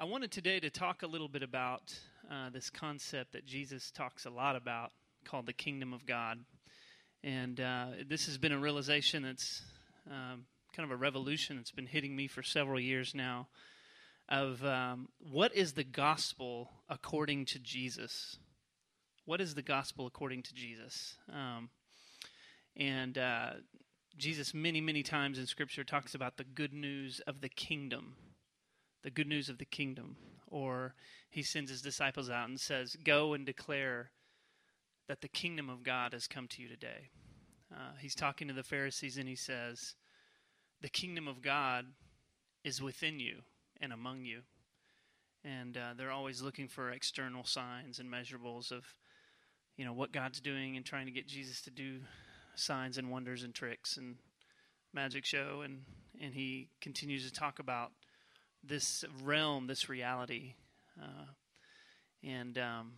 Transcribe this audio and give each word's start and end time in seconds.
I 0.00 0.04
wanted 0.04 0.30
today 0.30 0.58
to 0.60 0.70
talk 0.70 1.02
a 1.02 1.06
little 1.06 1.28
bit 1.28 1.42
about 1.42 1.94
uh, 2.30 2.48
this 2.48 2.70
concept 2.70 3.32
that 3.34 3.44
Jesus 3.44 3.90
talks 3.90 4.24
a 4.24 4.30
lot 4.30 4.56
about 4.56 4.92
called 5.26 5.44
the 5.44 5.52
kingdom 5.52 5.92
of 5.92 6.06
God. 6.06 6.38
And 7.22 7.60
uh, 7.60 7.88
this 8.08 8.24
has 8.24 8.38
been 8.38 8.52
a 8.52 8.58
realization 8.58 9.22
that's 9.22 9.60
um, 10.10 10.46
kind 10.74 10.86
of 10.86 10.90
a 10.90 10.96
revolution 10.96 11.56
that's 11.56 11.70
been 11.70 11.84
hitting 11.84 12.16
me 12.16 12.28
for 12.28 12.42
several 12.42 12.80
years 12.80 13.14
now 13.14 13.48
of 14.26 14.64
um, 14.64 15.10
what 15.18 15.54
is 15.54 15.74
the 15.74 15.84
gospel 15.84 16.70
according 16.88 17.44
to 17.44 17.58
Jesus? 17.58 18.38
What 19.26 19.42
is 19.42 19.54
the 19.54 19.60
gospel 19.60 20.06
according 20.06 20.44
to 20.44 20.54
Jesus? 20.54 21.18
Um, 21.30 21.68
and 22.74 23.18
uh, 23.18 23.50
Jesus, 24.16 24.54
many, 24.54 24.80
many 24.80 25.02
times 25.02 25.38
in 25.38 25.44
Scripture, 25.46 25.84
talks 25.84 26.14
about 26.14 26.38
the 26.38 26.44
good 26.44 26.72
news 26.72 27.20
of 27.26 27.42
the 27.42 27.50
kingdom 27.50 28.14
the 29.02 29.10
good 29.10 29.26
news 29.26 29.48
of 29.48 29.58
the 29.58 29.64
kingdom. 29.64 30.16
Or 30.46 30.94
he 31.30 31.42
sends 31.42 31.70
his 31.70 31.82
disciples 31.82 32.28
out 32.28 32.48
and 32.48 32.60
says, 32.60 32.96
Go 33.04 33.34
and 33.34 33.46
declare 33.46 34.10
that 35.08 35.20
the 35.20 35.28
kingdom 35.28 35.68
of 35.68 35.82
God 35.82 36.12
has 36.12 36.26
come 36.26 36.48
to 36.48 36.62
you 36.62 36.68
today. 36.68 37.10
Uh, 37.72 37.92
he's 38.00 38.14
talking 38.14 38.48
to 38.48 38.54
the 38.54 38.62
Pharisees 38.62 39.16
and 39.16 39.28
he 39.28 39.36
says, 39.36 39.94
The 40.82 40.88
kingdom 40.88 41.28
of 41.28 41.40
God 41.42 41.86
is 42.64 42.82
within 42.82 43.20
you 43.20 43.38
and 43.80 43.92
among 43.92 44.24
you. 44.24 44.42
And 45.44 45.76
uh, 45.76 45.94
they're 45.96 46.10
always 46.10 46.42
looking 46.42 46.68
for 46.68 46.90
external 46.90 47.44
signs 47.44 47.98
and 47.98 48.12
measurables 48.12 48.70
of, 48.72 48.84
you 49.76 49.84
know, 49.84 49.92
what 49.92 50.12
God's 50.12 50.40
doing 50.40 50.76
and 50.76 50.84
trying 50.84 51.06
to 51.06 51.12
get 51.12 51.26
Jesus 51.26 51.62
to 51.62 51.70
do 51.70 52.00
signs 52.56 52.98
and 52.98 53.10
wonders 53.10 53.42
and 53.42 53.54
tricks 53.54 53.96
and 53.96 54.16
magic 54.92 55.24
show. 55.24 55.62
And, 55.64 55.82
and 56.20 56.34
he 56.34 56.68
continues 56.80 57.26
to 57.26 57.32
talk 57.32 57.58
about 57.58 57.92
this 58.64 59.04
realm, 59.22 59.66
this 59.66 59.88
reality. 59.88 60.54
Uh, 61.00 61.26
and 62.22 62.58
um, 62.58 62.92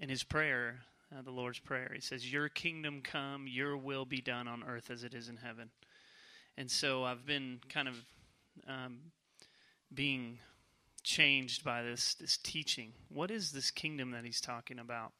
in 0.00 0.08
his 0.08 0.22
prayer, 0.22 0.80
uh, 1.16 1.22
the 1.22 1.30
Lord's 1.30 1.58
Prayer, 1.58 1.90
he 1.94 2.00
says, 2.00 2.30
Your 2.30 2.48
kingdom 2.48 3.02
come, 3.02 3.46
your 3.46 3.76
will 3.76 4.04
be 4.04 4.20
done 4.20 4.48
on 4.48 4.64
earth 4.64 4.90
as 4.90 5.04
it 5.04 5.14
is 5.14 5.28
in 5.28 5.36
heaven. 5.36 5.70
And 6.56 6.70
so 6.70 7.04
I've 7.04 7.26
been 7.26 7.60
kind 7.68 7.88
of 7.88 7.96
um, 8.66 8.98
being 9.92 10.38
changed 11.02 11.64
by 11.64 11.82
this, 11.82 12.14
this 12.14 12.36
teaching. 12.38 12.92
What 13.08 13.30
is 13.30 13.52
this 13.52 13.70
kingdom 13.70 14.12
that 14.12 14.24
he's 14.24 14.40
talking 14.40 14.78
about? 14.78 15.12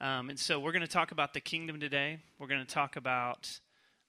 Um, 0.00 0.30
and 0.30 0.38
so 0.38 0.58
we're 0.58 0.72
going 0.72 0.80
to 0.82 0.88
talk 0.88 1.12
about 1.12 1.34
the 1.34 1.40
kingdom 1.40 1.80
today. 1.80 2.20
We're 2.38 2.46
going 2.46 2.64
to 2.64 2.72
talk 2.72 2.96
about 2.96 3.60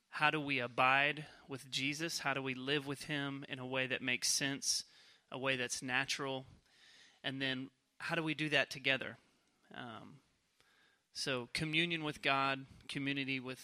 how 0.09 0.29
do 0.29 0.39
we 0.39 0.59
abide 0.59 1.25
with 1.47 1.69
Jesus? 1.69 2.19
How 2.19 2.33
do 2.33 2.41
we 2.41 2.53
live 2.53 2.85
with 2.85 3.03
him 3.03 3.45
in 3.49 3.59
a 3.59 3.65
way 3.65 3.87
that 3.87 4.01
makes 4.01 4.27
sense 4.27 4.83
a 5.31 5.37
way 5.37 5.55
that's 5.55 5.81
natural. 5.81 6.45
And 7.23 7.41
then 7.41 7.69
how 7.97 8.15
do 8.15 8.23
we 8.23 8.33
do 8.33 8.49
that 8.49 8.69
together? 8.69 9.17
Um, 9.75 10.15
so, 11.13 11.49
communion 11.53 12.03
with 12.03 12.21
God, 12.21 12.65
community 12.87 13.39
with 13.39 13.61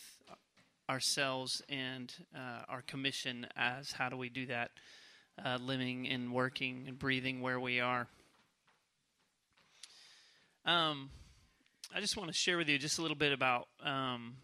ourselves, 0.90 1.62
and 1.70 2.14
uh, 2.36 2.64
our 2.70 2.82
commission 2.82 3.48
as 3.56 3.92
how 3.92 4.10
do 4.10 4.18
we 4.18 4.30
do 4.30 4.46
that, 4.48 4.72
uh, 5.44 5.58
living 5.62 6.08
and 6.08 6.34
working 6.34 6.86
and 6.88 7.00
breathing 7.00 7.42
where 7.42 7.60
we 7.60 7.80
are. 7.80 8.08
Um, 10.66 11.10
I 11.96 12.02
just 12.02 12.18
want 12.18 12.30
to 12.30 12.38
share 12.38 12.58
with 12.58 12.68
you 12.68 12.78
just 12.78 13.00
a 13.00 13.02
little 13.02 13.16
bit 13.16 13.32
about 13.32 13.70
um, 13.84 14.36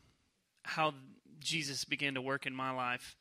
how 0.63 0.93
Jesus 1.39 1.83
began 1.83 2.13
to 2.13 2.21
work 2.21 2.45
in 2.45 2.55
my 2.55 2.71
life. 2.71 3.17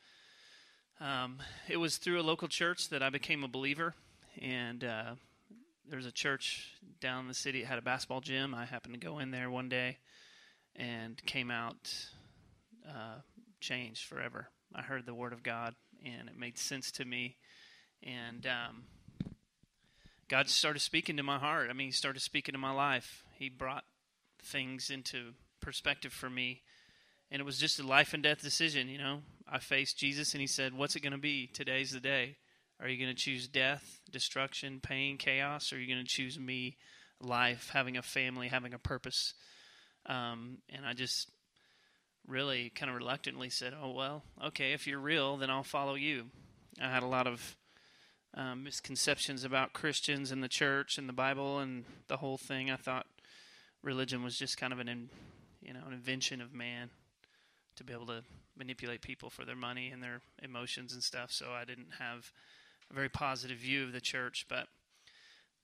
Um, 1.03 1.39
it 1.69 1.78
was 1.78 1.97
through 1.97 2.20
a 2.20 2.22
local 2.22 2.47
church 2.47 2.91
that 2.91 3.03
I 3.03 3.11
became 3.11 3.42
a 3.42 3.48
believer, 3.48 3.95
and 4.41 4.84
uh, 4.84 5.14
there's 5.91 6.06
a 6.06 6.12
church 6.12 6.77
down 7.00 7.22
in 7.22 7.28
the 7.28 7.34
city 7.34 7.62
that 7.62 7.67
had 7.67 7.78
a 7.78 7.83
basketball 7.83 8.20
gym. 8.20 8.55
I 8.55 8.67
happened 8.67 8.94
to 8.94 9.00
go 9.00 9.19
in 9.19 9.33
there 9.33 9.50
one 9.50 9.69
day 9.69 9.98
and 10.77 11.20
came 11.27 11.50
out 11.50 11.92
uh, 12.88 13.16
changed 13.59 14.04
forever. 14.04 14.49
I 14.72 14.82
heard 14.82 15.04
the 15.04 15.12
word 15.12 15.32
of 15.32 15.43
God, 15.43 15.75
and 16.04 16.28
it 16.28 16.38
made 16.38 16.56
sense 16.56 16.93
to 16.93 17.04
me, 17.04 17.37
and 18.04 18.47
um, 18.47 18.84
God 20.28 20.48
started 20.48 20.81
speaking 20.81 21.16
to 21.16 21.25
my 21.25 21.38
heart. 21.38 21.69
I 21.69 21.72
mean, 21.72 21.88
He 21.88 21.93
started 21.93 22.21
speaking 22.21 22.53
to 22.53 22.60
my 22.60 22.72
life. 22.72 23.25
He 23.37 23.48
brought 23.48 23.84
things 24.41 24.88
into 24.88 25.32
perspective 25.60 26.12
for 26.12 26.31
me 26.31 26.62
and 27.32 27.41
it 27.41 27.44
was 27.44 27.59
just 27.59 27.81
a 27.81 27.82
life 27.82 28.12
and 28.12 28.22
death 28.22 28.43
decision. 28.43 28.88
You 28.88 28.98
know, 28.98 29.22
I 29.53 29.59
faced 29.59 29.99
Jesus, 29.99 30.33
and 30.33 30.41
He 30.41 30.47
said, 30.47 30.73
"What's 30.73 30.97
it 30.97 31.01
going 31.01 31.13
to 31.13 31.19
be? 31.19 31.47
Today's 31.47 31.91
the 31.91 32.01
day. 32.01 32.37
Are 32.81 32.89
you 32.89 32.97
going 32.97 33.15
to 33.15 33.23
choose 33.23 33.47
death, 33.47 34.01
destruction, 34.11 34.81
pain, 34.81 35.19
chaos, 35.19 35.73
or 35.73 35.77
are 35.77 35.79
you 35.79 35.93
going 35.93 36.05
to 36.05 36.11
choose 36.11 36.39
me, 36.39 36.79
life, 37.21 37.71
having 37.73 37.99
a 37.99 38.03
family, 38.03 38.49
having 38.49 38.73
a 38.73 38.79
purpose?" 38.79 39.35
Um, 40.07 40.59
and 40.71 40.87
I 40.87 40.95
just 40.95 41.31
really 42.27 42.71
kind 42.71 42.89
of 42.89 42.97
reluctantly 42.97 43.51
said, 43.51 43.75
"Oh 43.79 43.91
well, 43.91 44.25
okay. 44.43 44.73
If 44.73 44.87
you're 44.87 44.99
real, 44.99 45.37
then 45.37 45.51
I'll 45.51 45.63
follow 45.63 45.97
you." 45.97 46.31
I 46.81 46.91
had 46.91 47.03
a 47.03 47.07
lot 47.07 47.27
of 47.27 47.59
um, 48.33 48.65
misconceptions 48.65 49.45
about 49.45 49.75
Christians 49.75 50.33
and 50.33 50.43
the 50.43 50.49
church 50.49 50.97
and 50.97 51.11
the 51.11 51.13
Bible 51.13 51.59
and 51.59 51.84
the 52.09 52.17
whole 52.17 52.39
thing. 52.39 52.71
I 52.71 52.77
thought 52.77 53.07
religion 53.83 54.23
was 54.23 54.39
just 54.39 54.57
kind 54.57 54.73
of 54.73 54.79
an, 54.79 55.11
you 55.61 55.75
know, 55.75 55.83
an 55.87 55.93
invention 55.93 56.41
of 56.41 56.55
man 56.55 56.89
to 57.77 57.84
be 57.84 57.93
able 57.93 58.06
to 58.06 58.22
manipulate 58.56 59.03
people 59.03 59.31
for 59.31 59.44
their 59.44 59.56
money 59.56 59.91
and 59.91 60.03
their 60.03 60.21
emotions 60.43 60.93
and 60.93 61.03
stuff. 61.03 61.33
So 61.33 61.50
I 61.53 61.65
didn't 61.65 61.94
have 61.99 62.33
a 62.91 62.94
very 62.94 63.09
positive 63.09 63.59
view 63.59 63.84
of 63.84 63.93
the 63.93 64.00
church. 64.00 64.47
But 64.49 64.66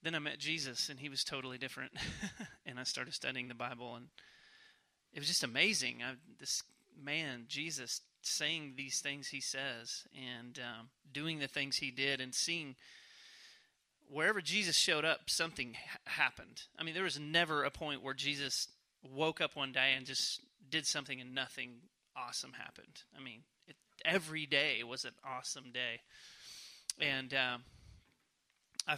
then 0.03 0.15
I 0.15 0.19
met 0.19 0.39
Jesus, 0.39 0.89
and 0.89 1.01
he 1.01 1.09
was 1.09 1.25
totally 1.25 1.59
different. 1.59 1.93
and 2.67 2.79
I 2.79 2.85
started 2.85 3.15
studying 3.15 3.49
the 3.49 3.55
Bible, 3.55 3.95
and 3.97 4.07
it 5.13 5.19
was 5.19 5.29
just 5.29 5.45
amazing. 5.45 6.03
I, 6.03 6.15
this 6.39 6.63
man, 7.01 7.45
Jesus, 7.49 8.01
saying 8.23 8.75
these 8.77 9.01
things 9.01 9.29
he 9.29 9.41
says 9.41 10.05
and 10.15 10.59
um, 10.59 10.89
doing 11.13 11.39
the 11.39 11.49
things 11.49 11.77
he 11.77 11.91
did, 11.91 12.21
and 12.21 12.35
seeing 12.35 12.77
wherever 14.11 14.41
Jesus 14.41 14.77
showed 14.77 15.05
up, 15.05 15.29
something 15.29 15.75
ha- 15.75 15.99
happened. 16.23 16.63
I 16.79 16.83
mean, 16.83 16.95
there 16.95 17.05
was 17.05 17.21
never 17.21 17.65
a 17.65 17.71
point 17.71 18.03
where 18.03 18.15
Jesus 18.15 18.69
woke 19.03 19.41
up 19.41 19.55
one 19.55 19.73
day 19.73 19.95
and 19.97 20.07
just 20.07 20.41
did 20.71 20.87
something 20.87 21.21
and 21.21 21.35
nothing 21.35 21.71
awesome 22.27 22.53
happened. 22.55 23.03
I 23.17 23.23
mean, 23.23 23.43
it, 23.67 23.77
every 24.05 24.47
day 24.47 24.83
was 24.83 25.05
an 25.05 25.13
awesome 25.25 25.71
day, 25.73 26.01
and 27.01 27.33
um, 27.35 27.63
I, 28.87 28.97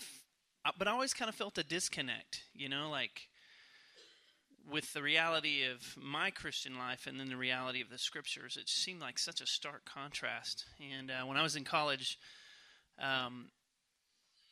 but 0.79 0.89
I 0.89 0.93
always 0.93 1.15
kind 1.15 1.29
of 1.29 1.35
felt 1.35 1.59
a 1.59 1.65
disconnect. 1.65 2.45
You 2.55 2.69
know, 2.69 2.89
like 2.91 3.29
with 4.71 4.93
the 4.93 5.03
reality 5.03 5.65
of 5.65 5.97
my 6.01 6.31
Christian 6.31 6.79
life 6.79 7.07
and 7.07 7.19
then 7.19 7.29
the 7.29 7.37
reality 7.37 7.81
of 7.81 7.91
the 7.91 7.99
scriptures, 7.99 8.57
it 8.61 8.69
seemed 8.69 9.01
like 9.01 9.19
such 9.19 9.41
a 9.41 9.47
stark 9.47 9.85
contrast. 9.85 10.65
And 10.81 11.11
uh, 11.11 11.27
when 11.27 11.37
I 11.37 11.43
was 11.43 11.57
in 11.57 11.65
college, 11.65 12.19
um, 13.01 13.49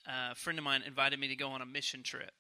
a 0.06 0.34
friend 0.34 0.58
of 0.58 0.64
mine 0.64 0.82
invited 0.86 1.20
me 1.20 1.28
to 1.28 1.36
go 1.36 1.48
on 1.50 1.62
a 1.62 1.66
mission 1.66 2.02
trip, 2.02 2.32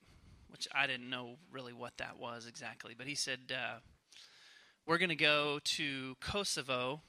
which 0.48 0.66
I 0.74 0.86
didn't 0.86 1.10
know 1.10 1.36
really 1.52 1.72
what 1.72 1.98
that 1.98 2.18
was 2.18 2.46
exactly. 2.46 2.94
But 2.96 3.06
he 3.06 3.14
said, 3.14 3.52
uh, 3.52 3.78
we're 4.88 4.96
going 4.96 5.10
to 5.10 5.14
go 5.14 5.58
to 5.62 6.16
Kosovo 6.18 7.02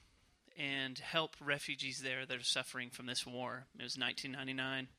and 0.57 0.99
help 0.99 1.37
refugees 1.39 2.01
there 2.01 2.25
that 2.25 2.37
are 2.37 2.43
suffering 2.43 2.89
from 2.89 3.05
this 3.05 3.25
war. 3.25 3.67
It 3.79 3.83
was 3.83 3.97
1999. 3.97 4.89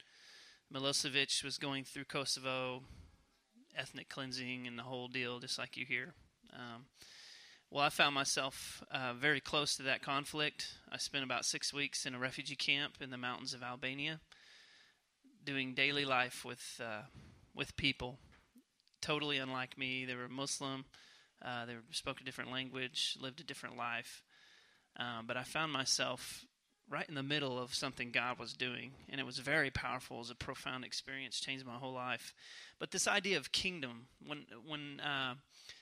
Milosevic 0.72 1.44
was 1.44 1.58
going 1.58 1.84
through 1.84 2.04
Kosovo, 2.04 2.84
ethnic 3.76 4.08
cleansing 4.08 4.66
and 4.66 4.78
the 4.78 4.84
whole 4.84 5.08
deal, 5.08 5.40
just 5.40 5.58
like 5.58 5.76
you 5.76 5.84
hear. 5.84 6.14
Um, 6.54 6.86
well, 7.70 7.84
I 7.84 7.90
found 7.90 8.14
myself 8.14 8.82
uh, 8.90 9.12
very 9.12 9.40
close 9.40 9.76
to 9.76 9.82
that 9.82 10.00
conflict. 10.00 10.68
I 10.90 10.96
spent 10.96 11.22
about 11.22 11.44
six 11.44 11.74
weeks 11.74 12.06
in 12.06 12.14
a 12.14 12.18
refugee 12.18 12.56
camp 12.56 12.94
in 13.02 13.10
the 13.10 13.18
mountains 13.18 13.52
of 13.52 13.62
Albania, 13.62 14.20
doing 15.44 15.74
daily 15.74 16.06
life 16.06 16.46
with 16.46 16.80
uh, 16.82 17.02
with 17.54 17.76
people, 17.76 18.18
totally 19.02 19.36
unlike 19.36 19.76
me. 19.76 20.06
They 20.06 20.14
were 20.14 20.30
Muslim 20.30 20.86
uh, 21.44 21.66
they 21.66 21.74
spoke 21.90 22.20
a 22.20 22.24
different 22.24 22.50
language, 22.50 23.16
lived 23.20 23.40
a 23.40 23.44
different 23.44 23.76
life. 23.76 24.22
Um, 24.98 25.26
but 25.26 25.36
I 25.36 25.42
found 25.42 25.72
myself 25.72 26.44
right 26.88 27.08
in 27.08 27.14
the 27.14 27.22
middle 27.22 27.58
of 27.58 27.74
something 27.74 28.10
God 28.10 28.38
was 28.38 28.52
doing, 28.52 28.92
and 29.08 29.20
it 29.20 29.24
was 29.24 29.38
very 29.38 29.70
powerful. 29.70 30.16
It 30.16 30.20
was 30.20 30.30
a 30.30 30.34
profound 30.34 30.84
experience, 30.84 31.38
changed 31.38 31.64
my 31.64 31.76
whole 31.76 31.92
life. 31.92 32.34
But 32.78 32.90
this 32.90 33.06
idea 33.06 33.38
of 33.38 33.52
kingdom, 33.52 34.08
when 34.26 34.46
when 34.66 35.00
uh, 35.00 35.34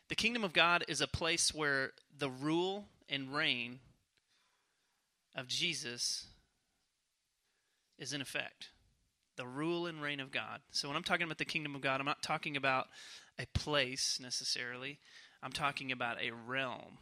the 0.08 0.14
kingdom 0.14 0.44
of 0.44 0.52
God 0.52 0.84
is 0.88 1.00
a 1.00 1.06
place 1.06 1.54
where 1.54 1.92
the 2.16 2.30
rule 2.30 2.86
and 3.08 3.34
reign 3.34 3.80
of 5.34 5.48
Jesus 5.48 6.26
is 7.98 8.12
in 8.12 8.20
effect. 8.20 8.68
The 9.36 9.46
rule 9.46 9.86
and 9.86 10.02
reign 10.02 10.20
of 10.20 10.30
God. 10.30 10.60
So 10.72 10.88
when 10.88 10.96
I'm 10.96 11.04
talking 11.04 11.24
about 11.24 11.38
the 11.38 11.44
kingdom 11.44 11.74
of 11.74 11.80
God, 11.80 12.00
I'm 12.00 12.06
not 12.06 12.22
talking 12.22 12.56
about 12.56 12.88
a 13.38 13.46
place 13.46 14.18
necessarily. 14.20 14.98
I'm 15.42 15.52
talking 15.52 15.92
about 15.92 16.20
a 16.20 16.32
realm 16.32 16.98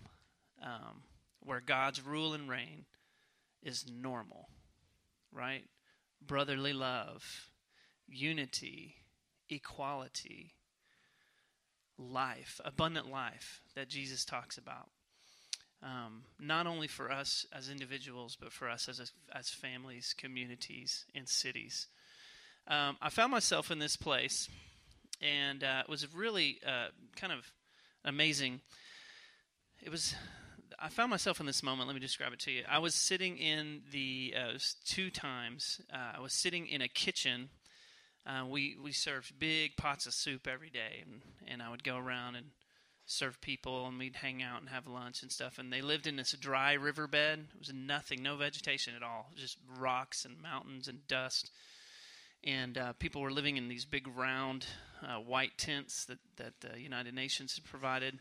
um, 0.63 1.03
where 1.41 1.61
God's 1.61 2.05
rule 2.05 2.35
and 2.35 2.49
reign 2.49 2.85
is 3.63 3.87
normal, 3.91 4.49
right? 5.33 5.65
Brotherly 6.25 6.73
love 6.73 7.51
unity, 8.09 8.97
equality, 9.49 10.55
life, 11.99 12.61
abundant 12.65 13.11
life 13.11 13.63
that 13.75 13.89
Jesus 13.89 14.25
talks 14.25 14.59
about. 14.59 14.89
Um, 15.83 16.23
not 16.41 16.67
only 16.67 16.89
for 16.89 17.11
us 17.11 17.47
as 17.53 17.69
individuals, 17.69 18.37
but 18.41 18.53
for 18.53 18.69
us 18.69 18.89
as 18.89 18.99
a, 18.99 19.37
as 19.37 19.51
families, 19.51 20.15
communities, 20.17 21.05
and 21.15 21.29
cities. 21.29 21.87
Um, 22.67 22.97
I 23.01 23.11
found 23.11 23.31
myself 23.31 23.71
in 23.71 23.79
this 23.79 23.97
place, 23.97 24.49
and 25.21 25.63
uh, 25.63 25.83
it 25.85 25.89
was 25.89 26.13
really 26.15 26.59
uh, 26.67 26.89
kind 27.15 27.33
of 27.33 27.53
amazing. 28.07 28.61
It 29.83 29.91
was. 29.91 30.15
I 30.79 30.89
found 30.89 31.11
myself 31.11 31.41
in 31.41 31.47
this 31.47 31.63
moment. 31.63 31.89
Let 31.89 31.95
me 31.95 32.01
describe 32.01 32.33
it 32.33 32.39
to 32.41 32.51
you. 32.51 32.63
I 32.69 32.79
was 32.79 32.95
sitting 32.95 33.39
in 33.39 33.83
the 33.93 34.35
uh, 34.37 34.59
two 34.85 35.11
times. 35.11 35.81
Uh, 35.93 36.17
I 36.17 36.21
was 36.21 36.33
sitting 36.33 36.67
in 36.67 36.81
a 36.81 36.89
kitchen 36.89 37.51
uh, 38.27 38.45
we 38.45 38.77
we 38.83 38.91
served 38.91 39.39
big 39.39 39.77
pots 39.77 40.07
of 40.07 40.13
soup 40.13 40.49
every 40.49 40.71
day, 40.71 41.05
and 41.05 41.23
and 41.47 41.63
I 41.63 41.71
would 41.71 41.85
go 41.85 41.97
around 41.97 42.35
and 42.35 42.47
serve 43.07 43.41
people, 43.41 43.87
and 43.87 43.99
we'd 43.99 44.17
hang 44.17 44.43
out 44.43 44.61
and 44.61 44.69
have 44.69 44.89
lunch 44.89 45.23
and 45.23 45.31
stuff. 45.31 45.59
And 45.59 45.73
they 45.73 45.81
lived 45.81 46.09
in 46.09 46.17
this 46.17 46.33
dry 46.33 46.73
riverbed. 46.73 47.47
It 47.55 47.59
was 47.59 47.73
nothing, 47.73 48.21
no 48.21 48.37
vegetation 48.37 48.95
at 48.97 49.05
all, 49.05 49.31
just 49.37 49.59
rocks 49.79 50.25
and 50.25 50.43
mountains 50.43 50.89
and 50.89 51.07
dust. 51.07 51.53
And 52.47 52.79
uh, 52.79 52.93
people 52.95 53.21
were 53.21 53.33
living 53.33 53.57
in 53.57 53.69
these 53.69 53.85
big 53.85 54.07
round 54.07 54.67
uh, 55.03 55.17
white 55.17 55.59
tents 55.59 56.05
that 56.05 56.19
that 56.37 56.61
the 56.61 56.81
United 56.81 57.13
Nations 57.13 57.57
had 57.57 57.65
provided. 57.65 58.21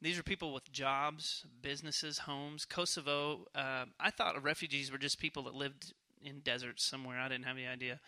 These 0.00 0.18
are 0.18 0.22
people 0.22 0.54
with 0.54 0.72
jobs, 0.72 1.44
businesses, 1.60 2.18
homes. 2.18 2.64
Kosovo, 2.64 3.46
uh, 3.54 3.84
I 3.98 4.10
thought 4.10 4.42
refugees 4.42 4.92
were 4.92 4.98
just 4.98 5.18
people 5.18 5.42
that 5.44 5.54
lived 5.54 5.92
in 6.22 6.38
deserts 6.40 6.84
somewhere. 6.84 7.18
I 7.18 7.28
didn't 7.28 7.46
have 7.46 7.56
any 7.56 7.66
idea. 7.66 8.00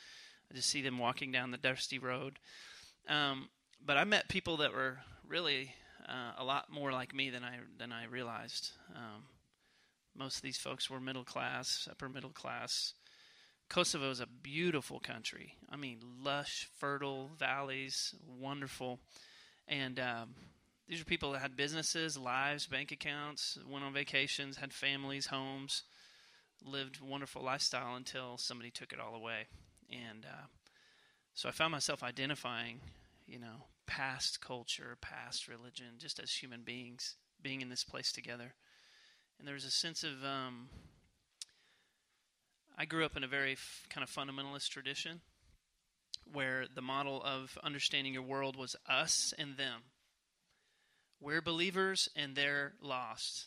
I 0.50 0.54
just 0.54 0.70
see 0.70 0.82
them 0.82 0.98
walking 0.98 1.32
down 1.32 1.50
the 1.50 1.58
dusty 1.58 1.98
road. 1.98 2.38
Um, 3.08 3.48
but 3.84 3.96
I 3.96 4.04
met 4.04 4.28
people 4.28 4.58
that 4.58 4.72
were 4.72 4.98
really 5.26 5.74
uh, 6.08 6.32
a 6.38 6.44
lot 6.44 6.70
more 6.70 6.92
like 6.92 7.14
me 7.14 7.28
than 7.30 7.44
I 7.44 7.58
than 7.76 7.92
I 7.92 8.04
realized. 8.06 8.70
Um, 8.94 9.24
most 10.16 10.36
of 10.36 10.42
these 10.42 10.58
folks 10.58 10.88
were 10.88 11.00
middle 11.00 11.24
class, 11.24 11.88
upper 11.90 12.08
middle 12.08 12.30
class. 12.30 12.94
Kosovo 13.70 14.10
is 14.10 14.20
a 14.20 14.26
beautiful 14.26 15.00
country. 15.00 15.56
I 15.70 15.76
mean, 15.76 16.00
lush, 16.22 16.68
fertile 16.78 17.30
valleys, 17.38 18.14
wonderful, 18.38 19.00
and 19.66 19.98
um, 19.98 20.34
these 20.86 21.00
are 21.00 21.06
people 21.06 21.32
that 21.32 21.40
had 21.40 21.56
businesses, 21.56 22.18
lives, 22.18 22.66
bank 22.66 22.92
accounts, 22.92 23.58
went 23.66 23.84
on 23.84 23.94
vacations, 23.94 24.58
had 24.58 24.74
families, 24.74 25.26
homes, 25.26 25.84
lived 26.62 27.00
wonderful 27.00 27.42
lifestyle 27.42 27.96
until 27.96 28.36
somebody 28.36 28.70
took 28.70 28.92
it 28.92 29.00
all 29.00 29.14
away 29.14 29.46
and 29.90 30.24
uh, 30.24 30.46
so 31.34 31.48
I 31.48 31.52
found 31.52 31.72
myself 31.72 32.02
identifying, 32.02 32.80
you 33.26 33.38
know, 33.38 33.66
past 33.86 34.40
culture, 34.40 34.96
past 35.00 35.48
religion, 35.48 35.94
just 35.98 36.20
as 36.20 36.30
human 36.30 36.62
beings 36.62 37.16
being 37.42 37.60
in 37.60 37.68
this 37.68 37.84
place 37.84 38.12
together. 38.12 38.54
And 39.38 39.46
there 39.46 39.54
was 39.54 39.64
a 39.64 39.70
sense 39.70 40.04
of 40.04 40.24
um, 40.24 40.68
I 42.78 42.84
grew 42.84 43.04
up 43.04 43.16
in 43.16 43.24
a 43.24 43.28
very 43.28 43.52
f- 43.52 43.86
kind 43.90 44.02
of 44.02 44.10
fundamentalist 44.10 44.68
tradition 44.68 45.20
where 46.32 46.66
the 46.72 46.82
model 46.82 47.22
of 47.22 47.58
understanding 47.62 48.14
your 48.14 48.22
world 48.22 48.56
was 48.56 48.76
us 48.88 49.34
and 49.38 49.56
them. 49.56 49.82
We're 51.20 51.42
believers 51.42 52.08
and 52.16 52.34
they're 52.34 52.74
lost. 52.80 53.46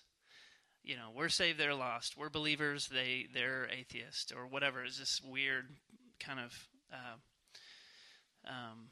You 0.83 0.95
know, 0.95 1.09
we're 1.15 1.29
saved, 1.29 1.59
they're 1.59 1.73
lost. 1.73 2.17
We're 2.17 2.29
believers, 2.29 2.89
they 2.89 3.27
they're 3.33 3.69
atheist 3.71 4.33
or 4.35 4.45
whatever. 4.45 4.83
It's 4.83 4.99
this 4.99 5.21
weird 5.23 5.65
kind 6.19 6.39
of 6.39 6.67
uh, 6.91 8.49
um, 8.49 8.89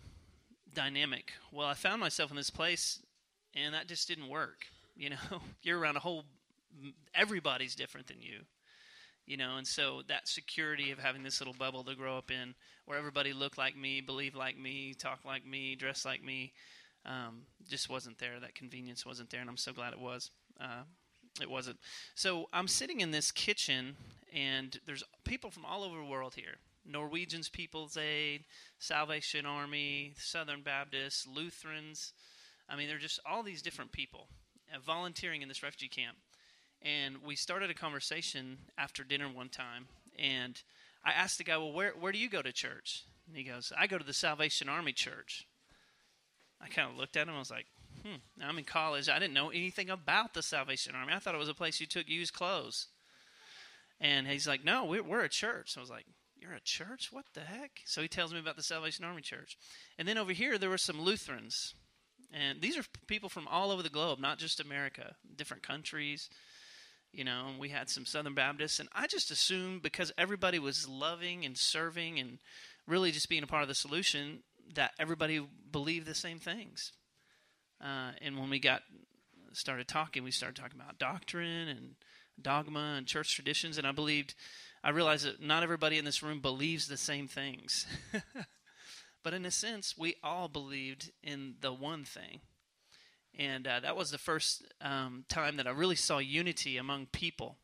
dynamic. 0.74 1.34
Well, 1.52 1.68
I 1.68 1.74
found 1.74 2.00
myself 2.00 2.32
in 2.32 2.38
this 2.38 2.50
place, 2.50 3.00
and 3.54 3.74
that 3.74 3.88
just 3.88 4.08
didn't 4.08 4.30
work. 4.30 4.66
You 4.96 5.12
know, 5.12 5.42
you're 5.64 5.80
around 5.80 5.98
a 5.98 6.00
whole, 6.00 6.24
everybody's 7.14 7.76
different 7.76 8.08
than 8.08 8.22
you. 8.22 8.42
You 9.26 9.38
know, 9.38 9.58
and 9.58 9.68
so 9.68 10.02
that 10.08 10.28
security 10.28 10.92
of 10.92 11.00
having 11.00 11.24
this 11.24 11.40
little 11.40 11.54
bubble 11.54 11.84
to 11.86 11.96
grow 11.96 12.18
up 12.18 12.32
in, 12.32 12.56
where 12.86 12.98
everybody 12.98 13.34
looked 13.34 13.58
like 13.58 13.78
me, 13.78 14.02
believed 14.02 14.36
like 14.36 14.58
me, 14.58 14.94
talked 14.94 15.26
like 15.26 15.46
me, 15.46 15.76
dressed 15.76 16.06
like 16.06 16.24
me, 16.24 16.54
um, 17.06 17.44
just 17.70 17.90
wasn't 17.90 18.18
there. 18.18 18.40
That 18.40 18.56
convenience 18.56 19.06
wasn't 19.06 19.30
there, 19.30 19.42
and 19.42 19.50
I'm 19.50 19.58
so 19.58 19.74
glad 19.74 19.94
it 19.94 20.00
was. 20.00 20.32
Uh, 20.60 20.84
it 21.40 21.50
wasn't. 21.50 21.78
So 22.16 22.50
I'm 22.52 22.68
sitting 22.68 23.00
in 23.00 23.12
this 23.12 23.32
kitchen, 23.32 23.96
and 24.34 24.78
there's 24.86 25.04
people 25.24 25.52
from 25.52 25.66
all 25.66 25.84
over 25.84 25.98
the 25.98 26.06
world 26.06 26.36
here. 26.36 26.56
Norwegians 26.86 27.48
People's 27.48 27.96
Aid, 27.96 28.44
Salvation 28.80 29.46
Army, 29.46 30.14
Southern 30.18 30.62
Baptists, 30.62 31.28
Lutherans. 31.28 32.14
I 32.68 32.76
mean, 32.76 32.88
they're 32.88 32.98
just 32.98 33.20
all 33.26 33.44
these 33.44 33.62
different 33.62 33.92
people 33.92 34.28
uh, 34.74 34.80
volunteering 34.80 35.42
in 35.42 35.48
this 35.48 35.64
refugee 35.64 35.90
camp. 35.90 36.18
And 36.82 37.18
we 37.26 37.36
started 37.36 37.70
a 37.70 37.76
conversation 37.76 38.58
after 38.78 39.04
dinner 39.04 39.30
one 39.30 39.50
time, 39.50 39.88
and 40.18 40.60
I 41.04 41.12
asked 41.12 41.38
the 41.38 41.44
guy, 41.44 41.58
"Well, 41.58 41.74
where 41.74 41.92
where 41.92 42.12
do 42.12 42.18
you 42.18 42.30
go 42.30 42.42
to 42.42 42.52
church?" 42.52 43.04
And 43.28 43.38
he 43.38 43.44
goes, 43.44 43.72
"I 43.78 43.88
go 43.88 43.98
to 43.98 44.04
the 44.04 44.14
Salvation 44.14 44.68
Army 44.68 44.94
Church." 44.94 45.46
I 46.60 46.68
kind 46.68 46.90
of 46.90 46.98
looked 46.98 47.18
at 47.18 47.28
him. 47.28 47.36
I 47.36 47.40
was 47.40 47.52
like, 47.52 47.68
"Hmm." 48.04 48.18
I'm 48.42 48.58
in 48.58 48.66
college. 48.66 49.10
I 49.10 49.20
didn't 49.20 49.34
know 49.34 49.50
anything 49.50 49.90
about 49.90 50.34
the 50.34 50.42
Salvation 50.42 50.96
Army. 50.96 51.14
I 51.14 51.20
thought 51.20 51.36
it 51.36 51.40
was 51.40 51.50
a 51.50 51.54
place 51.54 51.80
you 51.80 51.88
took 51.88 52.10
used 52.10 52.34
clothes. 52.34 52.88
And 54.00 54.28
he's 54.28 54.48
like, 54.48 54.64
"No, 54.64 54.86
we're, 54.86 55.04
we're 55.04 55.24
a 55.24 55.30
church." 55.30 55.74
So 55.74 55.82
I 55.82 55.84
was 55.84 55.90
like, 55.92 56.06
you're 56.42 56.54
a 56.54 56.60
church? 56.60 57.12
What 57.12 57.26
the 57.34 57.42
heck? 57.42 57.82
So 57.86 58.02
he 58.02 58.08
tells 58.08 58.34
me 58.34 58.40
about 58.40 58.56
the 58.56 58.64
Salvation 58.64 59.06
Army 59.06 59.22
Church. 59.22 59.58
And 59.98 60.08
then 60.08 60.18
over 60.18 60.34
here, 60.34 60.58
there 60.58 60.72
were 60.72 60.78
some 60.78 61.00
Lutherans. 61.00 61.76
And 62.34 62.62
these 62.62 62.78
are 62.78 62.84
people 63.08 63.30
from 63.30 63.48
all 63.48 63.72
over 63.72 63.84
the 63.84 63.90
globe, 63.90 64.20
not 64.20 64.40
just 64.40 64.60
America, 64.60 65.16
different 65.36 65.62
countries. 65.62 66.30
You 67.14 67.26
know, 67.26 67.48
and 67.50 67.60
we 67.60 67.70
had 67.70 67.90
some 67.90 68.06
Southern 68.06 68.34
Baptists. 68.34 68.80
And 68.80 68.88
I 68.94 69.08
just 69.08 69.32
assumed 69.32 69.82
because 69.82 70.14
everybody 70.18 70.60
was 70.60 70.88
loving 70.88 71.44
and 71.44 71.58
serving 71.58 72.20
and 72.20 72.40
really 72.88 73.12
just 73.12 73.28
being 73.28 73.44
a 73.44 73.48
part 73.48 73.64
of 73.64 73.68
the 73.68 73.76
solution, 73.76 74.44
that 74.76 74.92
everybody 74.98 75.46
believed 75.72 76.08
the 76.08 76.16
same 76.16 76.40
things. 76.40 76.94
Uh, 77.84 78.12
and 78.22 78.40
when 78.40 78.50
we 78.50 78.60
got 78.60 78.84
started 79.54 79.88
talking, 79.88 80.24
we 80.24 80.32
started 80.32 80.56
talking 80.56 80.80
about 80.80 81.00
doctrine 81.00 81.68
and 81.68 81.96
dogma 82.42 82.96
and 82.98 83.08
church 83.08 83.36
traditions. 83.36 83.78
And 83.78 83.86
I 83.86 83.92
believed 83.92 84.36
I 84.84 84.90
realize 84.90 85.24
that 85.24 85.42
not 85.42 85.64
everybody 85.64 85.98
in 85.98 86.06
this 86.06 86.24
room 86.24 86.40
believes 86.40 86.88
the 86.88 86.98
same 86.98 87.28
things. 87.28 87.86
but 89.24 89.34
in 89.34 89.46
a 89.46 89.52
sense, 89.52 89.96
we 89.98 90.16
all 90.24 90.48
believed 90.48 91.12
in 91.22 91.56
the 91.62 91.74
one 91.74 92.04
thing. 92.04 92.42
And 93.38 93.66
uh, 93.68 93.80
that 93.82 93.96
was 93.96 94.12
the 94.12 94.18
first 94.18 94.66
um, 94.82 95.26
time 95.30 95.58
that 95.58 95.68
I 95.68 95.72
really 95.72 95.96
saw 95.96 96.18
unity 96.18 96.78
among 96.78 97.08
people 97.08 97.58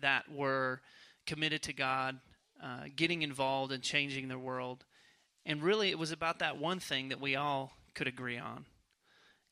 that 0.00 0.30
were 0.30 0.80
committed 1.26 1.62
to 1.62 1.72
God, 1.72 2.18
uh, 2.62 2.84
getting 2.94 3.22
involved 3.22 3.72
and 3.72 3.82
changing 3.82 4.28
their 4.28 4.38
world. 4.38 4.84
And 5.46 5.62
really, 5.62 5.90
it 5.90 5.98
was 5.98 6.12
about 6.12 6.40
that 6.40 6.58
one 6.58 6.80
thing 6.80 7.10
that 7.10 7.20
we 7.20 7.36
all 7.36 7.72
could 7.94 8.08
agree 8.08 8.38
on. 8.38 8.66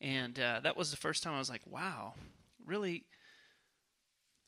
And 0.00 0.38
uh, 0.38 0.60
that 0.64 0.76
was 0.76 0.90
the 0.90 0.96
first 0.96 1.22
time 1.22 1.34
I 1.34 1.38
was 1.38 1.50
like, 1.50 1.62
wow, 1.66 2.14
really, 2.66 3.04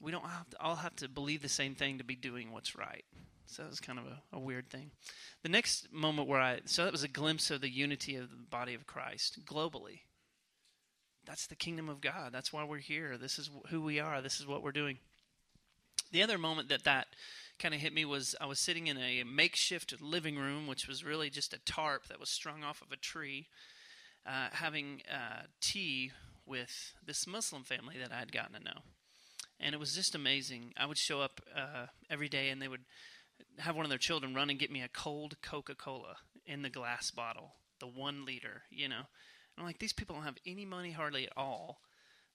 we 0.03 0.11
don't 0.11 0.25
have 0.25 0.51
to, 0.51 0.61
all 0.61 0.77
have 0.77 0.97
to 0.97 1.09
believe 1.09 1.43
the 1.43 1.49
same 1.49 1.75
thing 1.75 1.99
to 1.99 2.05
be 2.05 2.17
doing 2.17 2.51
what's 2.51 2.75
right. 2.75 3.05
So 3.47 3.63
that 3.63 3.71
was 3.71 3.81
kind 3.81 3.99
of 3.99 4.07
a, 4.07 4.37
a, 4.37 4.39
weird 4.41 4.69
thing. 4.71 4.91
The 5.43 5.49
next 5.49 5.93
moment 5.93 6.29
where 6.29 6.41
I, 6.41 6.61
so 6.65 6.85
that 6.85 6.93
was 6.93 7.05
a 7.05 7.09
glimpse 7.09 7.51
of 7.51 7.61
the 7.61 7.69
unity 7.69 8.17
of 8.17 8.31
the 8.31 8.37
body 8.37 8.75
of 8.75 8.87
Christ 8.87 9.39
globally. 9.45 10.01
That's 11.27 11.47
the 11.47 11.57
kingdom 11.57 11.89
of 11.89 12.01
God. 12.01 12.33
That's 12.33 12.53
why 12.53 12.65
we're 12.65 12.79
here. 12.79 13.17
This 13.17 13.39
is 13.39 13.51
who 13.69 13.83
we 13.83 14.01
are. 14.01 14.21
This 14.21 14.41
is 14.41 14.47
what 14.47 14.63
we're 14.63 14.73
doing. 14.73 14.99
The 16.13 16.23
other 16.23 16.39
moment 16.39 16.69
that 16.69 16.85
that 16.85 17.09
kind 17.59 17.75
of 17.75 17.81
hit 17.81 17.93
me 17.93 18.05
was 18.05 18.37
I 18.41 18.47
was 18.47 18.61
sitting 18.61 18.87
in 18.87 18.99
a 18.99 19.25
makeshift 19.25 20.01
living 20.01 20.37
room, 20.37 20.67
which 20.67 20.87
was 20.87 21.05
really 21.05 21.31
just 21.31 21.55
a 21.55 21.59
tarp 21.65 22.07
that 22.09 22.21
was 22.21 22.31
strung 22.31 22.63
off 22.63 22.83
of 22.83 22.93
a 22.93 22.97
tree, 22.97 23.49
uh, 24.27 24.49
having 24.53 25.03
uh, 25.11 25.45
tea 25.61 26.13
with 26.47 26.93
this 27.05 27.27
Muslim 27.27 27.65
family 27.65 27.97
that 27.99 28.13
I 28.13 28.19
had 28.19 28.33
gotten 28.33 28.55
to 28.55 28.63
know 28.63 28.83
and 29.61 29.75
it 29.75 29.79
was 29.79 29.95
just 29.95 30.15
amazing. 30.15 30.73
I 30.77 30.87
would 30.87 30.99
show 30.99 31.21
up 31.21 31.41
uh, 31.57 31.87
every 32.11 32.29
day, 32.29 32.51
and 32.51 32.61
they 32.61 32.69
would 32.69 32.85
have 33.59 33.77
one 33.77 33.85
of 33.85 33.91
their 33.91 33.99
children 33.99 34.35
run 34.35 34.51
and 34.51 34.59
get 34.59 34.71
me 34.71 34.83
a 34.83 34.89
cold 34.89 35.37
Coca 35.43 35.75
Cola 35.75 36.17
in 36.47 36.63
the 36.63 36.71
glass 36.71 37.11
bottle, 37.11 37.55
the 37.81 37.87
one 37.87 38.25
liter, 38.25 38.63
you 38.71 38.89
know. 38.89 39.05
And 39.57 39.63
I'm 39.63 39.67
like, 39.67 39.79
these 39.79 39.93
people 39.93 40.17
don't 40.17 40.25
have 40.25 40.39
any 40.47 40.65
money 40.65 40.91
hardly 40.91 41.27
at 41.27 41.33
all. 41.37 41.81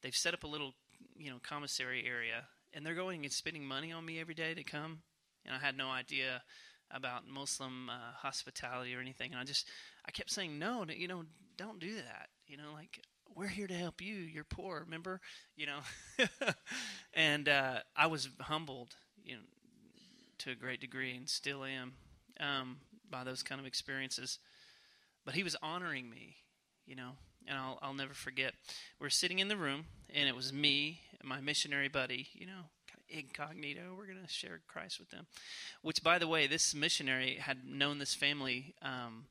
They've 0.01 0.15
set 0.15 0.33
up 0.33 0.43
a 0.43 0.47
little, 0.47 0.73
you 1.17 1.29
know, 1.29 1.37
commissary 1.41 2.05
area, 2.07 2.45
and 2.73 2.85
they're 2.85 2.95
going 2.95 3.25
and 3.25 3.33
spending 3.33 3.65
money 3.65 3.91
on 3.91 4.05
me 4.05 4.19
every 4.19 4.33
day 4.33 4.53
to 4.53 4.63
come. 4.63 5.01
And 5.45 5.55
I 5.55 5.59
had 5.59 5.77
no 5.77 5.89
idea 5.89 6.43
about 6.91 7.27
Muslim 7.27 7.89
uh, 7.89 8.13
hospitality 8.15 8.95
or 8.95 8.99
anything. 8.99 9.31
And 9.31 9.39
I 9.39 9.43
just, 9.43 9.67
I 10.05 10.11
kept 10.11 10.31
saying, 10.31 10.57
no, 10.57 10.85
you 10.87 11.07
know, 11.07 11.23
don't 11.57 11.79
do 11.79 11.95
that. 11.95 12.29
You 12.47 12.57
know, 12.57 12.73
like 12.73 13.01
we're 13.35 13.47
here 13.47 13.67
to 13.67 13.73
help 13.73 14.01
you. 14.01 14.15
You're 14.15 14.43
poor, 14.43 14.81
remember? 14.85 15.21
You 15.55 15.67
know, 15.67 15.79
and 17.13 17.47
uh, 17.47 17.79
I 17.95 18.07
was 18.07 18.29
humbled, 18.39 18.95
you 19.23 19.35
know, 19.35 19.41
to 20.39 20.51
a 20.51 20.55
great 20.55 20.79
degree, 20.79 21.15
and 21.15 21.27
still 21.27 21.63
am. 21.63 21.93
Um, 22.39 22.77
by 23.09 23.23
those 23.23 23.43
kind 23.43 23.59
of 23.59 23.67
experiences. 23.67 24.39
But 25.25 25.35
he 25.35 25.43
was 25.43 25.55
honoring 25.61 26.09
me, 26.09 26.37
you 26.89 26.95
know, 26.95 27.11
and 27.47 27.55
I'll, 27.55 27.77
I'll 27.83 27.93
never 27.93 28.15
forget. 28.15 28.53
We 28.99 29.05
are 29.05 29.11
sitting 29.11 29.37
in 29.37 29.47
the 29.47 29.55
room, 29.55 29.85
and 30.13 30.27
it 30.27 30.35
was 30.35 30.51
me 30.51 31.01
and 31.19 31.29
my 31.29 31.39
missionary 31.39 31.87
buddy, 31.87 32.27
you 32.33 32.47
know, 32.47 32.65
incognito. 33.07 33.93
We're 33.95 34.07
going 34.07 34.25
to 34.25 34.31
share 34.31 34.59
Christ 34.67 34.99
with 34.99 35.11
them. 35.11 35.27
Which, 35.83 36.03
by 36.03 36.17
the 36.17 36.27
way, 36.27 36.47
this 36.47 36.73
missionary 36.73 37.35
had 37.35 37.59
known 37.63 37.99
this 37.99 38.15
family 38.15 38.73
um, 38.81 39.25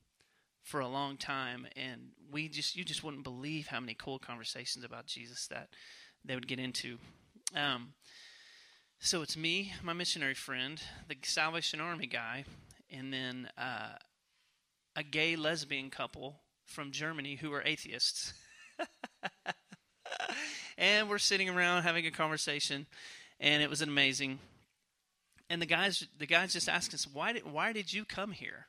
for 0.62 0.78
a 0.78 0.88
long 0.88 1.16
time, 1.16 1.66
and 1.74 2.12
we 2.30 2.48
just 2.48 2.76
you 2.76 2.84
just 2.84 3.02
wouldn't 3.02 3.24
believe 3.24 3.66
how 3.66 3.80
many 3.80 3.94
cool 3.94 4.20
conversations 4.20 4.84
about 4.84 5.06
Jesus 5.06 5.48
that 5.48 5.70
they 6.24 6.36
would 6.36 6.46
get 6.46 6.60
into. 6.60 6.98
Um, 7.56 7.94
so 9.00 9.22
it's 9.22 9.36
me, 9.36 9.72
my 9.82 9.94
missionary 9.94 10.34
friend, 10.34 10.80
the 11.08 11.16
Salvation 11.22 11.80
Army 11.80 12.06
guy, 12.06 12.44
and 12.88 13.12
then 13.12 13.48
uh, 13.58 13.96
a 14.94 15.02
gay 15.02 15.34
lesbian 15.34 15.90
couple 15.90 16.36
from 16.68 16.92
Germany 16.92 17.36
who 17.36 17.52
are 17.52 17.62
atheists. 17.64 18.34
and 20.78 21.08
we're 21.08 21.18
sitting 21.18 21.48
around 21.48 21.82
having 21.82 22.06
a 22.06 22.10
conversation, 22.10 22.86
and 23.40 23.62
it 23.62 23.70
was 23.70 23.82
amazing. 23.82 24.38
And 25.50 25.62
the 25.62 25.66
guys, 25.66 26.06
the 26.18 26.26
guys 26.26 26.52
just 26.52 26.68
asked 26.68 26.94
us, 26.94 27.06
"Why 27.06 27.32
did 27.32 27.50
why 27.50 27.72
did 27.72 27.92
you 27.92 28.04
come 28.04 28.32
here? 28.32 28.66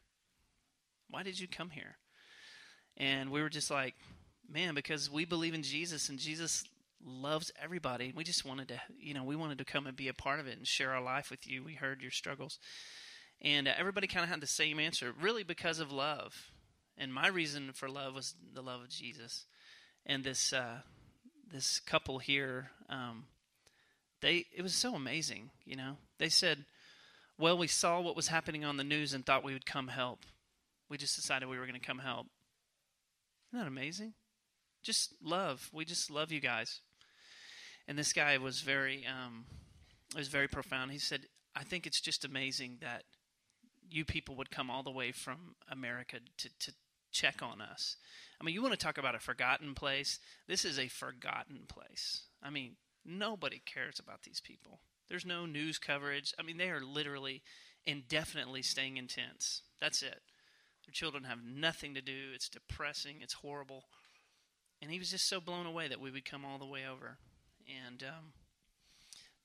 Why 1.09 1.23
did 1.23 1.39
you 1.39 1.47
come 1.47 1.71
here?" 1.71 1.97
And 2.97 3.31
we 3.31 3.41
were 3.41 3.49
just 3.49 3.69
like, 3.69 3.95
"Man, 4.49 4.73
because 4.73 5.09
we 5.09 5.25
believe 5.25 5.53
in 5.53 5.63
Jesus, 5.63 6.09
and 6.09 6.17
Jesus 6.17 6.63
loves 7.05 7.51
everybody. 7.61 8.13
We 8.15 8.23
just 8.23 8.45
wanted 8.45 8.69
to, 8.69 8.81
you 8.97 9.13
know, 9.13 9.23
we 9.23 9.35
wanted 9.35 9.57
to 9.59 9.65
come 9.65 9.87
and 9.87 9.95
be 9.95 10.07
a 10.07 10.13
part 10.13 10.39
of 10.39 10.47
it 10.47 10.57
and 10.57 10.67
share 10.67 10.93
our 10.93 11.01
life 11.01 11.29
with 11.29 11.47
you. 11.47 11.63
We 11.63 11.75
heard 11.75 12.01
your 12.01 12.11
struggles." 12.11 12.59
And 13.41 13.67
uh, 13.67 13.73
everybody 13.77 14.07
kind 14.07 14.23
of 14.23 14.29
had 14.29 14.41
the 14.41 14.47
same 14.47 14.79
answer, 14.79 15.13
really 15.19 15.43
because 15.43 15.79
of 15.79 15.91
love. 15.91 16.51
And 16.99 17.13
my 17.13 17.27
reason 17.27 17.71
for 17.73 17.89
love 17.89 18.13
was 18.13 18.35
the 18.53 18.61
love 18.61 18.81
of 18.81 18.89
Jesus. 18.89 19.45
And 20.05 20.23
this 20.23 20.51
uh, 20.51 20.79
this 21.51 21.79
couple 21.79 22.19
here, 22.19 22.71
um, 22.89 23.25
they 24.21 24.45
it 24.53 24.61
was 24.61 24.75
so 24.75 24.95
amazing. 24.95 25.49
You 25.65 25.77
know, 25.77 25.97
they 26.17 26.27
said, 26.27 26.65
"Well, 27.37 27.57
we 27.57 27.67
saw 27.67 28.01
what 28.01 28.17
was 28.17 28.27
happening 28.27 28.65
on 28.65 28.75
the 28.75 28.83
news 28.83 29.13
and 29.13 29.25
thought 29.25 29.45
we 29.45 29.53
would 29.53 29.65
come 29.65 29.87
help. 29.87 30.25
We 30.89 30.97
just 30.97 31.15
decided 31.15 31.47
we 31.47 31.57
were 31.57 31.65
going 31.65 31.79
to 31.79 31.87
come 31.87 31.99
help." 31.99 32.27
Isn't 33.47 33.63
that 33.63 33.67
amazing? 33.67 34.13
Just 34.83 35.13
love. 35.23 35.69
We 35.73 35.85
just 35.85 36.11
love 36.11 36.31
you 36.33 36.41
guys. 36.41 36.81
And 37.87 37.97
this 37.97 38.13
guy 38.13 38.37
was 38.37 38.61
very, 38.61 39.05
um, 39.07 39.45
it 40.13 40.17
was 40.17 40.27
very 40.27 40.47
profound. 40.47 40.91
He 40.91 40.99
said, 40.99 41.27
"I 41.55 41.63
think 41.63 41.87
it's 41.87 42.01
just 42.01 42.25
amazing 42.25 42.79
that." 42.81 43.03
you 43.91 44.05
people 44.05 44.35
would 44.35 44.51
come 44.51 44.69
all 44.69 44.83
the 44.83 44.91
way 44.91 45.11
from 45.11 45.55
America 45.67 46.17
to, 46.37 46.49
to 46.59 46.71
check 47.11 47.41
on 47.41 47.61
us. 47.61 47.97
I 48.39 48.43
mean, 48.43 48.55
you 48.55 48.61
want 48.61 48.73
to 48.73 48.79
talk 48.79 48.97
about 48.97 49.15
a 49.15 49.19
forgotten 49.19 49.75
place? 49.75 50.19
This 50.47 50.63
is 50.63 50.79
a 50.79 50.87
forgotten 50.87 51.61
place. 51.67 52.23
I 52.41 52.49
mean, 52.49 52.75
nobody 53.05 53.61
cares 53.65 53.99
about 53.99 54.23
these 54.23 54.41
people. 54.41 54.79
There's 55.09 55.25
no 55.25 55.45
news 55.45 55.77
coverage. 55.77 56.33
I 56.39 56.43
mean, 56.43 56.57
they 56.57 56.69
are 56.69 56.81
literally 56.81 57.41
indefinitely 57.85 58.61
staying 58.61 58.97
in 58.97 59.07
tents. 59.07 59.63
That's 59.81 60.01
it. 60.01 60.21
Their 60.85 60.93
children 60.93 61.23
have 61.25 61.39
nothing 61.43 61.93
to 61.95 62.01
do. 62.01 62.31
It's 62.33 62.49
depressing. 62.49 63.17
It's 63.21 63.33
horrible. 63.33 63.85
And 64.81 64.91
he 64.91 64.99
was 64.99 65.11
just 65.11 65.27
so 65.27 65.41
blown 65.41 65.65
away 65.65 65.87
that 65.87 65.99
we 65.99 66.11
would 66.11 66.25
come 66.25 66.45
all 66.45 66.57
the 66.57 66.65
way 66.65 66.81
over. 66.89 67.17
And 67.87 68.03
um, 68.03 68.33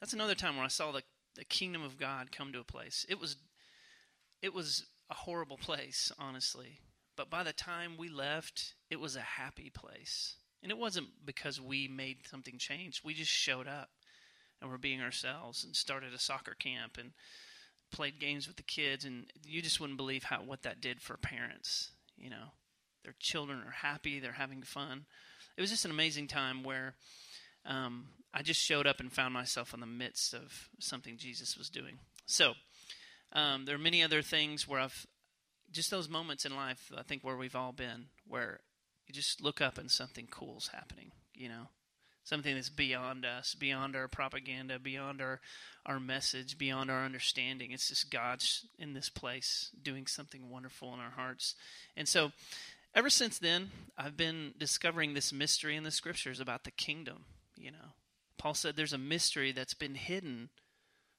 that's 0.00 0.12
another 0.12 0.35
time 0.35 0.56
where 0.56 0.64
I 0.64 0.68
saw 0.68 0.92
the, 0.92 1.02
the 1.35 1.44
kingdom 1.44 1.83
of 1.83 1.99
God 1.99 2.30
come 2.30 2.52
to 2.52 2.61
a 2.61 2.64
place. 2.64 3.04
It 3.09 3.21
was 3.21 3.37
it 4.42 4.52
was 4.52 4.85
a 5.11 5.14
horrible 5.14 5.56
place, 5.56 6.12
honestly. 6.18 6.80
But 7.16 7.30
by 7.30 7.42
the 7.42 7.52
time 7.52 7.97
we 7.97 8.09
left, 8.09 8.75
it 8.90 9.00
was 9.00 9.16
a 9.16 9.21
happy 9.21 9.71
place. 9.71 10.37
And 10.62 10.71
it 10.71 10.78
wasn't 10.78 11.09
because 11.25 11.61
we 11.61 11.88
made 11.88 12.26
something 12.26 12.59
change. 12.59 13.02
We 13.04 13.14
just 13.14 13.30
showed 13.30 13.68
up 13.68 13.90
and 14.61 14.71
were 14.71 14.78
being 14.78 15.00
ourselves 15.00 15.62
and 15.62 15.76
started 15.76 16.14
a 16.14 16.18
soccer 16.18 16.54
camp 16.59 16.97
and 16.99 17.12
played 17.92 18.18
games 18.18 18.47
with 18.49 18.56
the 18.56 18.62
kids 18.62 19.04
and 19.04 19.26
you 19.44 19.62
just 19.62 19.78
wouldn't 19.78 19.99
believe 19.99 20.25
how 20.25 20.38
what 20.38 20.62
that 20.62 20.80
did 20.80 21.00
for 21.00 21.16
parents, 21.16 21.90
you 22.16 22.30
know. 22.30 22.52
Their 23.04 23.14
children 23.21 23.62
are 23.66 23.71
happy, 23.71 24.18
they're 24.18 24.33
having 24.33 24.62
fun. 24.62 25.04
It 25.56 25.61
was 25.61 25.71
just 25.71 25.85
an 25.85 25.90
amazing 25.90 26.26
time 26.26 26.64
where 26.64 26.94
um, 27.66 28.06
I 28.33 28.42
just 28.42 28.61
showed 28.61 28.87
up 28.87 28.99
and 28.99 29.12
found 29.12 29.35
myself 29.35 29.75
in 29.75 29.80
the 29.80 29.87
midst 29.87 30.35
of 30.35 30.68
something 30.80 31.18
Jesus 31.18 31.56
was 31.56 31.68
doing. 31.68 31.99
So, 32.26 32.54
um, 33.33 33.64
there 33.64 33.75
are 33.75 33.78
many 33.78 34.02
other 34.02 34.23
things 34.23 34.66
where 34.66 34.80
I've 34.80 35.06
just 35.75 35.90
those 35.90 36.09
moments 36.09 36.45
in 36.45 36.57
life. 36.57 36.90
I 36.97 37.02
think 37.02 37.23
where 37.23 37.37
we've 37.37 37.57
all 37.57 37.73
been, 37.73 38.07
where 38.26 38.61
you 39.07 39.12
just 39.12 39.43
look 39.43 39.61
up 39.61 39.76
and 39.76 39.90
something 39.90 40.26
cool's 40.31 40.69
happening. 40.69 41.12
You 41.35 41.49
know, 41.49 41.69
something 42.23 42.54
that's 42.54 42.71
beyond 42.71 43.26
us, 43.26 43.54
beyond 43.54 43.97
our 43.97 44.09
propaganda, 44.09 44.78
beyond 44.78 45.21
our 45.21 45.40
our 45.87 46.00
message, 46.00 46.57
beyond 46.57 46.90
our 46.90 47.04
understanding. 47.04 47.71
It's 47.71 47.88
just 47.88 48.11
God's 48.11 48.66
in 48.78 48.95
this 48.95 49.11
place 49.11 49.71
doing 49.83 50.07
something 50.07 50.49
wonderful 50.49 50.95
in 50.95 51.00
our 51.00 51.11
hearts. 51.11 51.54
And 51.97 52.09
so, 52.09 52.33
ever 52.95 53.11
since 53.11 53.38
then, 53.38 53.71
I've 53.99 54.16
been 54.16 54.54
discovering 54.59 55.12
this 55.12 55.33
mystery 55.33 55.76
in 55.76 55.85
the 55.85 55.90
scriptures 55.90 56.40
about 56.40 56.64
the 56.64 56.71
kingdom. 56.71 57.25
You 57.57 57.73
know, 57.73 57.93
Paul 58.38 58.54
said 58.54 58.76
there's 58.76 58.95
a 58.95 58.99
mystery 58.99 59.52
that's 59.52 59.75
been 59.75 59.95
hidden 59.97 60.49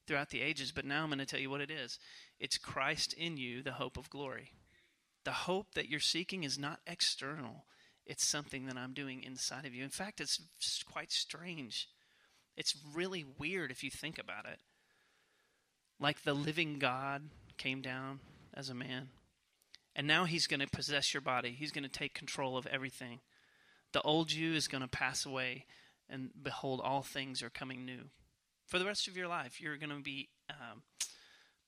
throughout 0.05 0.29
the 0.29 0.41
ages, 0.41 0.71
but 0.71 0.85
now 0.85 1.03
I'm 1.03 1.09
going 1.09 1.19
to 1.19 1.25
tell 1.25 1.39
you 1.39 1.49
what 1.49 1.61
it 1.61 1.71
is. 1.71 1.99
It's 2.39 2.57
Christ 2.57 3.13
in 3.13 3.37
you, 3.37 3.61
the 3.61 3.73
hope 3.73 3.97
of 3.97 4.09
glory. 4.09 4.51
The 5.23 5.31
hope 5.31 5.73
that 5.73 5.89
you're 5.89 5.99
seeking 5.99 6.43
is 6.43 6.59
not 6.59 6.79
external, 6.85 7.65
it's 8.05 8.27
something 8.27 8.67
that 8.67 8.77
I'm 8.77 8.93
doing 8.93 9.23
inside 9.23 9.65
of 9.65 9.73
you. 9.73 9.83
In 9.83 9.89
fact, 9.89 10.21
it's 10.21 10.39
quite 10.83 11.11
strange. 11.11 11.89
It's 12.55 12.75
really 12.93 13.25
weird 13.39 13.71
if 13.71 13.83
you 13.83 13.89
think 13.89 14.19
about 14.19 14.45
it. 14.45 14.59
Like 15.99 16.23
the 16.23 16.33
living 16.35 16.77
God 16.77 17.23
came 17.57 17.81
down 17.81 18.19
as 18.53 18.69
a 18.69 18.75
man, 18.75 19.09
and 19.95 20.05
now 20.05 20.25
he's 20.25 20.45
going 20.45 20.59
to 20.59 20.67
possess 20.67 21.13
your 21.13 21.21
body, 21.21 21.55
he's 21.57 21.71
going 21.71 21.83
to 21.83 21.89
take 21.89 22.13
control 22.13 22.57
of 22.57 22.67
everything. 22.67 23.21
The 23.93 24.01
old 24.01 24.31
you 24.31 24.53
is 24.53 24.67
going 24.67 24.83
to 24.83 24.89
pass 24.89 25.25
away, 25.25 25.65
and 26.09 26.29
behold, 26.39 26.81
all 26.83 27.01
things 27.01 27.41
are 27.41 27.49
coming 27.49 27.85
new 27.85 28.09
for 28.65 28.79
the 28.79 28.85
rest 28.85 29.07
of 29.07 29.17
your 29.17 29.27
life, 29.27 29.61
you're 29.61 29.77
going 29.77 29.89
to 29.89 30.01
be 30.01 30.29
um, 30.49 30.81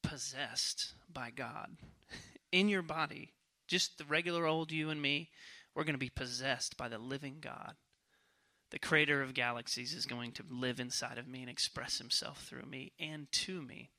possessed 0.03 0.93
by 1.11 1.31
God 1.31 1.77
in 2.51 2.69
your 2.69 2.81
body. 2.81 3.33
Just 3.67 3.97
the 3.97 4.05
regular 4.05 4.45
old 4.45 4.71
you 4.71 4.89
and 4.89 5.01
me, 5.01 5.29
we're 5.75 5.83
going 5.83 5.93
to 5.93 5.99
be 5.99 6.09
possessed 6.09 6.77
by 6.77 6.87
the 6.87 6.97
living 6.97 7.37
God. 7.41 7.73
The 8.71 8.79
creator 8.79 9.21
of 9.21 9.33
galaxies 9.33 9.93
is 9.93 10.05
going 10.05 10.33
to 10.33 10.43
live 10.49 10.79
inside 10.79 11.17
of 11.17 11.27
me 11.27 11.41
and 11.41 11.49
express 11.49 11.99
himself 11.99 12.43
through 12.43 12.63
me 12.63 12.91
and 12.99 13.31
to 13.31 13.61
me. 13.61 13.89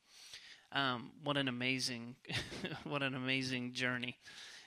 Um, 0.73 1.13
what 1.23 1.37
an 1.37 1.49
amazing, 1.49 2.17
what 2.85 3.03
an 3.03 3.15
amazing 3.15 3.73
journey. 3.73 4.19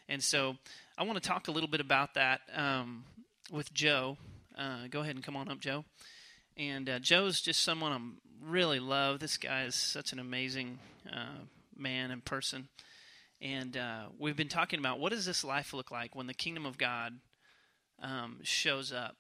And 0.10 0.24
so 0.24 0.56
I 0.98 1.04
want 1.04 1.22
to 1.22 1.28
talk 1.28 1.48
a 1.48 1.52
little 1.52 1.70
bit 1.70 1.82
about 1.82 2.16
that 2.16 2.42
um, 2.56 3.04
with 3.52 3.72
Joe. 3.74 4.18
Uh, 4.58 4.88
go 4.90 5.02
ahead 5.02 5.16
and 5.16 5.24
come 5.24 5.36
on 5.36 5.50
up, 5.50 5.60
Joe. 5.60 5.86
And 6.58 6.90
uh, 6.90 7.00
Joe's 7.00 7.42
just 7.42 7.64
someone 7.64 7.92
I 7.92 8.50
really 8.50 8.80
love. 8.80 9.20
This 9.20 9.38
guy 9.38 9.64
is 9.64 9.76
such 9.76 10.14
an 10.14 10.20
amazing 10.20 10.80
uh, 11.12 11.46
man 11.76 12.12
and 12.12 12.24
person. 12.24 12.68
And 13.42 13.76
uh, 13.76 14.04
we've 14.20 14.36
been 14.36 14.48
talking 14.48 14.80
about 14.80 15.00
what 15.00 15.12
does 15.12 15.26
this 15.26 15.44
life 15.44 15.74
look 15.74 15.90
like 15.92 16.16
when 16.16 16.28
the 16.28 16.34
kingdom 16.34 16.66
of 16.66 16.78
God 16.78 17.14
um, 18.02 18.40
shows 18.44 18.92
up. 18.92 19.16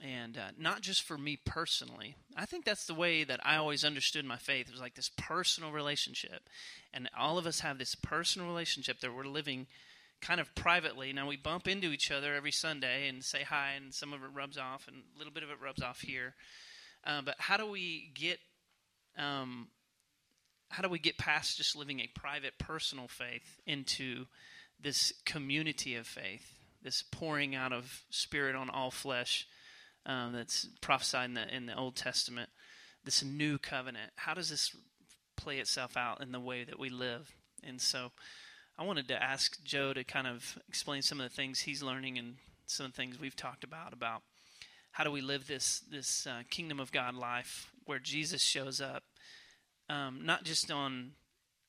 And 0.00 0.38
uh, 0.38 0.50
not 0.56 0.80
just 0.80 1.02
for 1.02 1.18
me 1.18 1.40
personally. 1.44 2.14
I 2.36 2.46
think 2.46 2.64
that's 2.64 2.86
the 2.86 2.94
way 2.94 3.24
that 3.24 3.40
I 3.44 3.56
always 3.56 3.84
understood 3.84 4.24
my 4.24 4.36
faith. 4.36 4.68
It 4.68 4.72
was 4.72 4.80
like 4.80 4.94
this 4.94 5.10
personal 5.16 5.72
relationship. 5.72 6.48
And 6.94 7.10
all 7.18 7.36
of 7.36 7.46
us 7.46 7.60
have 7.60 7.78
this 7.78 7.96
personal 7.96 8.46
relationship 8.46 9.00
that 9.00 9.12
we're 9.12 9.24
living 9.24 9.66
kind 10.20 10.40
of 10.40 10.54
privately. 10.54 11.12
Now 11.12 11.28
we 11.28 11.36
bump 11.36 11.68
into 11.68 11.92
each 11.92 12.10
other 12.10 12.34
every 12.34 12.52
Sunday 12.52 13.08
and 13.08 13.24
say 13.24 13.42
hi, 13.42 13.72
and 13.76 13.94
some 13.94 14.12
of 14.12 14.22
it 14.22 14.30
rubs 14.34 14.58
off, 14.58 14.86
and 14.88 14.96
a 15.14 15.18
little 15.18 15.32
bit 15.32 15.42
of 15.42 15.50
it 15.50 15.60
rubs 15.62 15.82
off 15.82 16.00
here. 16.00 16.34
Uh, 17.04 17.22
but 17.22 17.36
how 17.38 17.56
do 17.56 17.66
we 17.70 18.10
get 18.14 18.38
um, 19.16 19.68
how 20.70 20.82
do 20.82 20.88
we 20.88 20.98
get 20.98 21.18
past 21.18 21.56
just 21.56 21.76
living 21.76 22.00
a 22.00 22.10
private, 22.14 22.58
personal 22.58 23.08
faith 23.08 23.60
into 23.66 24.26
this 24.80 25.12
community 25.24 25.94
of 25.96 26.06
faith, 26.06 26.54
this 26.82 27.02
pouring 27.02 27.54
out 27.54 27.72
of 27.72 28.04
Spirit 28.10 28.54
on 28.54 28.70
all 28.70 28.90
flesh 28.90 29.46
um, 30.06 30.32
that's 30.32 30.68
prophesied 30.80 31.30
in 31.30 31.34
the, 31.34 31.54
in 31.54 31.66
the 31.66 31.76
Old 31.76 31.96
Testament, 31.96 32.50
this 33.04 33.24
new 33.24 33.58
covenant? 33.58 34.12
How 34.16 34.34
does 34.34 34.50
this 34.50 34.76
play 35.36 35.58
itself 35.58 35.96
out 35.96 36.20
in 36.20 36.32
the 36.32 36.40
way 36.40 36.64
that 36.64 36.78
we 36.78 36.90
live? 36.90 37.34
And 37.64 37.80
so 37.80 38.12
I 38.78 38.84
wanted 38.84 39.08
to 39.08 39.20
ask 39.20 39.60
Joe 39.64 39.92
to 39.92 40.04
kind 40.04 40.28
of 40.28 40.56
explain 40.68 41.02
some 41.02 41.20
of 41.20 41.28
the 41.28 41.34
things 41.34 41.60
he's 41.60 41.82
learning 41.82 42.16
and 42.16 42.36
some 42.66 42.86
of 42.86 42.92
the 42.92 42.96
things 42.96 43.18
we've 43.18 43.34
talked 43.34 43.64
about 43.64 43.92
about 43.92 44.22
how 44.92 45.02
do 45.02 45.10
we 45.10 45.20
live 45.20 45.48
this 45.48 45.80
this 45.90 46.28
uh, 46.28 46.42
kingdom 46.48 46.78
of 46.78 46.92
God 46.92 47.16
life 47.16 47.72
where 47.86 47.98
Jesus 47.98 48.40
shows 48.40 48.80
up, 48.80 49.02
um, 49.90 50.20
not 50.22 50.44
just 50.44 50.70
on 50.70 51.12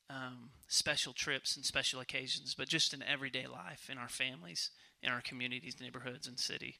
um, 0.08 0.50
special 0.68 1.12
trips 1.12 1.56
and 1.56 1.64
special 1.64 2.00
occasions, 2.00 2.54
but 2.54 2.68
just 2.68 2.94
in 2.94 3.02
everyday 3.02 3.48
life, 3.48 3.90
in 3.90 3.98
our 3.98 4.08
families, 4.08 4.70
in 5.02 5.10
our 5.10 5.20
communities, 5.20 5.80
neighborhoods, 5.80 6.28
and 6.28 6.38
city. 6.38 6.76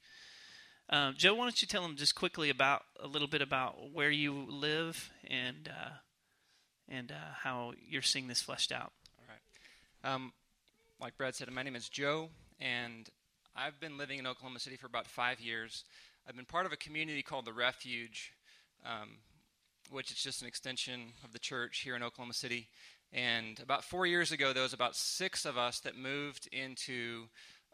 Uh, 0.89 1.11
Joe, 1.17 1.35
why 1.35 1.45
don't 1.45 1.61
you 1.61 1.67
tell 1.67 1.83
them 1.83 1.97
just 1.97 2.15
quickly 2.15 2.51
about 2.51 2.83
a 3.01 3.09
little 3.09 3.29
bit 3.29 3.43
about 3.43 3.93
where 3.93 4.11
you 4.11 4.47
live 4.49 5.11
and 5.29 5.69
uh, 5.69 5.91
and 6.89 7.11
uh, 7.11 7.35
how 7.43 7.73
you're 7.85 8.01
seeing 8.01 8.29
this 8.29 8.43
fleshed 8.43 8.71
out. 8.71 8.93
Um, 10.03 10.33
like 10.99 11.19
Brad 11.19 11.35
said, 11.35 11.53
my 11.53 11.63
name 11.63 11.77
is 11.77 11.91
Joe, 11.91 12.31
and 12.59 13.07
I've 13.55 13.79
been 13.81 13.99
living 13.99 14.19
in 14.19 14.27
Oklahoma 14.27 14.59
City 14.59 14.77
for 14.77 14.87
about 14.87 15.07
five 15.07 15.41
years. 15.41 15.85
I've 16.27 16.37
been 16.37 16.47
part 16.47 16.65
of 16.65 16.73
a 16.73 16.77
community 16.77 17.23
called 17.23 17.45
the 17.45 17.53
Refuge, 17.53 18.33
um, 18.87 19.19
which 19.91 20.11
is 20.11 20.17
just 20.17 20.41
an 20.41 20.49
extension 20.49 21.13
of 21.23 21.33
the 21.35 21.39
church 21.39 21.81
here 21.81 21.97
in 21.97 22.03
Oklahoma 22.03 22.33
City. 22.33 22.69
And 23.13 23.61
about 23.61 23.85
four 23.85 24.07
years 24.07 24.33
ago, 24.33 24.55
there 24.55 24.63
was 24.63 24.73
about 24.73 24.97
six 24.97 25.45
of 25.45 25.59
us 25.59 25.81
that 25.81 25.99
moved 25.99 26.49
into 26.51 27.25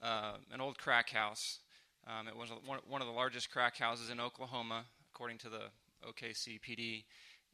uh, 0.03 0.33
an 0.53 0.61
old 0.61 0.79
crack 0.79 1.11
house. 1.11 1.61
Um, 2.09 2.27
it 2.27 2.37
was 2.37 2.51
one, 2.65 2.81
one 2.89 3.03
of 3.03 3.07
the 3.07 3.15
largest 3.15 3.53
crack 3.53 3.77
houses 3.77 4.11
in 4.11 4.19
Oklahoma, 4.19 4.85
according 5.15 5.39
to 5.39 5.49
the 5.49 5.63
OKCPD. 6.05 7.05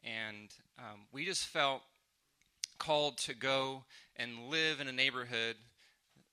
And 0.02 0.48
um, 0.78 1.00
we 1.12 1.26
just 1.26 1.46
felt 1.46 1.82
called 2.82 3.16
to 3.16 3.32
go 3.32 3.84
and 4.16 4.48
live 4.50 4.80
in 4.80 4.88
a 4.88 4.92
neighborhood 4.92 5.54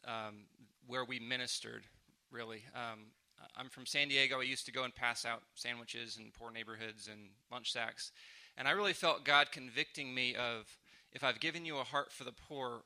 um, 0.05 0.45
where 0.87 1.05
we 1.05 1.19
ministered, 1.19 1.83
really. 2.31 2.63
Um, 2.73 3.11
I'm 3.55 3.69
from 3.69 3.85
San 3.85 4.07
Diego. 4.07 4.39
I 4.39 4.43
used 4.43 4.65
to 4.65 4.71
go 4.71 4.83
and 4.83 4.93
pass 4.93 5.25
out 5.25 5.43
sandwiches 5.53 6.17
in 6.17 6.31
poor 6.37 6.49
neighborhoods 6.49 7.07
and 7.07 7.29
lunch 7.51 7.71
sacks. 7.71 8.11
And 8.57 8.67
I 8.67 8.71
really 8.71 8.93
felt 8.93 9.23
God 9.23 9.51
convicting 9.51 10.15
me 10.15 10.33
of 10.33 10.65
if 11.11 11.23
I've 11.23 11.39
given 11.39 11.65
you 11.65 11.77
a 11.77 11.83
heart 11.83 12.11
for 12.11 12.23
the 12.23 12.31
poor, 12.31 12.81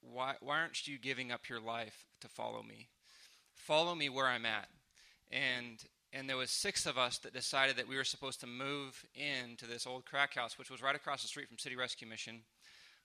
why, 0.00 0.34
why 0.40 0.58
aren't 0.58 0.88
you 0.88 0.98
giving 0.98 1.30
up 1.30 1.48
your 1.48 1.60
life 1.60 2.06
to 2.20 2.28
follow 2.28 2.64
me? 2.64 2.88
Follow 3.54 3.94
me 3.94 4.08
where 4.08 4.26
I'm 4.26 4.44
at. 4.44 4.68
And 5.30 5.84
and 6.10 6.26
there 6.26 6.38
was 6.38 6.50
six 6.50 6.86
of 6.86 6.96
us 6.96 7.18
that 7.18 7.34
decided 7.34 7.76
that 7.76 7.86
we 7.86 7.94
were 7.94 8.02
supposed 8.02 8.40
to 8.40 8.46
move 8.46 9.04
into 9.14 9.66
this 9.66 9.86
old 9.86 10.06
crack 10.06 10.34
house, 10.34 10.58
which 10.58 10.70
was 10.70 10.82
right 10.82 10.96
across 10.96 11.20
the 11.20 11.28
street 11.28 11.48
from 11.48 11.58
City 11.58 11.76
Rescue 11.76 12.08
Mission. 12.08 12.40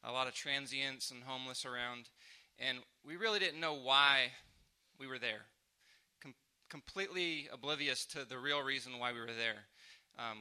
A 0.03 0.11
lot 0.11 0.27
of 0.27 0.33
transients 0.33 1.11
and 1.11 1.23
homeless 1.23 1.65
around, 1.65 2.09
and 2.59 2.79
we 3.05 3.15
really 3.15 3.39
didn't 3.39 3.59
know 3.59 3.73
why 3.73 4.31
we 4.99 5.07
were 5.07 5.19
there. 5.19 5.45
Com- 6.21 6.35
completely 6.69 7.47
oblivious 7.51 8.05
to 8.07 8.25
the 8.25 8.37
real 8.37 8.61
reason 8.61 8.99
why 8.99 9.13
we 9.13 9.19
were 9.19 9.27
there. 9.27 9.65
Um, 10.19 10.39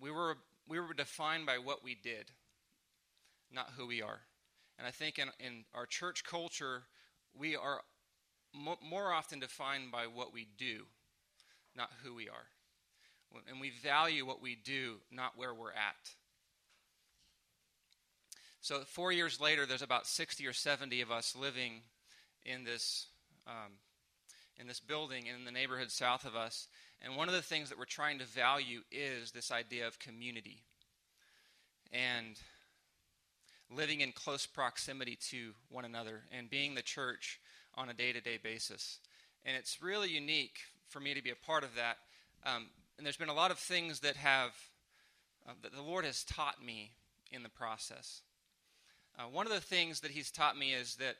we 0.00 0.10
were 0.10 0.36
we 0.68 0.78
were 0.78 0.94
defined 0.94 1.44
by 1.44 1.58
what 1.58 1.84
we 1.84 1.94
did 1.94 2.30
not 3.54 3.70
who 3.76 3.86
we 3.86 4.02
are. 4.02 4.20
And 4.78 4.86
I 4.86 4.90
think 4.90 5.18
in, 5.18 5.28
in 5.38 5.64
our 5.74 5.86
church 5.86 6.24
culture, 6.24 6.82
we 7.38 7.56
are 7.56 7.80
mo- 8.52 8.78
more 8.82 9.12
often 9.12 9.38
defined 9.38 9.92
by 9.92 10.06
what 10.06 10.32
we 10.32 10.48
do, 10.58 10.86
not 11.76 11.90
who 12.02 12.14
we 12.14 12.28
are. 12.28 12.46
And 13.48 13.60
we 13.60 13.70
value 13.70 14.26
what 14.26 14.42
we 14.42 14.54
do, 14.56 14.96
not 15.10 15.36
where 15.36 15.54
we're 15.54 15.72
at. 15.72 16.10
So, 18.64 18.80
four 18.86 19.12
years 19.12 19.42
later, 19.42 19.66
there's 19.66 19.82
about 19.82 20.06
60 20.06 20.46
or 20.46 20.54
70 20.54 21.02
of 21.02 21.10
us 21.10 21.36
living 21.38 21.82
in 22.46 22.64
this, 22.64 23.08
um, 23.46 23.72
in 24.58 24.66
this 24.66 24.80
building 24.80 25.26
in 25.26 25.44
the 25.44 25.50
neighborhood 25.50 25.90
south 25.90 26.24
of 26.24 26.34
us. 26.34 26.66
And 27.02 27.14
one 27.14 27.28
of 27.28 27.34
the 27.34 27.42
things 27.42 27.68
that 27.68 27.78
we're 27.78 27.84
trying 27.84 28.20
to 28.20 28.24
value 28.24 28.80
is 28.90 29.32
this 29.32 29.52
idea 29.52 29.86
of 29.86 29.98
community. 29.98 30.62
And 31.92 32.40
living 33.70 34.00
in 34.00 34.12
close 34.12 34.46
proximity 34.46 35.18
to 35.28 35.52
one 35.68 35.84
another 35.84 36.22
and 36.32 36.48
being 36.48 36.74
the 36.74 36.80
church 36.80 37.40
on 37.74 37.90
a 37.90 37.92
day 37.92 38.14
to 38.14 38.20
day 38.22 38.38
basis. 38.42 38.98
And 39.44 39.58
it's 39.58 39.82
really 39.82 40.08
unique 40.08 40.60
for 40.88 41.00
me 41.00 41.12
to 41.12 41.22
be 41.22 41.28
a 41.28 41.46
part 41.46 41.64
of 41.64 41.74
that. 41.74 41.98
Um, 42.46 42.68
and 42.96 43.04
there's 43.04 43.18
been 43.18 43.28
a 43.28 43.34
lot 43.34 43.50
of 43.50 43.58
things 43.58 44.00
that 44.00 44.16
have 44.16 44.52
uh, 45.46 45.52
that 45.60 45.74
the 45.74 45.82
Lord 45.82 46.06
has 46.06 46.24
taught 46.24 46.64
me 46.64 46.92
in 47.30 47.42
the 47.42 47.50
process. 47.50 48.22
Uh, 49.18 49.22
one 49.24 49.46
of 49.46 49.52
the 49.52 49.60
things 49.60 50.00
that 50.00 50.10
He's 50.10 50.30
taught 50.30 50.58
me 50.58 50.72
is 50.72 50.96
that 50.96 51.16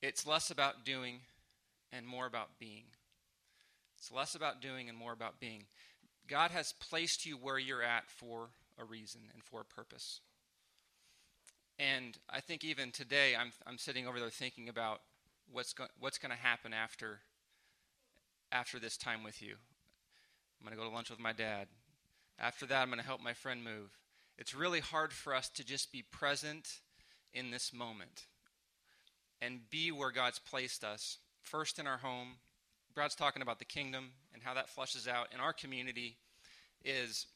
it's 0.00 0.26
less 0.26 0.50
about 0.50 0.84
doing 0.84 1.20
and 1.92 2.06
more 2.06 2.26
about 2.26 2.58
being. 2.60 2.84
It's 3.98 4.12
less 4.12 4.34
about 4.34 4.62
doing 4.62 4.88
and 4.88 4.96
more 4.96 5.12
about 5.12 5.40
being. 5.40 5.64
God 6.28 6.50
has 6.52 6.72
placed 6.72 7.26
you 7.26 7.36
where 7.36 7.58
you're 7.58 7.82
at 7.82 8.08
for 8.08 8.50
a 8.78 8.84
reason 8.84 9.22
and 9.32 9.42
for 9.42 9.60
a 9.60 9.64
purpose. 9.64 10.20
And 11.78 12.16
I 12.30 12.40
think 12.40 12.64
even 12.64 12.92
today, 12.92 13.34
I'm, 13.34 13.52
I'm 13.66 13.78
sitting 13.78 14.06
over 14.06 14.20
there 14.20 14.30
thinking 14.30 14.68
about 14.68 15.00
what's, 15.50 15.72
go- 15.72 15.86
what's 15.98 16.18
going 16.18 16.30
to 16.30 16.38
happen 16.38 16.72
after, 16.72 17.20
after 18.52 18.78
this 18.78 18.96
time 18.96 19.24
with 19.24 19.42
you. 19.42 19.54
I'm 20.60 20.66
going 20.66 20.76
to 20.76 20.82
go 20.82 20.88
to 20.88 20.94
lunch 20.94 21.10
with 21.10 21.20
my 21.20 21.32
dad. 21.32 21.68
After 22.38 22.66
that, 22.66 22.82
I'm 22.82 22.88
going 22.88 23.00
to 23.00 23.06
help 23.06 23.20
my 23.20 23.32
friend 23.32 23.64
move. 23.64 23.90
It's 24.38 24.54
really 24.54 24.80
hard 24.80 25.12
for 25.12 25.34
us 25.34 25.48
to 25.50 25.64
just 25.64 25.92
be 25.92 26.02
present 26.02 26.80
in 27.34 27.50
this 27.50 27.72
moment 27.72 28.26
and 29.42 29.68
be 29.70 29.90
where 29.90 30.10
God's 30.10 30.38
placed 30.38 30.84
us. 30.84 31.18
First 31.42 31.78
in 31.78 31.86
our 31.86 31.98
home. 31.98 32.36
Brad's 32.94 33.14
talking 33.14 33.42
about 33.42 33.58
the 33.58 33.64
kingdom 33.64 34.10
and 34.32 34.42
how 34.42 34.54
that 34.54 34.68
flushes 34.68 35.06
out 35.06 35.28
in 35.32 35.40
our 35.40 35.52
community 35.52 36.16
is 36.84 37.26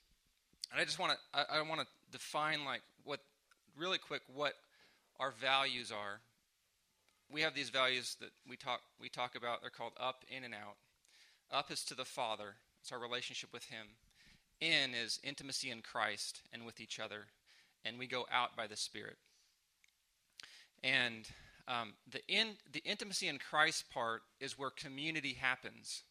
and 0.72 0.80
I 0.80 0.84
just 0.84 0.98
want 0.98 1.12
to 1.12 1.18
I, 1.38 1.58
I 1.58 1.62
want 1.62 1.80
to 1.80 1.86
define 2.10 2.64
like 2.64 2.82
what 3.04 3.20
really 3.76 3.98
quick 3.98 4.22
what 4.34 4.54
our 5.20 5.30
values 5.30 5.92
are. 5.92 6.20
We 7.30 7.42
have 7.42 7.54
these 7.54 7.70
values 7.70 8.16
that 8.20 8.30
we 8.48 8.56
talk 8.56 8.80
we 9.00 9.08
talk 9.08 9.34
about. 9.36 9.60
They're 9.60 9.70
called 9.70 9.92
up, 10.00 10.24
in, 10.28 10.44
and 10.44 10.54
out. 10.54 10.76
Up 11.50 11.70
is 11.70 11.84
to 11.84 11.94
the 11.94 12.04
Father. 12.04 12.56
It's 12.80 12.92
our 12.92 12.98
relationship 12.98 13.52
with 13.52 13.64
Him. 13.64 13.86
In 14.62 14.94
is 14.94 15.18
intimacy 15.24 15.72
in 15.72 15.82
Christ 15.82 16.40
and 16.52 16.64
with 16.64 16.80
each 16.80 17.00
other, 17.00 17.26
and 17.84 17.98
we 17.98 18.06
go 18.06 18.26
out 18.30 18.56
by 18.56 18.68
the 18.68 18.76
Spirit. 18.76 19.16
And 20.84 21.28
um, 21.66 21.94
the 22.08 22.20
in 22.28 22.50
the 22.72 22.78
intimacy 22.84 23.26
in 23.26 23.38
Christ 23.38 23.90
part 23.92 24.22
is 24.38 24.56
where 24.56 24.70
community 24.70 25.34
happens. 25.34 26.04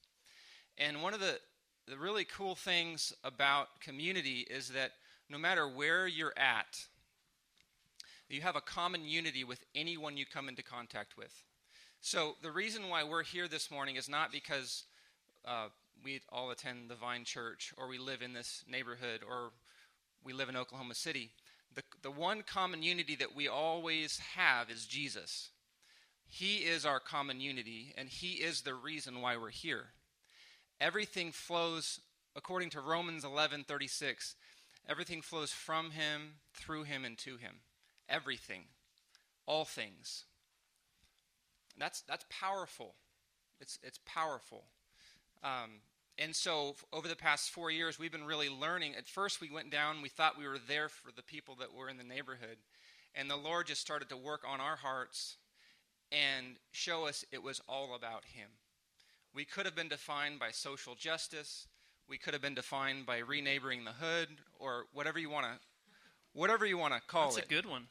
And 0.78 1.02
one 1.02 1.14
of 1.14 1.22
the 1.22 1.40
the 1.88 1.96
really 1.96 2.26
cool 2.26 2.56
things 2.56 3.14
about 3.24 3.80
community 3.80 4.46
is 4.50 4.68
that 4.72 4.92
no 5.30 5.38
matter 5.38 5.66
where 5.66 6.06
you're 6.06 6.38
at, 6.38 6.88
you 8.28 8.42
have 8.42 8.58
a 8.58 8.62
common 8.62 9.06
unity 9.06 9.46
with 9.46 9.64
anyone 9.74 10.18
you 10.18 10.26
come 10.26 10.50
into 10.50 10.62
contact 10.62 11.16
with. 11.18 11.44
So, 12.02 12.36
the 12.42 12.52
reason 12.52 12.90
why 12.90 13.06
we're 13.06 13.24
here 13.24 13.48
this 13.48 13.72
morning 13.72 13.96
is 13.96 14.10
not 14.10 14.30
because 14.30 14.84
uh, 15.46 15.68
we 16.04 16.22
all 16.30 16.52
attend 16.52 16.90
the 16.90 16.96
Vine 16.96 17.24
Church 17.24 17.74
or 17.78 17.88
we 17.88 17.98
live 17.98 18.22
in 18.22 18.34
this 18.34 18.64
neighborhood 18.70 19.22
or 19.28 19.52
we 20.24 20.34
live 20.34 20.50
in 20.50 20.56
Oklahoma 20.56 20.96
City. 20.96 21.32
The, 21.74 21.84
the 22.02 22.12
one 22.12 22.44
common 22.44 22.84
unity 22.84 23.16
that 23.16 23.36
we 23.36 23.48
always 23.48 24.20
have 24.36 24.70
is 24.70 24.86
Jesus. 24.86 25.50
He 26.28 26.58
is 26.58 26.86
our 26.86 27.00
common 27.00 27.42
unity, 27.42 27.94
and 27.98 28.08
He 28.08 28.34
is 28.36 28.62
the 28.62 28.74
reason 28.74 29.22
why 29.22 29.36
we're 29.38 29.50
here. 29.50 29.88
Everything 30.80 31.32
flows, 31.32 32.00
according 32.36 32.70
to 32.72 32.82
Romans 32.82 33.24
11 33.24 33.66
36, 33.66 34.36
everything 34.88 35.22
flows 35.22 35.52
from 35.52 35.92
Him, 35.92 36.36
through 36.54 36.84
Him, 36.84 37.04
and 37.06 37.18
to 37.20 37.38
Him 37.38 37.62
everything, 38.12 38.64
all 39.48 39.66
things. 39.66 40.26
That's, 41.80 42.02
that's 42.02 42.26
powerful. 42.30 42.96
It's, 43.60 43.80
it's 43.82 44.00
powerful. 44.06 44.66
Um, 45.44 45.80
and 46.22 46.36
so, 46.36 46.76
over 46.94 47.08
the 47.08 47.16
past 47.16 47.50
four 47.50 47.72
years, 47.72 47.98
we've 47.98 48.12
been 48.12 48.26
really 48.26 48.50
learning. 48.50 48.94
At 48.96 49.08
first, 49.08 49.42
we 49.42 49.50
went 49.50 49.72
down, 49.72 50.02
we 50.04 50.10
thought 50.10 50.38
we 50.38 50.48
were 50.48 50.60
there 50.60 50.88
for 50.88 51.12
the 51.12 51.24
people 51.24 51.56
that 51.56 51.74
were 51.74 51.90
in 51.90 51.98
the 51.98 52.04
neighborhood. 52.04 52.58
And 53.16 53.30
the 53.30 53.36
Lord 53.36 53.68
just 53.68 53.82
started 53.82 54.08
to 54.10 54.18
work 54.18 54.44
on 54.48 54.62
our 54.62 54.76
hearts 54.76 55.38
and 56.12 56.58
show 56.72 57.08
us 57.08 57.26
it 57.32 57.42
was 57.42 57.60
all 57.68 57.96
about 57.96 58.26
Him. 58.26 58.50
We 59.34 59.46
could 59.46 59.66
have 59.66 59.76
been 59.76 59.88
defined 59.88 60.40
by 60.40 60.52
social 60.52 60.94
justice, 60.94 61.68
we 62.08 62.18
could 62.18 62.34
have 62.34 62.42
been 62.42 62.56
defined 62.56 63.06
by 63.06 63.20
reneighboring 63.20 63.86
the 63.86 63.92
hood, 63.92 64.28
or 64.60 64.86
whatever 64.94 65.18
you 65.18 65.30
want 65.30 65.46
to 65.46 65.54
whatever 66.34 66.66
you 66.66 66.78
want 66.78 66.94
to 66.94 67.02
call 67.08 67.26
That's 67.26 67.38
it. 67.38 67.40
That's 67.42 67.52
a 67.52 67.62
good 67.64 67.70
one. 67.70 67.88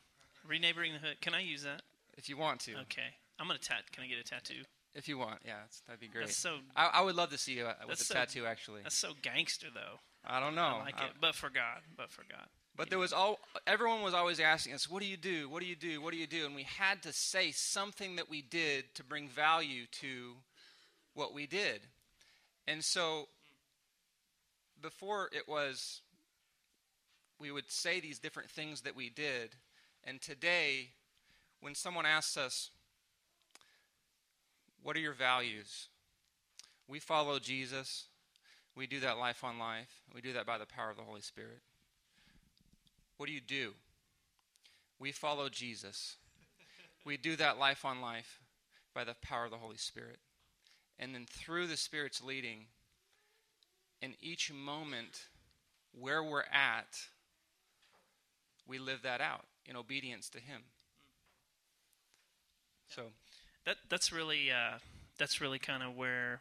Reneighboring 0.47 0.93
the 0.93 0.99
hood. 0.99 1.21
Can 1.21 1.35
I 1.35 1.40
use 1.40 1.62
that? 1.64 1.83
If 2.16 2.29
you 2.29 2.37
want 2.37 2.61
to. 2.61 2.73
Okay. 2.83 3.14
I'm 3.38 3.47
gonna 3.47 3.59
tat. 3.59 3.90
Can 3.93 4.05
I 4.05 4.07
get 4.07 4.19
a 4.19 4.23
tattoo? 4.23 4.62
If 4.94 5.09
you 5.09 5.18
want, 5.18 5.40
yeah, 5.44 5.55
that'd 5.87 6.00
be 6.00 6.09
great. 6.09 6.26
That's 6.26 6.37
so. 6.37 6.57
I, 6.74 6.90
I 6.94 7.00
would 7.03 7.14
love 7.14 7.31
to 7.31 7.38
see 7.38 7.53
you 7.53 7.66
uh, 7.66 7.74
with 7.88 8.00
a 8.00 8.05
so, 8.05 8.14
tattoo. 8.14 8.46
Actually, 8.46 8.83
that's 8.83 8.96
so 8.96 9.12
gangster, 9.22 9.68
though. 9.72 10.00
I 10.24 10.40
don't 10.40 10.55
know. 10.55 10.62
I 10.81 10.85
like 10.85 11.00
I, 11.00 11.07
it, 11.07 11.12
but 11.20 11.35
for 11.35 11.48
God, 11.48 11.81
but 11.96 12.11
for 12.11 12.22
God. 12.29 12.46
But 12.76 12.90
there 12.90 12.98
was 12.98 13.12
all 13.12 13.38
everyone 13.66 14.03
was 14.03 14.14
always 14.14 14.40
asking 14.40 14.74
us, 14.74 14.90
"What 14.90 15.00
do 15.00 15.09
you 15.09 15.16
do? 15.16 15.48
What 15.48 15.61
do 15.61 15.68
you 15.68 15.76
do? 15.76 16.00
What 16.00 16.12
do 16.12 16.18
you 16.18 16.26
do?" 16.26 16.44
And 16.44 16.55
we 16.55 16.64
had 16.64 17.03
to 17.05 17.12
say 17.12 17.53
something 17.53 18.16
that 18.16 18.29
we 18.29 18.42
did 18.42 18.94
to 18.94 19.05
bring 19.05 19.29
value 19.29 19.87
to 20.00 20.35
what 21.14 21.33
we 21.33 21.46
did. 21.46 21.83
And 22.66 22.83
so, 22.83 23.29
before 24.83 25.29
it 25.33 25.48
was 25.48 26.00
we 27.40 27.50
would 27.50 27.70
say 27.70 27.98
these 27.98 28.18
different 28.18 28.50
things 28.50 28.83
that 28.83 28.94
we 28.94 29.09
did. 29.09 29.57
And 30.05 30.20
today, 30.20 30.90
when 31.61 31.74
someone 31.74 32.07
asks 32.07 32.37
us, 32.37 32.70
What 34.83 34.97
are 34.97 35.01
your 35.01 35.12
values? 35.12 35.88
We 36.88 36.99
follow 36.99 37.38
Jesus. 37.38 38.07
We 38.75 38.87
do 38.87 39.01
that 39.01 39.19
life 39.19 39.45
on 39.45 39.59
life. 39.59 40.03
We 40.14 40.21
do 40.21 40.33
that 40.33 40.47
by 40.47 40.59
the 40.59 40.66
power 40.66 40.90
of 40.90 40.97
the 40.97 41.03
Holy 41.03 41.21
Spirit. 41.21 41.61
What 43.16 43.27
do 43.27 43.33
you 43.33 43.40
do? 43.40 43.73
We 44.99 45.12
follow 45.12 45.49
Jesus. 45.49 46.16
We 47.05 47.16
do 47.16 47.37
that 47.37 47.59
life 47.59 47.85
on 47.85 48.01
life 48.01 48.40
by 48.95 49.05
the 49.05 49.14
power 49.23 49.45
of 49.45 49.51
the 49.51 49.59
Holy 49.59 49.77
Spirit. 49.77 50.19
And 50.99 51.14
then 51.14 51.27
through 51.29 51.66
the 51.66 51.77
Spirit's 51.77 52.23
leading, 52.23 52.66
in 54.03 54.14
each 54.21 54.53
moment 54.53 55.25
where 55.99 56.23
we're 56.23 56.43
at, 56.43 56.99
we 58.66 58.79
live 58.79 59.03
that 59.03 59.21
out 59.21 59.47
in 59.66 59.77
obedience 59.77 60.29
to 60.31 60.38
Him. 60.38 60.62
Mm. 62.90 62.95
So 62.95 63.03
that 63.66 63.77
that's 63.88 64.12
really 64.12 64.51
uh, 64.51 64.79
that's 65.18 65.40
really 65.40 65.59
kind 65.59 65.83
of 65.83 65.96
where 65.96 66.40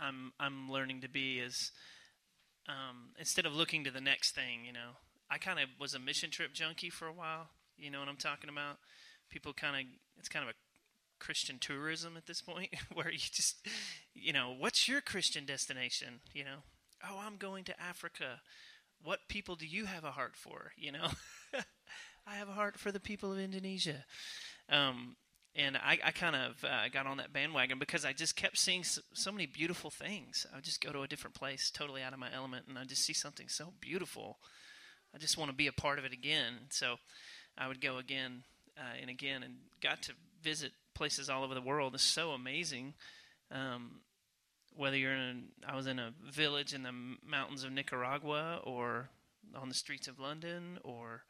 I'm 0.00 0.32
I'm 0.38 0.70
learning 0.70 1.00
to 1.02 1.08
be 1.08 1.38
is 1.38 1.72
um, 2.68 3.10
instead 3.18 3.46
of 3.46 3.54
looking 3.54 3.84
to 3.84 3.90
the 3.90 4.00
next 4.00 4.34
thing, 4.34 4.64
you 4.64 4.72
know, 4.72 4.96
I 5.30 5.38
kind 5.38 5.58
of 5.58 5.68
was 5.80 5.94
a 5.94 5.98
mission 5.98 6.30
trip 6.30 6.52
junkie 6.52 6.90
for 6.90 7.06
a 7.06 7.12
while. 7.12 7.48
You 7.76 7.90
know 7.90 8.00
what 8.00 8.08
I'm 8.08 8.16
talking 8.16 8.50
about? 8.50 8.78
People 9.30 9.52
kind 9.52 9.76
of 9.76 9.82
it's 10.18 10.28
kind 10.28 10.44
of 10.44 10.50
a 10.50 10.54
Christian 11.18 11.58
tourism 11.58 12.16
at 12.16 12.26
this 12.26 12.40
point 12.40 12.70
where 12.92 13.10
you 13.10 13.18
just 13.18 13.66
you 14.14 14.32
know, 14.32 14.54
what's 14.56 14.88
your 14.88 15.00
Christian 15.00 15.44
destination, 15.44 16.20
you 16.32 16.44
know? 16.44 16.62
Oh, 17.08 17.20
I'm 17.24 17.36
going 17.36 17.64
to 17.64 17.80
Africa. 17.80 18.40
What 19.02 19.20
people 19.28 19.54
do 19.54 19.66
you 19.66 19.84
have 19.84 20.02
a 20.02 20.10
heart 20.10 20.34
for, 20.34 20.72
you 20.76 20.90
know? 20.90 21.08
I 22.26 22.34
have 22.34 22.48
a 22.48 22.52
heart 22.52 22.78
for 22.78 22.90
the 22.90 23.00
people 23.00 23.32
of 23.32 23.38
Indonesia. 23.38 24.04
Um, 24.68 25.16
and 25.58 25.76
I, 25.76 25.98
I 26.04 26.10
kind 26.12 26.36
of 26.36 26.64
uh, 26.64 26.88
got 26.92 27.06
on 27.06 27.16
that 27.16 27.32
bandwagon 27.32 27.80
because 27.80 28.04
I 28.04 28.12
just 28.12 28.36
kept 28.36 28.56
seeing 28.56 28.84
so, 28.84 29.00
so, 29.12 29.32
many 29.32 29.46
beautiful 29.46 29.90
things. 29.90 30.46
I 30.52 30.56
would 30.56 30.64
just 30.64 30.80
go 30.80 30.92
to 30.92 31.02
a 31.02 31.08
different 31.08 31.34
place, 31.34 31.68
totally 31.68 32.00
out 32.00 32.12
of 32.12 32.20
my 32.20 32.32
element, 32.32 32.66
and 32.68 32.78
I 32.78 32.84
just 32.84 33.04
see 33.04 33.12
something 33.12 33.48
so 33.48 33.72
beautiful. 33.80 34.38
I 35.12 35.18
just 35.18 35.36
want 35.36 35.50
to 35.50 35.56
be 35.56 35.66
a 35.66 35.72
part 35.72 35.98
of 35.98 36.04
it 36.04 36.12
again. 36.12 36.54
So 36.70 36.96
I 37.58 37.66
would 37.66 37.80
go 37.80 37.98
again 37.98 38.44
uh, 38.78 39.00
and 39.00 39.10
again, 39.10 39.42
and 39.42 39.54
got 39.82 40.00
to 40.04 40.12
visit 40.40 40.70
places 40.94 41.28
all 41.28 41.42
over 41.42 41.54
the 41.54 41.60
world. 41.60 41.94
It's 41.94 42.04
so 42.04 42.30
amazing. 42.30 42.94
Um, 43.50 44.02
whether 44.76 44.96
you're 44.96 45.12
in, 45.12 45.46
I 45.66 45.74
was 45.74 45.88
in 45.88 45.98
a 45.98 46.12
village 46.30 46.72
in 46.72 46.84
the 46.84 46.92
mountains 47.26 47.64
of 47.64 47.72
Nicaragua, 47.72 48.60
or 48.62 49.10
on 49.56 49.68
the 49.68 49.74
streets 49.74 50.06
of 50.06 50.20
London, 50.20 50.78
or 50.84 51.24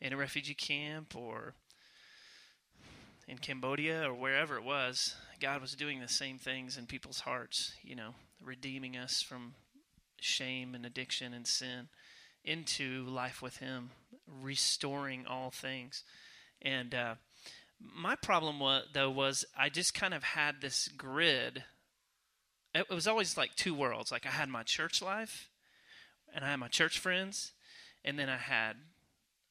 in 0.00 0.14
a 0.14 0.16
refugee 0.16 0.54
camp, 0.54 1.14
or 1.14 1.54
in 3.26 3.38
Cambodia 3.38 4.08
or 4.08 4.14
wherever 4.14 4.56
it 4.56 4.64
was, 4.64 5.14
God 5.40 5.60
was 5.60 5.74
doing 5.74 6.00
the 6.00 6.08
same 6.08 6.38
things 6.38 6.76
in 6.76 6.86
people's 6.86 7.20
hearts, 7.20 7.74
you 7.82 7.96
know, 7.96 8.14
redeeming 8.42 8.96
us 8.96 9.22
from 9.22 9.54
shame 10.20 10.74
and 10.74 10.84
addiction 10.86 11.32
and 11.34 11.46
sin 11.46 11.88
into 12.44 13.04
life 13.04 13.40
with 13.40 13.58
Him, 13.58 13.90
restoring 14.26 15.26
all 15.26 15.50
things. 15.50 16.04
And 16.62 16.94
uh, 16.94 17.14
my 17.80 18.16
problem, 18.16 18.60
was, 18.60 18.84
though, 18.92 19.10
was 19.10 19.44
I 19.56 19.68
just 19.68 19.94
kind 19.94 20.14
of 20.14 20.22
had 20.22 20.60
this 20.60 20.88
grid. 20.88 21.64
It 22.74 22.90
was 22.90 23.06
always 23.06 23.36
like 23.36 23.54
two 23.54 23.74
worlds. 23.74 24.12
Like 24.12 24.26
I 24.26 24.30
had 24.30 24.48
my 24.48 24.62
church 24.62 25.02
life, 25.02 25.48
and 26.34 26.44
I 26.44 26.50
had 26.50 26.60
my 26.60 26.68
church 26.68 26.98
friends, 26.98 27.52
and 28.04 28.18
then 28.18 28.28
I 28.28 28.36
had 28.36 28.76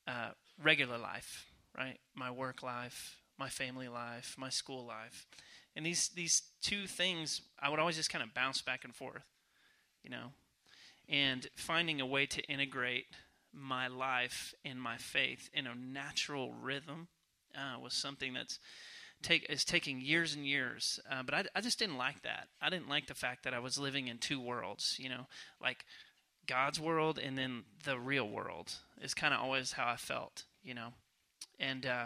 uh, 0.08 0.30
regular 0.62 0.98
life, 0.98 1.48
right? 1.78 2.00
My 2.16 2.32
work 2.32 2.62
life, 2.62 3.18
my 3.38 3.50
family 3.50 3.88
life, 3.88 4.36
my 4.38 4.50
school 4.50 4.86
life. 4.86 5.26
And 5.76 5.86
these 5.86 6.10
these 6.10 6.44
two 6.62 6.88
things 6.88 7.42
I 7.60 7.70
would 7.70 7.80
always 7.80 7.96
just 7.96 8.12
kind 8.12 8.24
of 8.24 8.34
bounce 8.34 8.62
back 8.62 8.84
and 8.84 8.96
forth, 8.96 9.24
you 10.04 10.10
know. 10.10 10.34
And 11.10 11.48
finding 11.56 12.00
a 12.00 12.06
way 12.06 12.26
to 12.28 12.42
integrate 12.44 13.08
my 13.54 13.88
life 13.88 14.54
and 14.64 14.82
my 14.82 14.98
faith 14.98 15.50
in 15.54 15.68
a 15.68 15.76
natural 15.76 16.54
rhythm 16.54 17.08
uh, 17.56 17.80
was 17.80 17.94
something 17.94 18.34
that's 18.34 18.60
take 19.22 19.46
is 19.50 19.64
taking 19.64 20.02
years 20.02 20.36
and 20.36 20.46
years. 20.46 21.00
Uh, 21.10 21.24
but 21.24 21.34
I, 21.34 21.44
I 21.56 21.62
just 21.62 21.80
didn't 21.80 21.98
like 21.98 22.22
that. 22.24 22.48
I 22.62 22.70
didn't 22.70 22.90
like 22.90 23.08
the 23.08 23.16
fact 23.16 23.44
that 23.44 23.54
I 23.54 23.60
was 23.60 23.78
living 23.78 24.08
in 24.08 24.18
two 24.18 24.40
worlds. 24.40 24.98
You 25.00 25.10
know, 25.10 25.28
like 25.62 25.86
God's 26.48 26.80
world 26.80 27.18
and 27.18 27.38
then 27.38 27.64
the 27.84 27.98
real 27.98 28.28
world 28.28 28.74
is 29.02 29.14
kind 29.14 29.34
of 29.34 29.40
always 29.40 29.74
how 29.74 29.88
I 29.88 29.96
felt. 29.96 30.44
You 30.64 30.74
know, 30.76 30.90
and 31.60 31.86
uh, 31.86 32.06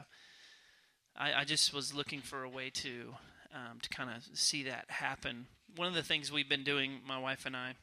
I, 1.18 1.42
I 1.42 1.44
just 1.44 1.74
was 1.74 1.94
looking 1.94 2.22
for 2.22 2.44
a 2.44 2.50
way 2.50 2.70
to 2.70 3.16
um, 3.54 3.80
to 3.82 3.90
kind 3.90 4.10
of 4.10 4.24
see 4.38 4.64
that 4.64 4.86
happen. 4.90 5.48
One 5.76 5.88
of 5.88 5.94
the 5.94 6.04
things 6.04 6.32
we've 6.32 6.50
been 6.50 6.64
doing, 6.64 7.00
my 7.08 7.18
wife 7.18 7.46
and 7.46 7.56
I, 7.56 7.74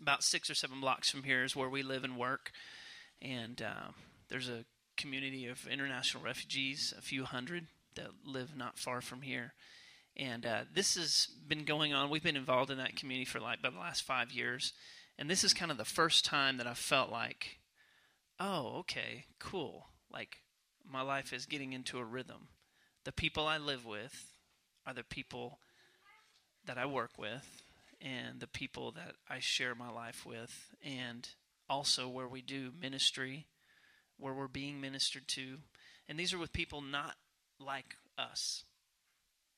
about 0.00 0.22
six 0.22 0.50
or 0.50 0.54
seven 0.54 0.80
blocks 0.80 1.10
from 1.10 1.22
here 1.22 1.44
is 1.44 1.56
where 1.56 1.68
we 1.68 1.82
live 1.82 2.04
and 2.04 2.16
work, 2.16 2.50
and 3.22 3.62
uh, 3.62 3.92
there's 4.28 4.48
a 4.48 4.64
community 4.96 5.46
of 5.46 5.66
international 5.66 6.22
refugees, 6.22 6.92
a 6.96 7.02
few 7.02 7.24
hundred 7.24 7.66
that 7.94 8.08
live 8.24 8.56
not 8.56 8.78
far 8.78 9.00
from 9.00 9.22
here. 9.22 9.54
And 10.16 10.46
uh, 10.46 10.62
this 10.72 10.94
has 10.94 11.28
been 11.48 11.64
going 11.64 11.92
on. 11.92 12.10
We've 12.10 12.22
been 12.22 12.36
involved 12.36 12.70
in 12.70 12.78
that 12.78 12.96
community 12.96 13.24
for 13.24 13.40
like 13.40 13.60
about 13.60 13.74
the 13.74 13.80
last 13.80 14.02
five 14.02 14.32
years, 14.32 14.72
and 15.18 15.30
this 15.30 15.44
is 15.44 15.54
kind 15.54 15.70
of 15.70 15.78
the 15.78 15.84
first 15.84 16.24
time 16.24 16.58
that 16.58 16.66
I 16.66 16.74
felt 16.74 17.10
like, 17.10 17.58
oh, 18.38 18.78
okay, 18.80 19.24
cool. 19.38 19.86
Like 20.12 20.38
my 20.90 21.02
life 21.02 21.32
is 21.32 21.46
getting 21.46 21.72
into 21.72 21.98
a 21.98 22.04
rhythm. 22.04 22.48
The 23.04 23.12
people 23.12 23.46
I 23.46 23.58
live 23.58 23.84
with 23.84 24.32
are 24.86 24.94
the 24.94 25.04
people 25.04 25.58
that 26.66 26.78
I 26.78 26.86
work 26.86 27.18
with 27.18 27.62
and 28.00 28.40
the 28.40 28.46
people 28.46 28.92
that 28.92 29.14
I 29.28 29.38
share 29.38 29.74
my 29.74 29.90
life 29.90 30.26
with, 30.26 30.74
and 30.84 31.26
also 31.70 32.06
where 32.08 32.28
we 32.28 32.42
do 32.42 32.70
ministry, 32.78 33.46
where 34.18 34.34
we're 34.34 34.46
being 34.46 34.80
ministered 34.80 35.26
to. 35.28 35.58
And 36.08 36.18
these 36.18 36.34
are 36.34 36.38
with 36.38 36.52
people 36.52 36.82
not 36.82 37.14
like 37.58 37.96
us 38.18 38.64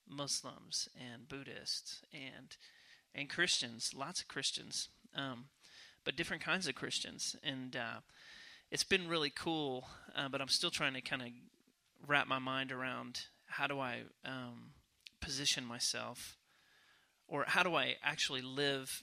Muslims 0.09 0.89
and 0.97 1.29
Buddhists 1.29 2.03
and 2.13 2.57
and 3.15 3.31
Christians, 3.31 3.93
lots 3.97 4.21
of 4.21 4.29
Christians, 4.29 4.91
um, 5.15 5.47
but 6.05 6.17
different 6.17 6.43
kinds 6.43 6.69
of 6.69 6.75
Christians. 6.75 7.35
And 7.43 7.75
uh, 7.75 8.01
it's 8.71 8.85
been 8.85 9.09
really 9.09 9.31
cool, 9.31 9.87
uh, 10.15 10.29
but 10.29 10.41
I'm 10.41 10.49
still 10.49 10.71
trying 10.71 10.95
to 10.95 11.01
kind 11.01 11.23
of 11.23 11.29
wrap 12.07 12.27
my 12.27 12.39
mind 12.39 12.73
around 12.73 13.21
how 13.47 13.67
do 13.67 13.79
I 13.79 14.03
um, 14.25 14.73
position 15.21 15.65
myself, 15.65 16.37
or 17.29 17.45
how 17.47 17.63
do 17.63 17.75
I 17.75 17.95
actually 18.03 18.43
live 18.43 19.03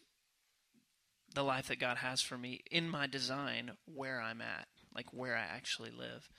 the 1.34 1.44
life 1.44 1.68
that 1.68 1.80
God 1.80 1.98
has 1.98 2.22
for 2.22 2.38
me 2.38 2.62
in 2.70 2.90
my 2.90 3.08
design 3.08 3.72
where 3.86 4.22
I'm 4.22 4.42
at, 4.42 4.68
like 4.96 5.08
where 5.12 5.36
I 5.36 5.42
actually 5.42 5.92
live. 5.92 6.30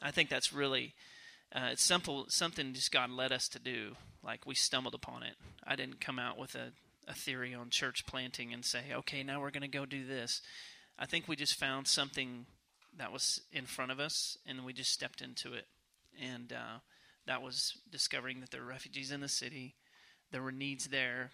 I 0.00 0.10
think 0.10 0.30
that's 0.30 0.52
really 0.52 0.94
uh, 1.54 1.70
it's 1.72 1.82
simple, 1.82 2.26
something 2.28 2.74
just 2.74 2.92
God 2.92 3.10
led 3.10 3.32
us 3.32 3.48
to 3.48 3.58
do. 3.58 3.96
Like 4.22 4.46
we 4.46 4.54
stumbled 4.54 4.94
upon 4.94 5.22
it. 5.22 5.34
I 5.66 5.76
didn't 5.76 6.00
come 6.00 6.18
out 6.18 6.38
with 6.38 6.54
a, 6.54 6.72
a 7.06 7.14
theory 7.14 7.54
on 7.54 7.70
church 7.70 8.04
planting 8.06 8.52
and 8.52 8.64
say, 8.64 8.80
okay, 8.92 9.22
now 9.22 9.40
we're 9.40 9.50
going 9.50 9.62
to 9.62 9.68
go 9.68 9.86
do 9.86 10.06
this. 10.06 10.42
I 10.98 11.06
think 11.06 11.26
we 11.26 11.36
just 11.36 11.58
found 11.58 11.86
something 11.86 12.46
that 12.98 13.12
was 13.12 13.40
in 13.52 13.66
front 13.66 13.90
of 13.90 14.00
us, 14.00 14.36
and 14.46 14.64
we 14.64 14.72
just 14.72 14.92
stepped 14.92 15.20
into 15.20 15.54
it. 15.54 15.66
And 16.20 16.52
uh, 16.52 16.78
that 17.26 17.42
was 17.42 17.78
discovering 17.90 18.40
that 18.40 18.50
there 18.50 18.60
were 18.62 18.68
refugees 18.68 19.12
in 19.12 19.20
the 19.20 19.28
city, 19.28 19.74
there 20.30 20.42
were 20.42 20.52
needs 20.52 20.88
there. 20.88 21.30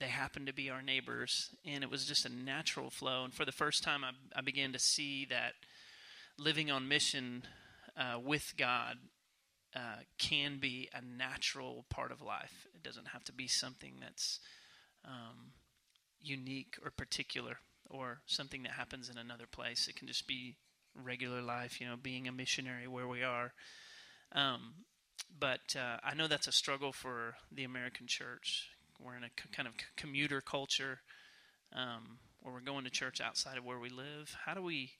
They 0.00 0.06
happened 0.06 0.48
to 0.48 0.52
be 0.52 0.70
our 0.70 0.82
neighbors, 0.82 1.54
and 1.64 1.84
it 1.84 1.90
was 1.90 2.04
just 2.04 2.26
a 2.26 2.28
natural 2.28 2.90
flow. 2.90 3.24
And 3.24 3.32
for 3.32 3.44
the 3.44 3.52
first 3.52 3.84
time, 3.84 4.02
I, 4.02 4.10
I 4.36 4.40
began 4.40 4.72
to 4.72 4.78
see 4.78 5.24
that 5.30 5.52
living 6.36 6.68
on 6.68 6.88
mission 6.88 7.44
uh, 7.96 8.18
with 8.18 8.54
God 8.58 8.96
uh, 9.74 10.02
can 10.18 10.58
be 10.58 10.88
a 10.92 11.00
natural 11.00 11.84
part 11.90 12.10
of 12.10 12.22
life. 12.22 12.66
It 12.74 12.82
doesn't 12.82 13.08
have 13.08 13.22
to 13.24 13.32
be 13.32 13.46
something 13.46 13.94
that's 14.00 14.40
um, 15.04 15.52
unique 16.20 16.76
or 16.84 16.90
particular 16.90 17.58
or 17.88 18.20
something 18.26 18.62
that 18.64 18.72
happens 18.72 19.08
in 19.08 19.16
another 19.16 19.46
place. 19.50 19.86
It 19.88 19.96
can 19.96 20.08
just 20.08 20.26
be 20.26 20.56
regular 21.02 21.42
life, 21.42 21.80
you 21.80 21.86
know, 21.86 21.96
being 21.96 22.28
a 22.28 22.32
missionary 22.32 22.86
where 22.86 23.08
we 23.08 23.22
are. 23.22 23.52
Um, 24.32 24.74
but 25.38 25.76
uh, 25.76 25.98
I 26.02 26.14
know 26.14 26.28
that's 26.28 26.46
a 26.46 26.52
struggle 26.52 26.92
for 26.92 27.34
the 27.50 27.64
American 27.64 28.06
church. 28.06 28.68
We're 29.00 29.16
in 29.16 29.24
a 29.24 29.28
c- 29.28 29.48
kind 29.52 29.66
of 29.66 29.74
c- 29.74 29.86
commuter 29.96 30.40
culture 30.40 31.00
um, 31.72 32.18
where 32.42 32.54
we're 32.54 32.60
going 32.60 32.84
to 32.84 32.90
church 32.90 33.20
outside 33.20 33.58
of 33.58 33.64
where 33.64 33.78
we 33.78 33.88
live. 33.88 34.36
How 34.44 34.54
do 34.54 34.62
we 34.62 34.92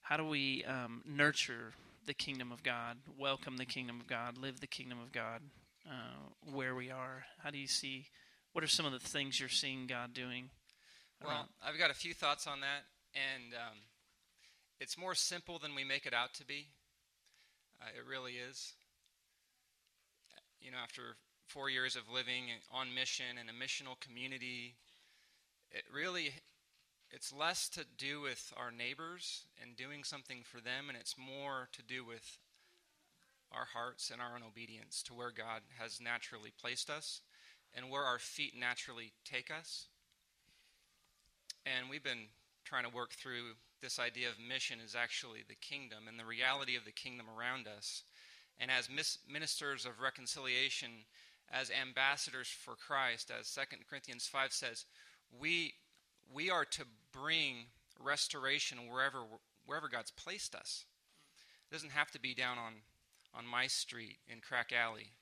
how 0.00 0.16
do 0.16 0.24
we 0.24 0.64
um, 0.64 1.02
nurture 1.04 1.72
the 2.06 2.14
kingdom 2.14 2.52
of 2.52 2.62
God, 2.62 2.98
welcome 3.18 3.56
the 3.56 3.64
kingdom 3.64 3.98
of 4.00 4.06
God, 4.06 4.38
live 4.38 4.60
the 4.60 4.68
kingdom 4.68 5.00
of 5.02 5.10
God 5.10 5.40
uh, 5.84 6.30
where 6.52 6.76
we 6.76 6.90
are? 6.90 7.24
How 7.42 7.50
do 7.50 7.58
you 7.58 7.66
see? 7.66 8.06
What 8.52 8.62
are 8.62 8.68
some 8.68 8.86
of 8.86 8.92
the 8.92 9.00
things 9.00 9.40
you're 9.40 9.48
seeing 9.48 9.86
God 9.88 10.14
doing? 10.14 10.50
Well, 11.24 11.48
I've 11.64 11.78
got 11.78 11.90
a 11.90 11.94
few 11.94 12.14
thoughts 12.14 12.46
on 12.46 12.60
that 12.60 12.84
and 13.14 13.54
um, 13.54 13.78
it's 14.80 14.98
more 14.98 15.14
simple 15.14 15.58
than 15.58 15.74
we 15.74 15.84
make 15.84 16.06
it 16.06 16.14
out 16.14 16.34
to 16.34 16.44
be. 16.44 16.68
Uh, 17.80 17.88
it 17.96 18.08
really 18.08 18.32
is. 18.32 18.74
You 20.60 20.70
know, 20.70 20.78
after 20.82 21.16
four 21.46 21.70
years 21.70 21.96
of 21.96 22.02
living 22.12 22.44
on 22.72 22.94
mission 22.94 23.38
in 23.40 23.48
a 23.48 23.52
missional 23.52 23.98
community, 24.00 24.74
it 25.70 25.84
really 25.92 26.32
it's 27.10 27.32
less 27.32 27.68
to 27.70 27.84
do 27.96 28.20
with 28.20 28.52
our 28.56 28.70
neighbors 28.70 29.44
and 29.62 29.76
doing 29.76 30.02
something 30.02 30.42
for 30.42 30.60
them, 30.60 30.88
and 30.88 30.98
it's 30.98 31.16
more 31.16 31.68
to 31.72 31.82
do 31.82 32.04
with 32.04 32.38
our 33.52 33.66
hearts 33.72 34.10
and 34.10 34.20
our 34.20 34.34
own 34.34 34.42
obedience 34.46 35.02
to 35.04 35.14
where 35.14 35.30
God 35.30 35.62
has 35.78 36.00
naturally 36.00 36.52
placed 36.60 36.90
us 36.90 37.20
and 37.74 37.90
where 37.90 38.02
our 38.02 38.18
feet 38.18 38.54
naturally 38.58 39.12
take 39.24 39.50
us. 39.50 39.86
And 41.64 41.88
we've 41.88 42.02
been 42.02 42.28
trying 42.64 42.84
to 42.84 42.94
work 42.94 43.12
through 43.12 43.54
this 43.80 43.98
idea 43.98 44.28
of 44.28 44.38
mission 44.38 44.78
is 44.84 44.94
actually 44.94 45.40
the 45.48 45.54
kingdom 45.54 46.08
and 46.08 46.18
the 46.18 46.24
reality 46.24 46.76
of 46.76 46.84
the 46.84 46.92
kingdom 46.92 47.26
around 47.28 47.66
us. 47.66 48.02
And 48.58 48.70
as 48.70 48.88
ministers 49.28 49.84
of 49.84 50.00
reconciliation, 50.00 50.90
as 51.50 51.70
ambassadors 51.70 52.48
for 52.48 52.74
Christ, 52.74 53.30
as 53.38 53.52
2 53.54 53.76
Corinthians 53.88 54.26
5 54.26 54.52
says, 54.52 54.86
we, 55.38 55.74
we 56.32 56.50
are 56.50 56.64
to 56.64 56.84
bring 57.12 57.66
restoration 58.00 58.78
wherever, 58.90 59.18
wherever 59.66 59.88
God's 59.88 60.10
placed 60.10 60.54
us. 60.54 60.84
It 61.70 61.74
doesn't 61.74 61.92
have 61.92 62.10
to 62.12 62.20
be 62.20 62.34
down 62.34 62.58
on, 62.58 62.74
on 63.34 63.46
my 63.46 63.66
street 63.66 64.18
in 64.28 64.40
Crack 64.40 64.72
Alley. 64.72 65.12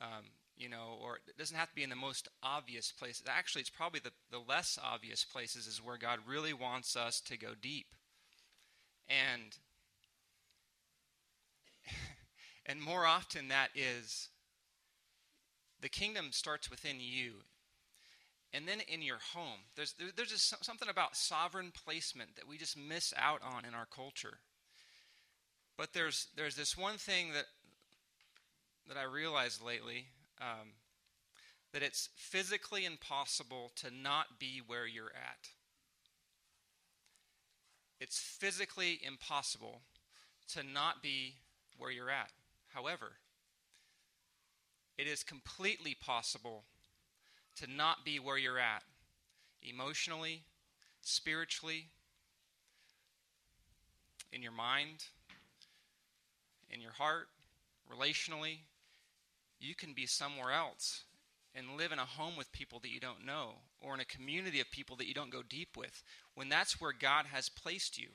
Um, 0.00 0.24
you 0.58 0.68
know, 0.68 0.98
or 1.00 1.20
it 1.28 1.38
doesn't 1.38 1.56
have 1.56 1.68
to 1.68 1.74
be 1.74 1.82
in 1.82 1.90
the 1.90 1.96
most 1.96 2.28
obvious 2.42 2.92
places. 2.92 3.22
Actually, 3.28 3.60
it's 3.60 3.70
probably 3.70 4.00
the, 4.00 4.10
the 4.30 4.40
less 4.40 4.78
obvious 4.82 5.24
places 5.24 5.66
is 5.66 5.84
where 5.84 5.96
God 5.96 6.18
really 6.26 6.52
wants 6.52 6.96
us 6.96 7.20
to 7.22 7.38
go 7.38 7.48
deep. 7.60 7.86
And 9.08 9.56
and 12.66 12.82
more 12.82 13.06
often 13.06 13.48
that 13.48 13.70
is 13.74 14.28
the 15.80 15.88
kingdom 15.88 16.32
starts 16.32 16.70
within 16.70 16.96
you. 16.98 17.32
And 18.52 18.66
then 18.66 18.80
in 18.88 19.02
your 19.02 19.18
home, 19.34 19.60
there's 19.76 19.94
there's 20.16 20.30
just 20.30 20.64
something 20.64 20.88
about 20.88 21.16
sovereign 21.16 21.70
placement 21.72 22.36
that 22.36 22.48
we 22.48 22.58
just 22.58 22.76
miss 22.76 23.14
out 23.16 23.40
on 23.42 23.64
in 23.64 23.74
our 23.74 23.86
culture. 23.86 24.38
But 25.76 25.92
there's 25.92 26.28
there's 26.36 26.56
this 26.56 26.76
one 26.76 26.96
thing 26.96 27.32
that 27.34 27.46
that 28.88 28.96
I 28.96 29.04
realized 29.04 29.62
lately 29.64 30.06
um, 30.40 30.68
that 31.72 31.82
it's 31.82 32.08
physically 32.16 32.84
impossible 32.84 33.72
to 33.76 33.90
not 33.90 34.38
be 34.38 34.60
where 34.66 34.86
you're 34.86 35.12
at. 35.14 35.48
It's 38.00 38.18
physically 38.18 39.00
impossible 39.04 39.82
to 40.54 40.62
not 40.62 41.02
be 41.02 41.34
where 41.76 41.90
you're 41.90 42.10
at. 42.10 42.30
However, 42.68 43.12
it 44.96 45.06
is 45.06 45.22
completely 45.22 45.94
possible 45.94 46.64
to 47.56 47.66
not 47.66 48.04
be 48.04 48.18
where 48.18 48.38
you're 48.38 48.58
at 48.58 48.84
emotionally, 49.62 50.42
spiritually, 51.02 51.86
in 54.32 54.42
your 54.42 54.52
mind, 54.52 55.04
in 56.70 56.80
your 56.80 56.92
heart, 56.92 57.28
relationally, 57.90 58.58
you 59.60 59.74
can 59.74 59.92
be 59.92 60.06
somewhere 60.06 60.52
else 60.52 61.04
and 61.54 61.76
live 61.76 61.92
in 61.92 61.98
a 61.98 62.04
home 62.04 62.36
with 62.36 62.52
people 62.52 62.78
that 62.80 62.90
you 62.90 63.00
don't 63.00 63.24
know 63.24 63.54
or 63.80 63.94
in 63.94 64.00
a 64.00 64.04
community 64.04 64.60
of 64.60 64.70
people 64.70 64.96
that 64.96 65.06
you 65.06 65.14
don't 65.14 65.32
go 65.32 65.42
deep 65.42 65.76
with 65.76 66.02
when 66.34 66.48
that's 66.48 66.80
where 66.80 66.92
God 66.92 67.26
has 67.26 67.48
placed 67.48 67.98
you. 67.98 68.08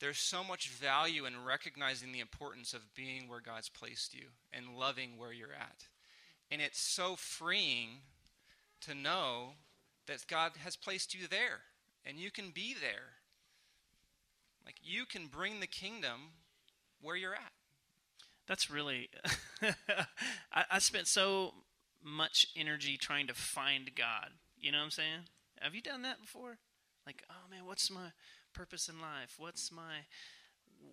There's 0.00 0.18
so 0.18 0.42
much 0.42 0.68
value 0.68 1.26
in 1.26 1.44
recognizing 1.44 2.10
the 2.12 2.20
importance 2.20 2.74
of 2.74 2.94
being 2.94 3.28
where 3.28 3.40
God's 3.40 3.68
placed 3.68 4.14
you 4.14 4.26
and 4.52 4.76
loving 4.76 5.16
where 5.16 5.32
you're 5.32 5.52
at. 5.52 5.86
And 6.50 6.60
it's 6.60 6.80
so 6.80 7.14
freeing 7.16 8.00
to 8.80 8.94
know 8.94 9.50
that 10.06 10.26
God 10.26 10.52
has 10.64 10.76
placed 10.76 11.14
you 11.14 11.28
there 11.28 11.60
and 12.04 12.18
you 12.18 12.30
can 12.30 12.50
be 12.50 12.74
there. 12.74 13.14
Like 14.64 14.76
you 14.82 15.04
can 15.06 15.26
bring 15.26 15.60
the 15.60 15.66
kingdom 15.66 16.32
where 17.00 17.16
you're 17.16 17.34
at. 17.34 17.52
That's 18.52 18.68
really. 18.68 19.08
I, 20.52 20.64
I 20.72 20.78
spent 20.78 21.06
so 21.06 21.54
much 22.04 22.48
energy 22.54 22.98
trying 22.98 23.26
to 23.28 23.32
find 23.32 23.90
God. 23.96 24.28
You 24.58 24.70
know 24.72 24.76
what 24.76 24.84
I'm 24.84 24.90
saying? 24.90 25.20
Have 25.62 25.74
you 25.74 25.80
done 25.80 26.02
that 26.02 26.20
before? 26.20 26.58
Like, 27.06 27.22
oh 27.30 27.48
man, 27.50 27.64
what's 27.64 27.90
my 27.90 28.12
purpose 28.52 28.90
in 28.90 29.00
life? 29.00 29.36
What's 29.38 29.72
my 29.72 30.04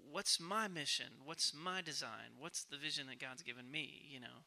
what's 0.10 0.40
my 0.40 0.70
mission? 0.70 1.08
What's 1.26 1.54
my 1.54 1.82
design? 1.82 2.40
What's 2.40 2.64
the 2.64 2.78
vision 2.78 3.08
that 3.08 3.20
God's 3.20 3.44
given 3.44 3.70
me? 3.70 4.08
You 4.10 4.22
know, 4.22 4.46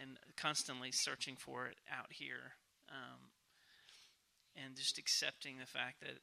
and 0.00 0.10
constantly 0.36 0.92
searching 0.92 1.34
for 1.34 1.66
it 1.66 1.78
out 1.92 2.12
here, 2.12 2.52
um, 2.88 3.32
and 4.54 4.76
just 4.76 4.96
accepting 4.96 5.58
the 5.58 5.66
fact 5.66 6.02
that 6.02 6.20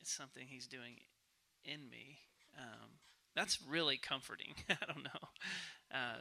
it's 0.00 0.12
something 0.12 0.48
He's 0.48 0.66
doing 0.66 0.96
in 1.64 1.88
me. 1.88 2.18
Um, 2.58 2.98
that's 3.38 3.58
really 3.62 3.96
comforting. 3.96 4.54
I 4.68 4.92
don't 4.92 5.04
know. 5.04 5.28
Uh, 5.94 6.18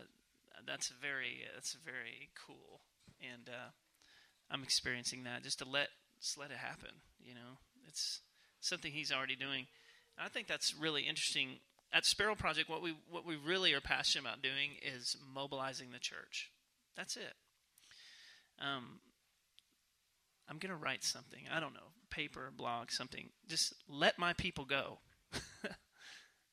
that's 0.67 0.89
very 1.01 1.41
that's 1.55 1.75
very 1.83 2.29
cool, 2.45 2.81
and 3.21 3.49
uh, 3.49 3.69
I'm 4.51 4.61
experiencing 4.61 5.23
that 5.23 5.43
just 5.43 5.59
to 5.59 5.65
let 5.65 5.87
just 6.21 6.37
let 6.37 6.51
it 6.51 6.57
happen. 6.57 6.91
You 7.19 7.33
know, 7.33 7.57
it's 7.87 8.21
something 8.59 8.91
he's 8.91 9.11
already 9.11 9.35
doing. 9.35 9.65
And 10.17 10.25
I 10.25 10.29
think 10.29 10.47
that's 10.47 10.75
really 10.75 11.03
interesting. 11.03 11.59
At 11.93 12.05
Sparrow 12.05 12.35
Project, 12.35 12.69
what 12.69 12.83
we 12.83 12.95
what 13.09 13.25
we 13.25 13.35
really 13.35 13.73
are 13.73 13.81
passionate 13.81 14.25
about 14.25 14.43
doing 14.43 14.71
is 14.81 15.17
mobilizing 15.33 15.91
the 15.91 15.99
church. 15.99 16.51
That's 16.95 17.15
it. 17.15 17.33
Um, 18.59 18.99
I'm 20.49 20.57
going 20.57 20.71
to 20.71 20.83
write 20.83 21.03
something. 21.03 21.41
I 21.51 21.59
don't 21.59 21.73
know, 21.73 21.91
paper, 22.09 22.51
blog, 22.55 22.91
something. 22.91 23.29
Just 23.47 23.73
let 23.87 24.19
my 24.19 24.33
people 24.33 24.65
go. 24.65 24.99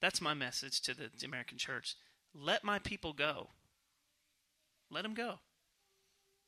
That's 0.05 0.21
my 0.21 0.35
message 0.35 0.83
to 0.83 0.93
the, 0.93 1.09
American 1.25 1.57
church. 1.57 1.97
Let 2.35 2.63
my 2.63 2.79
people 2.79 3.15
go. 3.15 3.49
Let 4.91 5.03
them 5.03 5.15
go. 5.15 5.39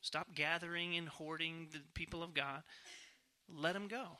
Stop 0.02 0.34
gathering 0.34 0.94
and 0.94 1.08
hoarding 1.08 1.68
the 1.72 1.80
people 1.94 2.22
of 2.22 2.34
God. 2.34 2.64
Let 3.48 3.72
them 3.72 3.88
go. 3.88 4.18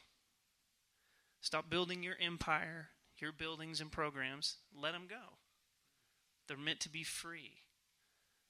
Stop 1.42 1.68
building 1.68 2.03
your 2.03 2.14
empire, 2.18 2.88
your 3.18 3.31
buildings 3.31 3.79
and 3.79 3.92
programs. 3.92 4.57
Let 4.75 4.92
them 4.92 5.05
go. 5.07 5.37
They're 6.49 6.57
meant 6.57 6.81
to 6.81 6.88
be 6.88 7.03
free. 7.03 7.57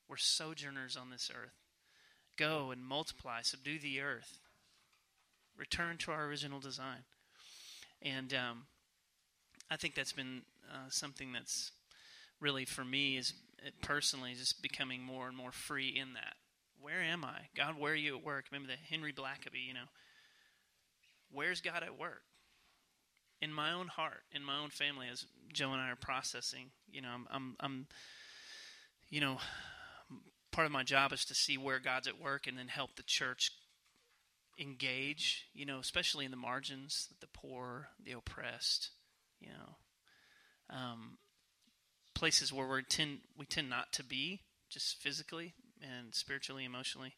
We're 0.08 0.18
sojourners 0.18 0.96
on 0.96 1.10
this 1.10 1.32
earth. 1.34 1.64
Go 2.36 2.70
and 2.70 2.86
multiply, 2.86 3.42
subdue 3.42 3.80
the 3.80 4.00
earth. 4.00 4.38
Return 5.58 5.96
to 5.96 6.12
our 6.12 6.26
original 6.26 6.60
design. 6.60 7.02
And 8.00 8.32
um, 8.32 8.66
I 9.68 9.76
think 9.76 9.96
that's 9.96 10.12
been 10.12 10.42
uh, 10.72 10.88
something 10.88 11.32
that's 11.32 11.72
really 12.40 12.64
for 12.64 12.84
me 12.84 13.16
is 13.16 13.32
personally 13.82 14.34
just 14.34 14.62
becoming 14.62 15.02
more 15.02 15.28
and 15.28 15.36
more 15.36 15.52
free 15.52 15.88
in 15.88 16.14
that. 16.14 16.34
Where 16.80 17.00
am 17.00 17.24
I? 17.24 17.48
God, 17.56 17.78
where 17.78 17.92
are 17.92 17.96
you 17.96 18.16
at 18.16 18.24
work? 18.24 18.46
Remember 18.50 18.72
the 18.72 18.94
Henry 18.94 19.12
Blackaby, 19.12 19.66
you 19.66 19.74
know. 19.74 19.88
Where's 21.32 21.60
God 21.60 21.82
at 21.82 21.98
work? 21.98 22.22
In 23.42 23.52
my 23.52 23.72
own 23.72 23.88
heart, 23.88 24.22
in 24.32 24.42
my 24.42 24.58
own 24.58 24.70
family, 24.70 25.08
as 25.10 25.26
Joe 25.52 25.72
and 25.72 25.80
I 25.80 25.90
are 25.90 25.96
processing, 25.96 26.70
you 26.90 27.02
know, 27.02 27.08
I'm, 27.12 27.26
I'm, 27.30 27.56
I'm 27.60 27.86
you 29.10 29.20
know, 29.20 29.38
part 30.52 30.66
of 30.66 30.72
my 30.72 30.82
job 30.82 31.12
is 31.12 31.24
to 31.26 31.34
see 31.34 31.58
where 31.58 31.78
God's 31.78 32.06
at 32.06 32.20
work 32.20 32.46
and 32.46 32.56
then 32.56 32.68
help 32.68 32.96
the 32.96 33.02
church 33.02 33.50
engage, 34.58 35.48
you 35.52 35.66
know, 35.66 35.78
especially 35.78 36.24
in 36.24 36.30
the 36.30 36.36
margins, 36.36 37.08
the 37.20 37.26
poor, 37.26 37.88
the 38.02 38.12
oppressed, 38.12 38.90
you 39.38 39.48
know, 39.48 39.76
um, 40.70 41.18
places 42.14 42.52
where 42.52 42.66
we 42.66 42.82
tend 42.82 43.18
we 43.38 43.46
tend 43.46 43.70
not 43.70 43.92
to 43.92 44.04
be 44.04 44.40
just 44.68 45.00
physically 45.00 45.54
and 45.80 46.14
spiritually, 46.14 46.64
emotionally. 46.64 47.14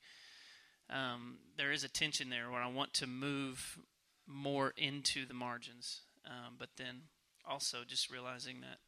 Um, 0.90 1.38
there 1.56 1.72
is 1.72 1.84
a 1.84 1.88
tension 1.88 2.30
there 2.30 2.50
where 2.50 2.62
I 2.62 2.68
want 2.68 2.94
to 2.94 3.06
move 3.06 3.78
more 4.26 4.72
into 4.76 5.26
the 5.26 5.34
margins, 5.34 6.00
um, 6.26 6.56
but 6.58 6.70
then 6.76 7.02
also 7.48 7.78
just 7.86 8.10
realizing 8.10 8.60
that 8.60 8.78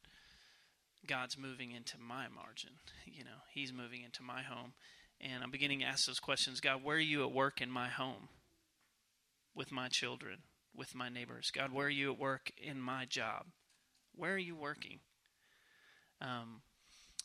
God's 1.07 1.37
moving 1.37 1.71
into 1.71 1.97
my 1.99 2.27
margin. 2.27 2.71
You 3.05 3.23
know, 3.23 3.41
He's 3.51 3.73
moving 3.73 4.03
into 4.03 4.23
my 4.23 4.41
home. 4.41 4.73
And 5.19 5.43
I'm 5.43 5.51
beginning 5.51 5.79
to 5.79 5.85
ask 5.85 6.07
those 6.07 6.19
questions 6.19 6.61
God, 6.61 6.83
where 6.83 6.97
are 6.97 6.99
you 6.99 7.23
at 7.23 7.31
work 7.31 7.61
in 7.61 7.69
my 7.69 7.87
home? 7.87 8.29
With 9.53 9.71
my 9.71 9.87
children, 9.87 10.39
with 10.75 10.95
my 10.95 11.09
neighbors? 11.09 11.51
God, 11.51 11.73
where 11.73 11.87
are 11.87 11.89
you 11.89 12.11
at 12.11 12.19
work 12.19 12.51
in 12.57 12.79
my 12.79 13.05
job? 13.05 13.47
Where 14.15 14.33
are 14.33 14.37
you 14.37 14.55
working? 14.55 14.99
Um, 16.21 16.61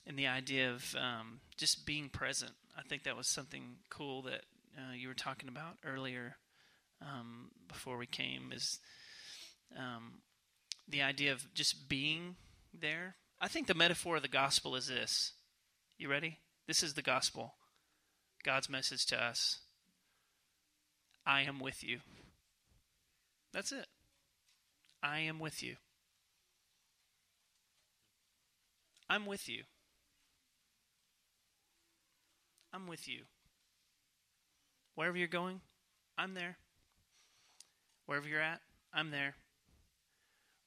and 0.07 0.19
the 0.19 0.27
idea 0.27 0.73
of 0.73 0.95
um, 0.97 1.41
just 1.57 1.87
being 1.87 2.09
present. 2.09 2.53
I 2.79 2.83
think 2.83 3.05
that 3.05 3.17
was 3.17 3.27
something 3.27 3.77
cool 3.91 4.23
that 4.23 4.43
uh, 4.77 4.95
you 4.95 5.09
were 5.09 5.15
talking 5.15 5.49
about 5.49 5.79
earlier, 5.85 6.37
um, 7.01 7.51
before 7.69 7.97
we 7.97 8.07
came 8.07 8.53
is 8.53 8.79
um, 9.77 10.21
the 10.89 11.03
idea 11.03 11.33
of 11.33 11.53
just 11.55 11.89
being 11.89 12.37
there. 12.73 13.17
I 13.41 13.49
think 13.49 13.67
the 13.67 13.75
metaphor 13.75 14.17
of 14.17 14.23
the 14.23 14.29
gospel 14.29 14.77
is 14.77 14.89
this. 14.89 15.33
You 15.99 16.09
ready? 16.09 16.39
This 16.67 16.83
is 16.83 16.95
the 16.95 17.03
gospel. 17.03 17.55
God's 18.45 18.69
message 18.69 19.07
to 19.07 19.23
us. 19.23 19.59
I 21.27 21.43
am 21.43 21.59
with 21.59 21.83
you. 21.83 22.01
That's 23.53 23.73
it. 23.73 23.87
I 25.03 25.21
am 25.21 25.39
with 25.39 25.63
you. 25.63 25.77
I'm 29.09 29.27
with 29.27 29.49
you. 29.49 29.63
I'm 32.73 32.87
with 32.87 33.09
you. 33.09 33.23
Wherever 34.95 35.17
you're 35.17 35.29
going, 35.29 35.61
I'm 36.19 36.35
there. 36.35 36.57
Wherever 38.07 38.29
you're 38.29 38.41
at, 38.41 38.61
I'm 38.93 39.11
there. 39.11 39.35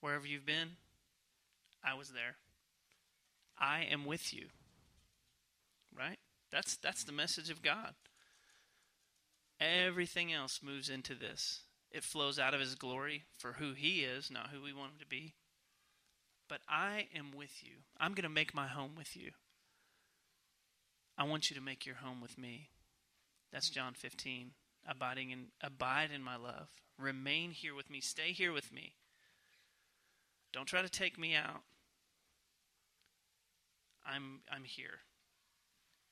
Wherever 0.02 0.26
you've 0.26 0.46
been, 0.46 0.72
I 1.84 1.96
was 1.96 2.10
there. 2.10 2.36
I 3.58 3.84
am 3.90 4.06
with 4.06 4.34
you. 4.34 4.48
Right? 5.98 6.20
That's 6.52 6.78
that's 6.78 7.04
the 7.04 7.12
message 7.12 7.50
of 7.50 7.62
God. 7.62 7.94
Everything 9.60 10.32
else 10.32 10.62
moves 10.64 10.90
into 10.90 11.16
this. 11.16 11.62
It 11.92 12.04
flows 12.04 12.40
out 12.40 12.54
of 12.54 12.60
his 12.60 12.76
glory 12.76 13.24
for 13.38 13.54
who 13.54 13.74
he 13.74 14.02
is, 14.02 14.32
not 14.32 14.50
who 14.52 14.62
we 14.62 14.74
want 14.74 14.94
him 14.94 15.00
to 15.00 15.08
be. 15.08 15.34
But 16.50 16.62
I 16.68 17.08
am 17.16 17.32
with 17.38 17.64
you. 17.64 17.74
I'm 18.00 18.14
going 18.14 18.24
to 18.24 18.30
make 18.30 18.56
my 18.56 18.68
home 18.68 18.94
with 18.98 19.16
you. 19.16 19.32
I 21.18 21.24
want 21.24 21.50
you 21.50 21.56
to 21.56 21.62
make 21.62 21.86
your 21.86 21.96
home 21.96 22.22
with 22.22 22.38
me. 22.38 22.70
That's 23.54 23.70
John 23.70 23.94
15. 23.94 24.52
Abiding 24.88 25.30
in 25.30 25.48
abide 25.62 26.10
in 26.14 26.24
my 26.24 26.36
love. 26.36 26.70
Remain 26.98 27.52
here 27.52 27.76
with 27.76 27.90
me. 27.90 28.02
Stay 28.02 28.32
here 28.32 28.52
with 28.52 28.74
me. 28.74 28.94
Don't 30.52 30.66
try 30.66 30.82
to 30.82 30.90
take 30.90 31.20
me 31.20 31.36
out. 31.36 31.62
I'm 34.06 34.40
I'm 34.52 34.64
here. 34.64 35.00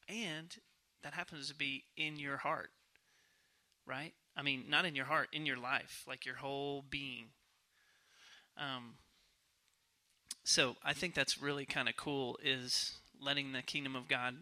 And 0.07 0.55
that 1.03 1.13
happens 1.13 1.47
to 1.47 1.55
be 1.55 1.85
in 1.95 2.17
your 2.17 2.37
heart. 2.37 2.69
Right? 3.85 4.13
I 4.35 4.43
mean, 4.43 4.65
not 4.69 4.85
in 4.85 4.95
your 4.95 5.05
heart, 5.05 5.29
in 5.31 5.45
your 5.45 5.57
life, 5.57 6.03
like 6.07 6.25
your 6.25 6.35
whole 6.35 6.83
being. 6.87 7.27
Um 8.57 8.95
so 10.47 10.77
I 10.81 10.93
think 10.93 11.13
that's 11.13 11.41
really 11.41 11.65
kind 11.65 11.89
of 11.89 11.97
cool 11.97 12.39
is 12.41 12.93
letting 13.21 13.51
the 13.51 13.61
kingdom 13.61 13.97
of 13.97 14.07
God 14.07 14.37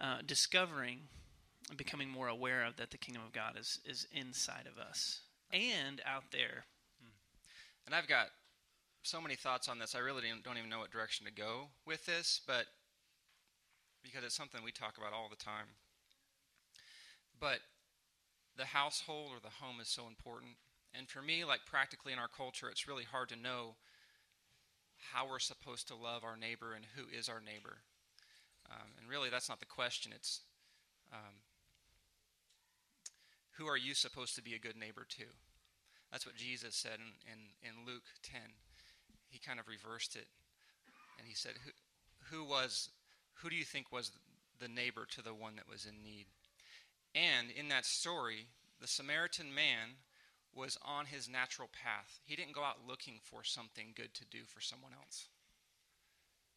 uh, 0.00 0.20
discovering 0.24 1.00
and 1.68 1.76
becoming 1.76 2.08
more 2.08 2.28
aware 2.28 2.64
of 2.64 2.78
that 2.78 2.90
the 2.90 2.96
kingdom 2.96 3.22
of 3.22 3.34
God 3.34 3.58
is 3.60 3.80
is 3.84 4.06
inside 4.14 4.64
of 4.66 4.82
us 4.82 5.20
and 5.52 6.00
out 6.06 6.32
there. 6.32 6.64
And 7.84 7.94
I've 7.94 8.08
got 8.08 8.28
so 9.02 9.20
many 9.20 9.34
thoughts 9.34 9.68
on 9.68 9.78
this. 9.78 9.94
I 9.94 9.98
really 9.98 10.22
don't 10.42 10.56
even 10.56 10.70
know 10.70 10.78
what 10.78 10.90
direction 10.90 11.26
to 11.26 11.32
go 11.32 11.66
with 11.84 12.06
this, 12.06 12.40
but 12.46 12.64
because 14.02 14.24
it's 14.24 14.34
something 14.34 14.62
we 14.64 14.72
talk 14.72 14.96
about 14.96 15.12
all 15.12 15.28
the 15.28 15.36
time. 15.36 15.66
But 17.38 17.58
the 18.56 18.64
household 18.64 19.32
or 19.32 19.40
the 19.42 19.62
home 19.62 19.80
is 19.82 19.88
so 19.88 20.06
important. 20.06 20.52
And 20.94 21.10
for 21.10 21.20
me, 21.20 21.44
like 21.44 21.60
practically 21.66 22.14
in 22.14 22.18
our 22.18 22.28
culture, 22.34 22.70
it's 22.70 22.88
really 22.88 23.04
hard 23.04 23.28
to 23.28 23.36
know 23.36 23.74
how 25.12 25.28
we're 25.28 25.38
supposed 25.38 25.88
to 25.88 25.94
love 25.94 26.24
our 26.24 26.36
neighbor 26.36 26.74
and 26.74 26.84
who 26.96 27.04
is 27.16 27.28
our 27.28 27.40
neighbor. 27.40 27.78
Um, 28.70 28.88
and 28.98 29.08
really, 29.08 29.30
that's 29.30 29.48
not 29.48 29.60
the 29.60 29.66
question. 29.66 30.12
It's 30.14 30.40
um, 31.12 31.42
who 33.52 33.66
are 33.66 33.76
you 33.76 33.94
supposed 33.94 34.34
to 34.36 34.42
be 34.42 34.54
a 34.54 34.58
good 34.58 34.76
neighbor 34.76 35.06
to? 35.08 35.24
That's 36.10 36.26
what 36.26 36.36
Jesus 36.36 36.74
said 36.74 36.98
in, 36.98 37.32
in, 37.32 37.70
in 37.70 37.86
Luke 37.86 38.04
10. 38.22 38.40
He 39.28 39.38
kind 39.38 39.58
of 39.58 39.68
reversed 39.68 40.16
it. 40.16 40.26
And 41.18 41.26
he 41.26 41.34
said, 41.34 41.52
who, 41.64 42.36
who 42.36 42.44
was, 42.44 42.90
who 43.34 43.50
do 43.50 43.56
you 43.56 43.64
think 43.64 43.92
was 43.92 44.12
the 44.60 44.68
neighbor 44.68 45.06
to 45.10 45.22
the 45.22 45.34
one 45.34 45.56
that 45.56 45.68
was 45.68 45.86
in 45.86 46.02
need? 46.02 46.26
And 47.14 47.50
in 47.50 47.68
that 47.68 47.86
story, 47.86 48.46
the 48.80 48.86
Samaritan 48.86 49.54
man 49.54 49.96
was 50.56 50.78
on 50.82 51.06
his 51.06 51.28
natural 51.28 51.68
path. 51.68 52.20
He 52.24 52.34
didn't 52.34 52.54
go 52.54 52.64
out 52.64 52.88
looking 52.88 53.20
for 53.22 53.44
something 53.44 53.92
good 53.94 54.14
to 54.14 54.24
do 54.24 54.40
for 54.46 54.60
someone 54.60 54.92
else. 54.92 55.28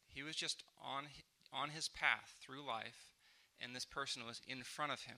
He 0.08 0.22
was 0.22 0.34
just 0.34 0.64
on 0.82 1.04
on 1.52 1.70
his 1.70 1.88
path 1.88 2.36
through 2.40 2.66
life, 2.66 3.10
and 3.60 3.74
this 3.74 3.84
person 3.84 4.24
was 4.24 4.40
in 4.46 4.62
front 4.62 4.92
of 4.92 5.02
him. 5.02 5.16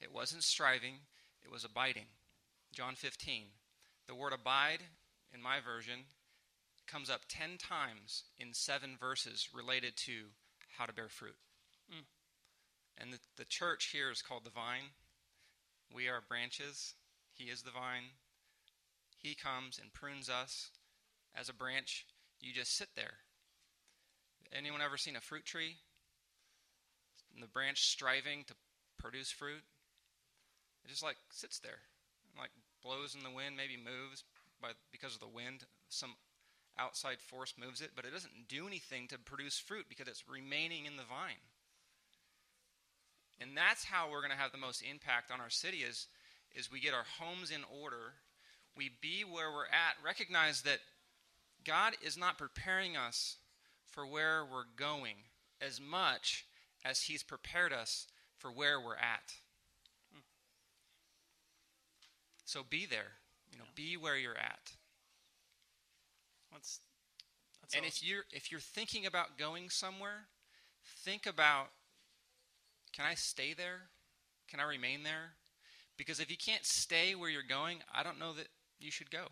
It 0.00 0.12
wasn't 0.12 0.42
striving, 0.42 0.94
it 1.42 1.50
was 1.50 1.64
abiding. 1.64 2.06
John 2.72 2.94
15. 2.94 3.44
The 4.06 4.14
word 4.14 4.32
abide, 4.32 4.82
in 5.32 5.40
my 5.40 5.60
version, 5.60 6.00
comes 6.86 7.08
up 7.08 7.22
10 7.28 7.58
times 7.58 8.24
in 8.38 8.52
seven 8.52 8.96
verses 8.98 9.48
related 9.54 9.96
to 9.96 10.26
how 10.76 10.86
to 10.86 10.92
bear 10.92 11.08
fruit. 11.08 11.36
Mm. 11.92 12.04
And 12.98 13.12
the, 13.12 13.18
the 13.36 13.44
church 13.44 13.90
here 13.92 14.10
is 14.10 14.22
called 14.22 14.44
the 14.44 14.50
vine. 14.50 14.90
We 15.92 16.08
are 16.08 16.20
branches. 16.26 16.94
He 17.40 17.50
is 17.50 17.62
the 17.62 17.70
vine. 17.70 18.12
He 19.16 19.34
comes 19.34 19.78
and 19.80 19.92
prunes 19.92 20.28
us. 20.28 20.70
As 21.34 21.48
a 21.48 21.54
branch, 21.54 22.06
you 22.40 22.52
just 22.52 22.76
sit 22.76 22.88
there 22.96 23.18
Anyone 24.52 24.82
ever 24.82 24.96
seen 24.96 25.16
a 25.16 25.20
fruit 25.20 25.44
tree? 25.44 25.76
And 27.34 27.42
the 27.42 27.48
branch 27.48 27.82
striving 27.82 28.44
to 28.48 28.54
produce 28.98 29.30
fruit? 29.30 29.62
It 30.84 30.88
just 30.88 31.02
like 31.02 31.16
sits 31.30 31.60
there, 31.60 31.86
like 32.36 32.50
blows 32.82 33.14
in 33.14 33.22
the 33.22 33.30
wind, 33.30 33.56
maybe 33.56 33.76
moves 33.76 34.24
by 34.60 34.70
because 34.90 35.14
of 35.14 35.20
the 35.20 35.28
wind. 35.28 35.64
Some 35.88 36.14
outside 36.78 37.20
force 37.20 37.54
moves 37.58 37.80
it, 37.80 37.90
but 37.94 38.04
it 38.04 38.12
doesn't 38.12 38.48
do 38.48 38.66
anything 38.66 39.06
to 39.08 39.18
produce 39.18 39.58
fruit 39.58 39.86
because 39.88 40.08
it's 40.08 40.28
remaining 40.28 40.86
in 40.86 40.96
the 40.96 41.04
vine. 41.04 41.44
And 43.40 43.56
that's 43.56 43.84
how 43.84 44.10
we're 44.10 44.20
going 44.20 44.32
to 44.32 44.36
have 44.36 44.52
the 44.52 44.58
most 44.58 44.82
impact 44.82 45.30
on 45.30 45.40
our 45.40 45.48
city 45.48 45.78
is, 45.78 46.08
is 46.54 46.70
we 46.70 46.80
get 46.80 46.94
our 46.94 47.06
homes 47.18 47.50
in 47.50 47.62
order. 47.82 48.14
We 48.76 48.90
be 49.00 49.22
where 49.22 49.50
we're 49.50 49.64
at. 49.64 50.04
Recognize 50.04 50.62
that 50.62 50.78
God 51.64 51.94
is 52.02 52.16
not 52.16 52.38
preparing 52.38 52.96
us 52.96 53.36
for 53.90 54.06
where 54.06 54.44
we're 54.44 54.64
going 54.76 55.16
as 55.60 55.80
much 55.80 56.46
as 56.84 57.02
He's 57.02 57.22
prepared 57.22 57.72
us 57.72 58.06
for 58.38 58.50
where 58.50 58.80
we're 58.80 58.96
at. 58.96 59.34
So 62.44 62.64
be 62.68 62.86
there. 62.86 63.12
You 63.52 63.58
know, 63.58 63.64
yeah. 63.66 63.72
be 63.76 63.96
where 63.96 64.16
you're 64.16 64.36
at. 64.36 64.72
That's, 66.52 66.80
that's 67.60 67.74
and 67.74 67.84
awesome. 67.84 68.02
if 68.02 68.08
you're 68.08 68.24
if 68.32 68.50
you're 68.50 68.60
thinking 68.60 69.06
about 69.06 69.38
going 69.38 69.70
somewhere, 69.70 70.26
think 71.04 71.26
about 71.26 71.68
can 72.92 73.04
I 73.06 73.14
stay 73.14 73.54
there? 73.54 73.82
Can 74.48 74.58
I 74.58 74.64
remain 74.64 75.04
there? 75.04 75.34
Because 76.00 76.18
if 76.18 76.30
you 76.30 76.36
can't 76.38 76.64
stay 76.64 77.14
where 77.14 77.28
you're 77.28 77.42
going, 77.42 77.80
I 77.94 78.02
don't 78.02 78.18
know 78.18 78.32
that 78.32 78.48
you 78.78 78.90
should 78.90 79.10
go. 79.10 79.26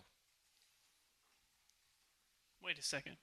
Wait 2.63 2.79
a 2.79 2.83
second. 2.83 3.17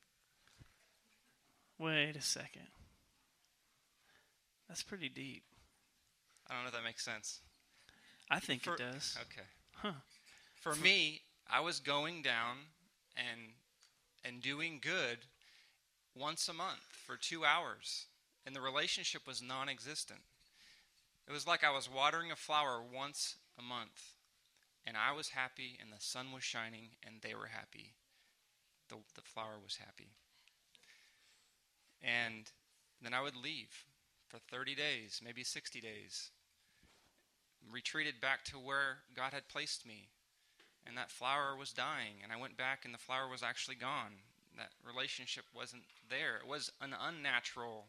Wait 1.78 2.16
a 2.16 2.22
second. 2.22 2.70
That's 4.68 4.82
pretty 4.82 5.10
deep. 5.10 5.44
I 6.50 6.56
don't 6.56 6.64
know 6.64 6.70
if 6.70 6.74
that 6.74 6.84
makes 6.84 7.06
sense. 7.06 7.42
I 8.32 8.40
think 8.40 8.64
For, 8.64 8.74
it 8.74 8.80
does. 8.80 9.16
Okay. 9.22 9.48
Huh. 9.76 9.92
For, 10.56 10.74
For 10.74 10.82
me, 10.82 11.22
I 11.48 11.60
was 11.60 11.80
going 11.80 12.24
down 12.24 12.58
and 13.16 13.52
and 14.28 14.42
doing 14.42 14.80
good 14.82 15.20
once 16.16 16.50
a 16.50 16.54
month 16.54 16.82
for 17.06 17.16
2 17.16 17.46
hours 17.46 18.08
and 18.44 18.56
the 18.56 18.62
relationship 18.62 19.28
was 19.28 19.44
non-existent. 19.44 20.22
It 21.28 21.32
was 21.32 21.48
like 21.48 21.64
I 21.64 21.72
was 21.72 21.90
watering 21.92 22.32
a 22.32 22.36
flower 22.36 22.82
once 22.82 23.36
a 23.58 23.62
month 23.62 24.16
and 24.86 24.96
I 24.96 25.12
was 25.12 25.30
happy 25.30 25.78
and 25.82 25.92
the 25.92 26.00
sun 26.00 26.32
was 26.32 26.44
shining 26.44 26.90
and 27.04 27.16
they 27.22 27.34
were 27.34 27.48
happy. 27.48 27.94
The 28.90 28.98
the 29.16 29.22
flower 29.22 29.58
was 29.64 29.78
happy. 29.78 30.12
And 32.02 32.52
then 33.02 33.14
I 33.14 33.22
would 33.22 33.36
leave 33.36 33.86
for 34.28 34.38
30 34.38 34.76
days, 34.76 35.22
maybe 35.24 35.44
60 35.44 35.82
days, 35.82 36.30
retreated 37.72 38.22
back 38.22 38.44
to 38.46 38.58
where 38.58 39.00
God 39.16 39.34
had 39.34 39.48
placed 39.48 39.86
me. 39.86 40.10
And 40.86 40.96
that 40.98 41.10
flower 41.10 41.56
was 41.58 41.74
dying, 41.74 42.22
and 42.22 42.32
I 42.32 42.38
went 42.40 42.58
back, 42.58 42.86
and 42.86 42.94
the 42.94 43.00
flower 43.00 43.28
was 43.28 43.42
actually 43.42 43.76
gone. 43.76 44.22
That 44.56 44.70
relationship 44.86 45.46
wasn't 45.54 45.84
there. 46.10 46.38
It 46.38 46.48
was 46.48 46.72
an 46.80 46.94
unnatural 46.94 47.88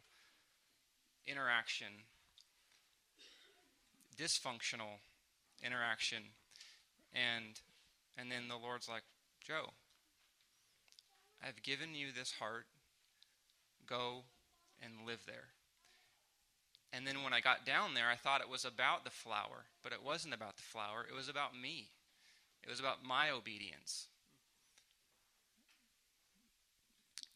interaction, 1.27 2.09
dysfunctional 4.19 5.01
interaction. 5.63 6.23
And 7.13 7.61
and 8.19 8.31
then 8.31 8.49
the 8.49 8.57
Lord's 8.57 8.89
like, 8.89 9.03
Joe, 9.47 9.71
I've 11.43 11.63
given 11.63 11.95
you 11.95 12.09
this 12.17 12.33
heart 12.33 12.67
go 13.87 14.25
and 14.83 15.07
live 15.07 15.21
there. 15.27 15.49
And 16.93 17.07
then 17.07 17.23
when 17.23 17.33
I 17.33 17.41
got 17.41 17.67
down 17.67 17.95
there, 17.95 18.09
I 18.09 18.17
thought 18.17 18.41
it 18.41 18.49
was 18.49 18.65
about 18.65 19.05
the 19.05 19.11
flower 19.11 19.67
but 19.87 19.93
it 19.93 20.03
wasn't 20.05 20.35
about 20.35 20.57
the 20.57 20.65
flower 20.65 21.07
It 21.09 21.15
was 21.15 21.29
about 21.29 21.57
me. 21.57 21.91
It 22.65 22.69
was 22.69 22.81
about 22.81 23.05
my 23.05 23.31
obedience. 23.31 24.09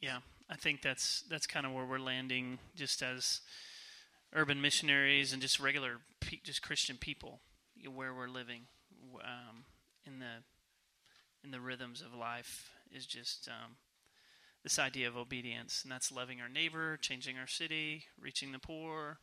Yeah, 0.00 0.18
I 0.50 0.56
think 0.56 0.82
that's 0.82 1.22
that's 1.30 1.46
kind 1.46 1.64
of 1.64 1.72
where 1.72 1.84
we're 1.84 2.00
landing, 2.00 2.58
just 2.74 3.02
as 3.02 3.40
urban 4.32 4.60
missionaries 4.60 5.32
and 5.32 5.40
just 5.40 5.60
regular, 5.60 5.98
pe- 6.30 6.40
just 6.44 6.62
Christian 6.62 6.96
people, 6.96 7.40
where 7.92 8.14
we're 8.14 8.28
living, 8.28 8.62
um, 9.24 9.64
in 10.06 10.18
the 10.18 10.44
in 11.42 11.50
the 11.50 11.60
rhythms 11.60 12.02
of 12.02 12.12
life 12.14 12.70
is 12.94 13.06
just 13.06 13.48
um, 13.48 13.76
this 14.62 14.78
idea 14.78 15.08
of 15.08 15.16
obedience, 15.16 15.82
and 15.82 15.90
that's 15.90 16.12
loving 16.12 16.40
our 16.40 16.48
neighbor, 16.48 16.98
changing 16.98 17.38
our 17.38 17.46
city, 17.46 18.04
reaching 18.20 18.52
the 18.52 18.58
poor, 18.58 19.18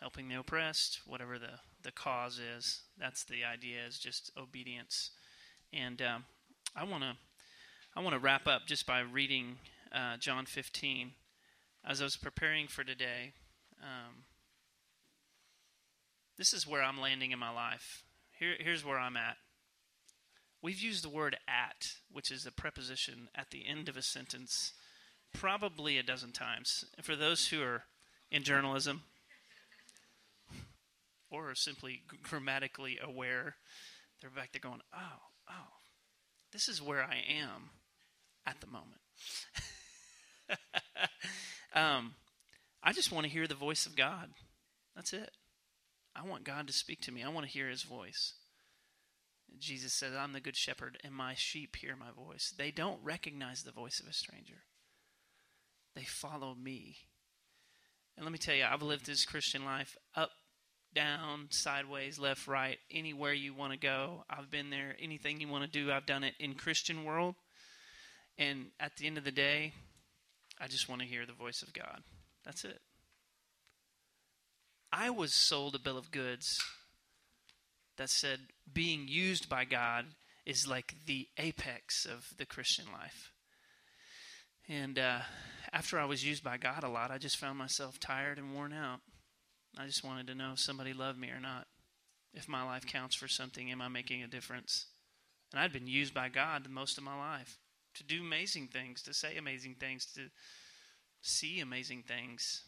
helping 0.00 0.28
the 0.28 0.34
oppressed, 0.34 1.00
whatever 1.06 1.38
the 1.38 1.60
the 1.82 1.92
cause 1.92 2.38
is. 2.38 2.82
That's 2.98 3.24
the 3.24 3.44
idea 3.44 3.78
is 3.86 3.98
just 3.98 4.30
obedience, 4.36 5.10
and 5.72 6.02
um, 6.02 6.24
I 6.76 6.84
want 6.84 7.02
to 7.04 7.16
I 7.96 8.00
want 8.00 8.14
to 8.14 8.20
wrap 8.20 8.46
up 8.46 8.66
just 8.66 8.86
by 8.86 9.00
reading 9.00 9.58
uh, 9.92 10.16
John 10.18 10.46
15. 10.46 11.12
As 11.86 12.00
I 12.00 12.04
was 12.04 12.16
preparing 12.16 12.66
for 12.66 12.82
today, 12.82 13.34
um, 13.82 14.24
this 16.36 16.52
is 16.52 16.66
where 16.66 16.82
I'm 16.82 17.00
landing 17.00 17.30
in 17.30 17.38
my 17.38 17.50
life. 17.50 18.02
Here, 18.38 18.54
here's 18.58 18.84
where 18.84 18.98
I'm 18.98 19.16
at. 19.16 19.36
We've 20.62 20.80
used 20.80 21.04
the 21.04 21.10
word 21.10 21.36
at, 21.46 21.88
which 22.10 22.30
is 22.30 22.46
a 22.46 22.52
preposition 22.52 23.28
at 23.34 23.50
the 23.50 23.66
end 23.66 23.88
of 23.88 23.96
a 23.96 24.02
sentence, 24.02 24.72
probably 25.32 25.98
a 25.98 26.02
dozen 26.02 26.32
times. 26.32 26.86
And 26.96 27.04
for 27.04 27.14
those 27.14 27.48
who 27.48 27.62
are 27.62 27.84
in 28.30 28.42
journalism 28.42 29.02
or 31.30 31.50
are 31.50 31.54
simply 31.54 32.02
grammatically 32.22 32.98
aware, 33.02 33.56
they're 34.20 34.30
back 34.30 34.52
there 34.52 34.60
going, 34.60 34.80
oh, 34.94 35.20
oh, 35.50 35.74
this 36.52 36.68
is 36.68 36.80
where 36.80 37.02
I 37.02 37.16
am 37.28 37.70
at 38.46 38.60
the 38.60 38.66
moment. 38.66 39.00
um, 41.74 42.14
I 42.82 42.92
just 42.92 43.12
want 43.12 43.26
to 43.26 43.32
hear 43.32 43.46
the 43.46 43.54
voice 43.54 43.86
of 43.86 43.96
God. 43.96 44.30
That's 44.96 45.12
it. 45.12 45.30
I 46.16 46.26
want 46.26 46.44
God 46.44 46.66
to 46.66 46.72
speak 46.72 47.00
to 47.02 47.12
me. 47.12 47.22
I 47.22 47.28
want 47.28 47.46
to 47.46 47.52
hear 47.52 47.68
his 47.68 47.82
voice. 47.82 48.34
Jesus 49.58 49.92
says, 49.92 50.14
I'm 50.18 50.32
the 50.32 50.40
good 50.40 50.56
shepherd, 50.56 50.98
and 51.04 51.14
my 51.14 51.34
sheep 51.36 51.76
hear 51.76 51.96
my 51.96 52.10
voice. 52.10 52.52
They 52.56 52.70
don't 52.70 52.98
recognize 53.02 53.62
the 53.62 53.72
voice 53.72 54.00
of 54.00 54.08
a 54.08 54.12
stranger, 54.12 54.64
they 55.94 56.04
follow 56.04 56.54
me. 56.54 56.96
And 58.16 58.24
let 58.24 58.32
me 58.32 58.38
tell 58.38 58.54
you, 58.54 58.64
I've 58.64 58.82
lived 58.82 59.06
this 59.06 59.24
Christian 59.24 59.64
life 59.64 59.96
up, 60.14 60.30
down, 60.94 61.48
sideways, 61.50 62.16
left, 62.18 62.46
right, 62.46 62.78
anywhere 62.88 63.32
you 63.32 63.52
want 63.54 63.72
to 63.72 63.78
go. 63.78 64.24
I've 64.30 64.52
been 64.52 64.70
there. 64.70 64.94
Anything 65.02 65.40
you 65.40 65.48
want 65.48 65.64
to 65.64 65.70
do, 65.70 65.90
I've 65.90 66.06
done 66.06 66.22
it 66.22 66.34
in 66.38 66.54
Christian 66.54 67.04
world. 67.04 67.34
And 68.38 68.66
at 68.78 68.96
the 68.96 69.08
end 69.08 69.18
of 69.18 69.24
the 69.24 69.32
day, 69.32 69.72
I 70.60 70.68
just 70.68 70.88
want 70.88 71.00
to 71.00 71.08
hear 71.08 71.26
the 71.26 71.32
voice 71.32 71.62
of 71.62 71.72
God. 71.72 72.02
That's 72.44 72.64
it. 72.64 72.80
I 74.96 75.10
was 75.10 75.34
sold 75.34 75.74
a 75.74 75.80
bill 75.80 75.98
of 75.98 76.12
goods 76.12 76.62
that 77.96 78.08
said 78.08 78.38
being 78.72 79.08
used 79.08 79.48
by 79.48 79.64
God 79.64 80.06
is 80.46 80.68
like 80.68 80.94
the 81.06 81.26
apex 81.36 82.04
of 82.04 82.28
the 82.38 82.46
Christian 82.46 82.84
life. 82.92 83.32
And 84.68 84.96
uh, 84.96 85.18
after 85.72 85.98
I 85.98 86.04
was 86.04 86.24
used 86.24 86.44
by 86.44 86.58
God 86.58 86.84
a 86.84 86.88
lot, 86.88 87.10
I 87.10 87.18
just 87.18 87.38
found 87.38 87.58
myself 87.58 87.98
tired 87.98 88.38
and 88.38 88.54
worn 88.54 88.72
out. 88.72 89.00
I 89.76 89.86
just 89.86 90.04
wanted 90.04 90.28
to 90.28 90.34
know 90.36 90.52
if 90.52 90.60
somebody 90.60 90.92
loved 90.92 91.18
me 91.18 91.30
or 91.30 91.40
not. 91.40 91.66
If 92.32 92.48
my 92.48 92.62
life 92.62 92.86
counts 92.86 93.16
for 93.16 93.26
something, 93.26 93.72
am 93.72 93.82
I 93.82 93.88
making 93.88 94.22
a 94.22 94.28
difference? 94.28 94.86
And 95.52 95.60
I'd 95.60 95.72
been 95.72 95.88
used 95.88 96.14
by 96.14 96.28
God 96.28 96.70
most 96.70 96.98
of 96.98 97.04
my 97.04 97.18
life 97.18 97.58
to 97.94 98.04
do 98.04 98.20
amazing 98.20 98.68
things, 98.68 99.02
to 99.02 99.12
say 99.12 99.36
amazing 99.36 99.74
things, 99.80 100.06
to 100.14 100.28
see 101.20 101.58
amazing 101.58 102.04
things. 102.06 102.62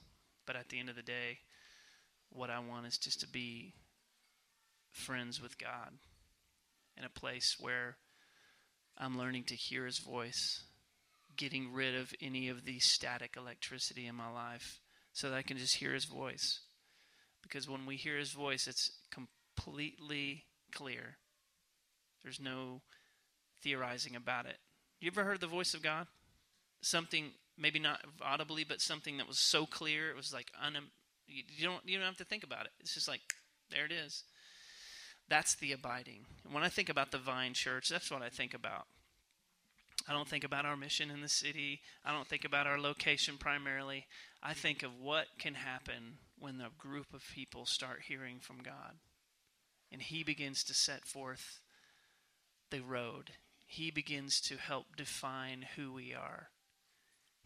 But 0.44 0.56
at 0.56 0.70
the 0.70 0.80
end 0.80 0.88
of 0.88 0.96
the 0.96 1.02
day, 1.02 1.38
what 2.30 2.50
I 2.50 2.58
want 2.58 2.86
is 2.86 2.98
just 2.98 3.20
to 3.20 3.28
be 3.28 3.74
friends 4.90 5.40
with 5.40 5.58
God 5.58 5.92
in 6.96 7.04
a 7.04 7.10
place 7.10 7.56
where 7.58 7.96
I'm 8.98 9.18
learning 9.18 9.44
to 9.44 9.54
hear 9.54 9.84
His 9.86 9.98
voice, 9.98 10.64
getting 11.36 11.72
rid 11.72 11.94
of 11.94 12.14
any 12.20 12.48
of 12.48 12.64
the 12.64 12.78
static 12.78 13.34
electricity 13.36 14.06
in 14.06 14.14
my 14.14 14.30
life 14.30 14.80
so 15.12 15.28
that 15.28 15.36
I 15.36 15.42
can 15.42 15.58
just 15.58 15.76
hear 15.76 15.92
His 15.92 16.06
voice. 16.06 16.60
Because 17.42 17.68
when 17.68 17.86
we 17.86 17.96
hear 17.96 18.16
His 18.16 18.32
voice, 18.32 18.66
it's 18.66 18.90
completely 19.10 20.44
clear. 20.74 21.16
There's 22.22 22.40
no 22.40 22.82
theorizing 23.62 24.16
about 24.16 24.46
it. 24.46 24.56
You 25.00 25.10
ever 25.10 25.24
heard 25.24 25.40
the 25.40 25.46
voice 25.46 25.74
of 25.74 25.82
God? 25.82 26.06
Something 26.80 27.32
maybe 27.58 27.78
not 27.78 28.00
audibly, 28.20 28.64
but 28.64 28.80
something 28.80 29.16
that 29.18 29.28
was 29.28 29.38
so 29.38 29.66
clear 29.66 30.10
it 30.10 30.16
was 30.16 30.32
like 30.32 30.50
un- 30.60 30.90
you 31.26 31.66
don't 31.66 31.86
you 31.86 31.98
don't 31.98 32.06
have 32.06 32.16
to 32.18 32.24
think 32.24 32.44
about 32.44 32.66
it. 32.66 32.72
It's 32.80 32.94
just 32.94 33.08
like 33.08 33.20
there 33.70 33.84
it 33.84 33.92
is. 33.92 34.24
That's 35.28 35.56
the 35.56 35.72
abiding. 35.72 36.24
And 36.44 36.54
when 36.54 36.62
I 36.62 36.68
think 36.68 36.88
about 36.88 37.10
the 37.10 37.18
Vine 37.18 37.54
Church, 37.54 37.88
that's 37.88 38.10
what 38.10 38.22
I 38.22 38.28
think 38.28 38.54
about. 38.54 38.86
I 40.08 40.12
don't 40.12 40.28
think 40.28 40.44
about 40.44 40.64
our 40.64 40.76
mission 40.76 41.10
in 41.10 41.20
the 41.20 41.28
city. 41.28 41.80
I 42.04 42.12
don't 42.12 42.28
think 42.28 42.44
about 42.44 42.68
our 42.68 42.78
location 42.78 43.38
primarily. 43.38 44.06
I 44.40 44.54
think 44.54 44.84
of 44.84 45.00
what 45.00 45.26
can 45.38 45.54
happen 45.54 46.18
when 46.38 46.60
a 46.60 46.70
group 46.78 47.12
of 47.12 47.24
people 47.34 47.66
start 47.66 48.02
hearing 48.06 48.38
from 48.40 48.58
God. 48.62 48.98
And 49.90 50.00
He 50.00 50.22
begins 50.22 50.62
to 50.64 50.74
set 50.74 51.06
forth 51.06 51.60
the 52.70 52.80
road. 52.80 53.32
He 53.66 53.90
begins 53.90 54.40
to 54.42 54.56
help 54.56 54.96
define 54.96 55.66
who 55.74 55.92
we 55.92 56.14
are. 56.14 56.50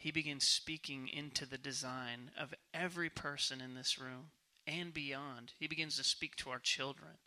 He 0.01 0.11
begins 0.11 0.48
speaking 0.48 1.09
into 1.09 1.46
the 1.46 1.59
design 1.59 2.32
of 2.36 2.55
every 2.74 3.11
person 3.11 3.61
in 3.61 3.74
this 3.74 3.98
room 3.98 4.30
and 4.66 4.92
beyond. 4.92 5.53
He 5.61 5.68
begins 5.68 5.96
to 5.98 6.05
speak 6.05 6.36
to 6.36 6.51
our 6.51 6.59
children 6.59 7.18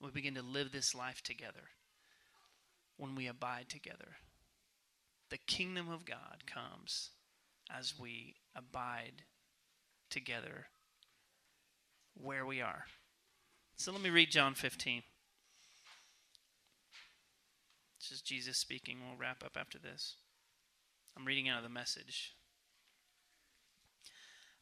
we 0.00 0.10
begin 0.10 0.34
to 0.34 0.42
live 0.42 0.72
this 0.72 0.94
life 0.94 1.22
together 1.22 1.70
when 2.96 3.14
we 3.14 3.26
abide 3.26 3.68
together. 3.68 4.16
The 5.30 5.38
kingdom 5.38 5.88
of 5.88 6.04
God 6.04 6.44
comes 6.46 7.10
as 7.74 7.98
we 7.98 8.36
abide 8.54 9.22
together 10.10 10.66
where 12.14 12.46
we 12.46 12.60
are. 12.60 12.84
So 13.76 13.92
let 13.92 14.02
me 14.02 14.10
read 14.10 14.30
John 14.30 14.54
15. 14.54 15.02
This 17.98 18.12
is 18.12 18.22
Jesus 18.22 18.56
speaking. 18.56 18.98
We'll 19.00 19.18
wrap 19.18 19.42
up 19.44 19.56
after 19.58 19.78
this. 19.78 20.16
I'm 21.16 21.24
reading 21.24 21.48
out 21.48 21.58
of 21.58 21.62
the 21.62 21.70
message. 21.70 22.34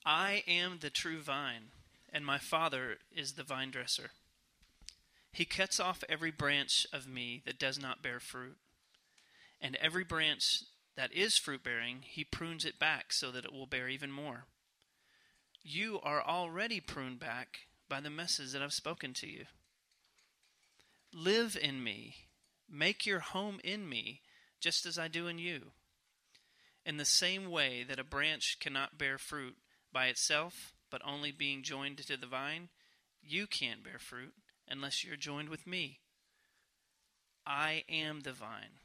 I 0.07 0.45
am 0.47 0.79
the 0.81 0.91
true 0.91 1.21
vine, 1.21 1.71
and 2.13 2.25
my 2.25 2.39
Father 2.39 2.99
is 3.15 3.33
the 3.33 3.43
vine 3.43 3.71
dresser. 3.71 4.11
He 5.33 5.45
cuts 5.45 5.81
off 5.81 6.05
every 6.09 6.31
branch 6.31 6.87
of 6.93 7.09
me 7.09 7.43
that 7.45 7.59
does 7.59 7.81
not 7.81 8.03
bear 8.03 8.21
fruit. 8.21 8.57
And 9.61 9.77
every 9.77 10.05
branch 10.05 10.63
that 10.97 11.13
is 11.13 11.37
fruit 11.37 11.65
bearing, 11.65 12.03
he 12.03 12.23
prunes 12.23 12.65
it 12.65 12.79
back 12.79 13.13
so 13.13 13.33
that 13.33 13.45
it 13.45 13.53
will 13.53 13.67
bear 13.67 13.89
even 13.89 14.13
more. 14.13 14.45
You 15.63 15.99
are 16.05 16.23
already 16.23 16.79
pruned 16.79 17.19
back 17.19 17.61
by 17.89 18.01
the 18.01 18.11
message 18.11 18.53
that 18.53 18.63
I've 18.63 18.73
spoken 18.73 19.13
to 19.15 19.27
you. 19.27 19.47
Live 21.13 21.59
in 21.61 21.83
me, 21.83 22.15
make 22.71 23.07
your 23.07 23.21
home 23.21 23.59
in 23.65 23.89
me, 23.89 24.21
just 24.61 24.87
as 24.87 24.99
I 24.99 25.09
do 25.09 25.27
in 25.27 25.39
you. 25.39 25.73
In 26.85 26.99
the 26.99 27.05
same 27.05 27.51
way 27.51 27.83
that 27.83 27.99
a 27.99 28.05
branch 28.05 28.59
cannot 28.61 28.99
bear 28.99 29.17
fruit 29.17 29.57
by 29.93 30.07
itself, 30.07 30.75
but 30.91 31.01
only 31.05 31.33
being 31.33 31.63
joined 31.63 31.99
to 31.99 32.17
the 32.17 32.27
vine, 32.27 32.69
you 33.23 33.47
can't 33.47 33.83
bear 33.83 33.99
fruit 33.99 34.35
unless 34.69 35.03
you're 35.03 35.17
joined 35.17 35.49
with 35.49 35.67
me. 35.67 36.01
I 37.47 37.85
am 37.89 38.21
the 38.21 38.33
vine, 38.33 38.81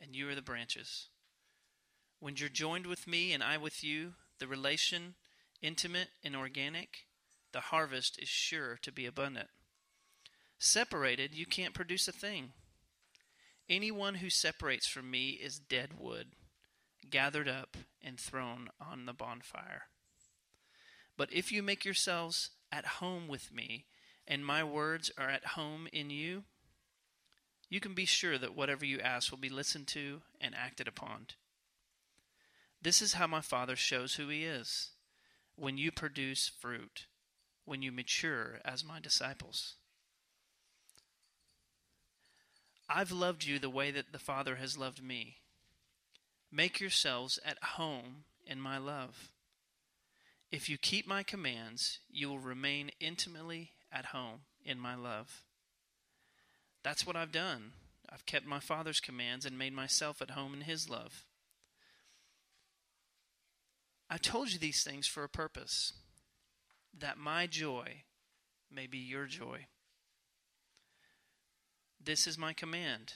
and 0.00 0.14
you 0.14 0.28
are 0.28 0.34
the 0.34 0.42
branches. 0.42 1.08
When 2.20 2.36
you're 2.36 2.48
joined 2.48 2.86
with 2.86 3.06
me 3.06 3.32
and 3.32 3.42
I 3.42 3.58
with 3.58 3.82
you, 3.82 4.14
the 4.38 4.46
relation, 4.46 5.14
intimate 5.60 6.08
and 6.22 6.36
organic, 6.36 7.06
the 7.52 7.60
harvest 7.60 8.18
is 8.20 8.28
sure 8.28 8.78
to 8.82 8.92
be 8.92 9.06
abundant. 9.06 9.48
Separated, 10.58 11.34
you 11.34 11.46
can't 11.46 11.74
produce 11.74 12.08
a 12.08 12.12
thing. 12.12 12.52
Anyone 13.68 14.16
who 14.16 14.30
separates 14.30 14.86
from 14.86 15.10
me 15.10 15.30
is 15.30 15.58
dead 15.58 15.98
wood, 15.98 16.28
gathered 17.10 17.48
up 17.48 17.76
and 18.02 18.18
thrown 18.18 18.68
on 18.80 19.06
the 19.06 19.12
bonfire. 19.12 19.82
But 21.16 21.32
if 21.32 21.52
you 21.52 21.62
make 21.62 21.84
yourselves 21.84 22.50
at 22.72 22.86
home 22.86 23.28
with 23.28 23.52
me, 23.52 23.86
and 24.26 24.44
my 24.44 24.64
words 24.64 25.10
are 25.18 25.28
at 25.28 25.44
home 25.48 25.86
in 25.92 26.10
you, 26.10 26.44
you 27.68 27.80
can 27.80 27.94
be 27.94 28.04
sure 28.04 28.38
that 28.38 28.56
whatever 28.56 28.84
you 28.84 29.00
ask 29.00 29.30
will 29.30 29.38
be 29.38 29.48
listened 29.48 29.86
to 29.88 30.22
and 30.40 30.54
acted 30.54 30.88
upon. 30.88 31.26
This 32.80 33.00
is 33.00 33.14
how 33.14 33.26
my 33.26 33.40
Father 33.40 33.76
shows 33.76 34.14
who 34.14 34.28
He 34.28 34.44
is 34.44 34.90
when 35.56 35.78
you 35.78 35.90
produce 35.90 36.50
fruit, 36.60 37.06
when 37.64 37.82
you 37.82 37.92
mature 37.92 38.60
as 38.64 38.84
my 38.84 39.00
disciples. 39.00 39.74
I've 42.88 43.12
loved 43.12 43.44
you 43.44 43.58
the 43.58 43.70
way 43.70 43.90
that 43.90 44.12
the 44.12 44.18
Father 44.18 44.56
has 44.56 44.76
loved 44.76 45.02
me. 45.02 45.38
Make 46.54 46.78
yourselves 46.78 47.40
at 47.44 47.58
home 47.60 48.26
in 48.46 48.60
my 48.60 48.78
love. 48.78 49.32
If 50.52 50.68
you 50.68 50.78
keep 50.78 51.04
my 51.04 51.24
commands, 51.24 51.98
you 52.08 52.28
will 52.28 52.38
remain 52.38 52.92
intimately 53.00 53.72
at 53.90 54.06
home 54.06 54.42
in 54.64 54.78
my 54.78 54.94
love. 54.94 55.42
That's 56.84 57.04
what 57.04 57.16
I've 57.16 57.32
done. 57.32 57.72
I've 58.08 58.24
kept 58.24 58.46
my 58.46 58.60
Father's 58.60 59.00
commands 59.00 59.44
and 59.44 59.58
made 59.58 59.72
myself 59.72 60.22
at 60.22 60.30
home 60.30 60.54
in 60.54 60.60
his 60.60 60.88
love. 60.88 61.24
I 64.08 64.16
told 64.16 64.52
you 64.52 64.60
these 64.60 64.84
things 64.84 65.08
for 65.08 65.24
a 65.24 65.28
purpose, 65.28 65.92
that 66.96 67.18
my 67.18 67.48
joy 67.48 68.04
may 68.70 68.86
be 68.86 68.98
your 68.98 69.26
joy. 69.26 69.66
This 72.00 72.28
is 72.28 72.38
my 72.38 72.52
command, 72.52 73.14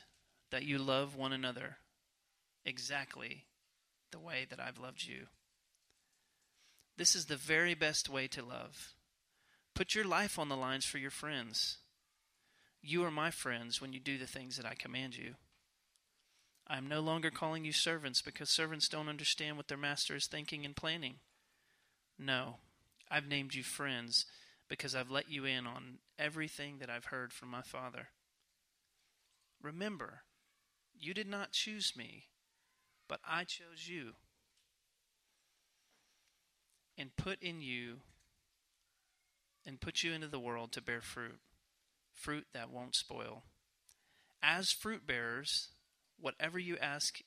that 0.51 0.65
you 0.65 0.79
love 0.79 1.15
one 1.15 1.33
another 1.33 1.77
exactly 2.69 3.47
the 4.13 4.19
way 4.19 4.47
that 4.49 4.61
I've 4.61 4.79
loved 4.79 5.05
you. 5.07 5.27
This 6.97 7.15
is 7.15 7.27
the 7.27 7.37
very 7.37 7.75
best 7.75 8.09
way 8.09 8.27
to 8.29 8.45
love. 8.45 8.95
Put 9.75 9.95
your 9.95 10.05
life 10.05 10.39
on 10.39 10.49
the 10.49 10.57
lines 10.57 10.85
for 10.85 10.99
your 10.99 11.11
friends. 11.11 11.79
You 12.83 13.05
are 13.05 13.11
my 13.11 13.31
friends 13.31 13.81
when 13.81 13.93
you 13.93 14.01
do 14.01 14.19
the 14.19 14.27
things 14.27 14.57
that 14.57 14.67
I 14.67 14.75
command 14.75 15.17
you. 15.17 15.35
I 16.67 16.77
am 16.77 16.89
no 16.89 17.01
longer 17.01 17.31
calling 17.31 17.65
you 17.65 17.73
servants 17.73 18.21
because 18.21 18.51
servants 18.51 18.89
don't 18.89 19.09
understand 19.09 19.57
what 19.57 19.69
their 19.69 19.79
master 19.79 20.15
is 20.17 20.27
thinking 20.27 20.65
and 20.67 20.77
planning. 20.77 21.17
No, 22.19 22.57
I've 23.11 23.27
named 23.27 23.55
you 23.55 23.63
friends 23.63 24.27
because 24.69 24.95
I've 24.95 25.11
let 25.11 25.31
you 25.31 25.45
in 25.45 25.67
on 25.67 25.99
everything 26.19 26.79
that 26.79 26.91
I've 26.91 27.07
heard 27.07 27.33
from 27.33 27.49
my 27.49 27.63
Father. 27.63 28.09
Remember, 29.63 30.23
you 30.99 31.15
did 31.15 31.29
not 31.29 31.53
choose 31.53 31.95
me, 31.97 32.28
but 33.09 33.21
I 33.27 33.45
chose 33.45 33.89
you 33.89 34.13
and 36.97 37.17
put 37.17 37.43
in 37.43 37.61
you 37.63 37.99
and 39.65 39.81
put 39.81 40.03
you 40.03 40.13
into 40.13 40.29
the 40.29 40.41
world 40.41 40.73
to 40.73 40.83
bear 40.83 41.01
fruit, 41.01 41.39
fruit 42.13 42.47
that 42.53 42.71
won't 42.71 42.95
spoil. 42.95 43.43
As 44.43 44.71
fruit 44.71 45.07
bearers, 45.07 45.69
whatever 46.19 46.59
you 46.59 46.77
ask 46.79 47.19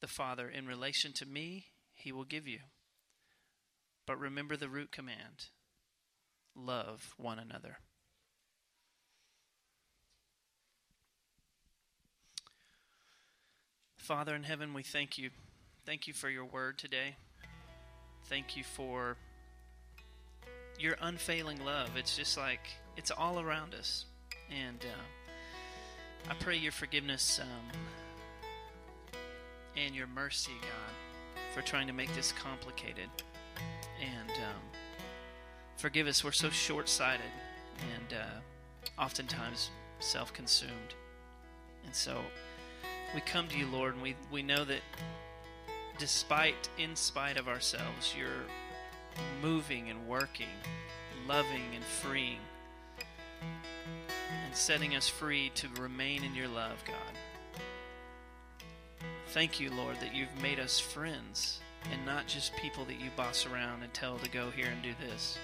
the 0.00 0.06
Father 0.06 0.48
in 0.48 0.66
relation 0.66 1.12
to 1.14 1.26
me, 1.26 1.66
he 1.94 2.12
will 2.12 2.24
give 2.24 2.46
you. 2.46 2.60
But 4.06 4.18
remember 4.18 4.56
the 4.56 4.68
root 4.68 4.92
command 4.92 5.46
love 6.54 7.14
one 7.16 7.38
another. 7.38 7.78
Father 14.06 14.36
in 14.36 14.44
heaven, 14.44 14.72
we 14.72 14.84
thank 14.84 15.18
you. 15.18 15.30
Thank 15.84 16.06
you 16.06 16.14
for 16.14 16.30
your 16.30 16.44
word 16.44 16.78
today. 16.78 17.16
Thank 18.26 18.56
you 18.56 18.62
for 18.62 19.16
your 20.78 20.96
unfailing 21.02 21.64
love. 21.64 21.90
It's 21.96 22.16
just 22.16 22.38
like 22.38 22.60
it's 22.96 23.10
all 23.10 23.40
around 23.40 23.74
us. 23.74 24.04
And 24.48 24.78
uh, 24.80 26.30
I 26.30 26.34
pray 26.34 26.56
your 26.56 26.70
forgiveness 26.70 27.40
um, 27.42 27.80
and 29.76 29.92
your 29.92 30.06
mercy, 30.06 30.52
God, 30.60 31.42
for 31.52 31.62
trying 31.62 31.88
to 31.88 31.92
make 31.92 32.14
this 32.14 32.30
complicated. 32.30 33.10
And 34.00 34.30
um, 34.30 34.62
forgive 35.78 36.06
us, 36.06 36.22
we're 36.22 36.30
so 36.30 36.50
short 36.50 36.88
sighted 36.88 37.26
and 37.80 38.20
uh, 38.20 39.02
oftentimes 39.02 39.70
self 39.98 40.32
consumed. 40.32 40.94
And 41.84 41.92
so 41.92 42.20
we 43.14 43.20
come 43.20 43.48
to 43.48 43.58
you, 43.58 43.66
Lord, 43.66 43.94
and 43.94 44.02
we, 44.02 44.16
we 44.30 44.42
know 44.42 44.64
that 44.64 44.80
despite, 45.98 46.68
in 46.78 46.96
spite 46.96 47.36
of 47.36 47.48
ourselves, 47.48 48.14
you're 48.18 48.44
moving 49.42 49.88
and 49.90 50.06
working, 50.06 50.46
loving 51.26 51.74
and 51.74 51.84
freeing, 51.84 52.40
and 54.20 54.54
setting 54.54 54.94
us 54.94 55.08
free 55.08 55.50
to 55.54 55.68
remain 55.80 56.24
in 56.24 56.34
your 56.34 56.48
love, 56.48 56.82
God. 56.86 57.52
Thank 59.28 59.60
you, 59.60 59.70
Lord, 59.70 59.96
that 60.00 60.14
you've 60.14 60.42
made 60.42 60.58
us 60.58 60.78
friends 60.78 61.60
and 61.92 62.04
not 62.04 62.26
just 62.26 62.56
people 62.56 62.84
that 62.86 63.00
you 63.00 63.10
boss 63.16 63.46
around 63.46 63.82
and 63.82 63.92
tell 63.92 64.18
to 64.18 64.30
go 64.30 64.50
here 64.50 64.68
and 64.68 64.82
do 64.82 64.92
this. 65.00 65.38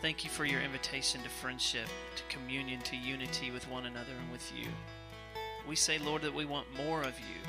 Thank 0.00 0.24
you 0.24 0.30
for 0.30 0.44
your 0.44 0.60
invitation 0.60 1.22
to 1.22 1.28
friendship, 1.28 1.88
to 2.16 2.22
communion, 2.36 2.80
to 2.82 2.96
unity 2.96 3.50
with 3.50 3.68
one 3.68 3.86
another 3.86 4.12
and 4.20 4.30
with 4.30 4.52
you. 4.56 4.68
We 5.68 5.76
say, 5.76 5.98
Lord, 5.98 6.22
that 6.22 6.34
we 6.34 6.46
want 6.46 6.66
more 6.74 7.02
of 7.02 7.20
you. 7.20 7.40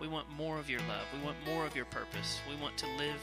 We 0.00 0.08
want 0.08 0.28
more 0.36 0.58
of 0.58 0.68
your 0.68 0.80
love. 0.80 1.06
We 1.16 1.24
want 1.24 1.36
more 1.46 1.64
of 1.64 1.76
your 1.76 1.84
purpose. 1.84 2.40
We 2.50 2.60
want 2.60 2.76
to 2.78 2.86
live 2.98 3.20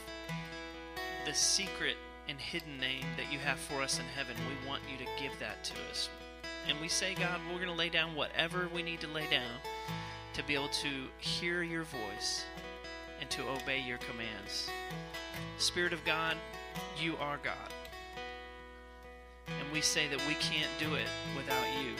the 1.26 1.34
secret 1.34 1.96
and 2.26 2.40
hidden 2.40 2.78
name 2.80 3.04
that 3.18 3.30
you 3.30 3.38
have 3.38 3.58
for 3.58 3.82
us 3.82 3.98
in 3.98 4.06
heaven. 4.16 4.34
We 4.48 4.66
want 4.66 4.82
you 4.90 4.96
to 4.96 5.22
give 5.22 5.38
that 5.40 5.62
to 5.64 5.74
us. 5.90 6.08
And 6.66 6.80
we 6.80 6.88
say, 6.88 7.14
God, 7.14 7.38
we're 7.50 7.58
going 7.58 7.68
to 7.68 7.74
lay 7.74 7.90
down 7.90 8.14
whatever 8.14 8.70
we 8.74 8.82
need 8.82 9.00
to 9.00 9.08
lay 9.08 9.28
down 9.30 9.60
to 10.32 10.42
be 10.44 10.54
able 10.54 10.68
to 10.68 10.88
hear 11.18 11.62
your 11.62 11.82
voice 11.82 12.44
and 13.20 13.28
to 13.28 13.42
obey 13.42 13.82
your 13.86 13.98
commands. 13.98 14.70
Spirit 15.58 15.92
of 15.92 16.02
God, 16.06 16.38
you 16.98 17.14
are 17.20 17.38
God. 17.44 17.74
And 19.48 19.70
we 19.70 19.82
say 19.82 20.08
that 20.08 20.26
we 20.26 20.34
can't 20.34 20.70
do 20.78 20.94
it 20.94 21.08
without 21.36 21.66
you. 21.82 21.92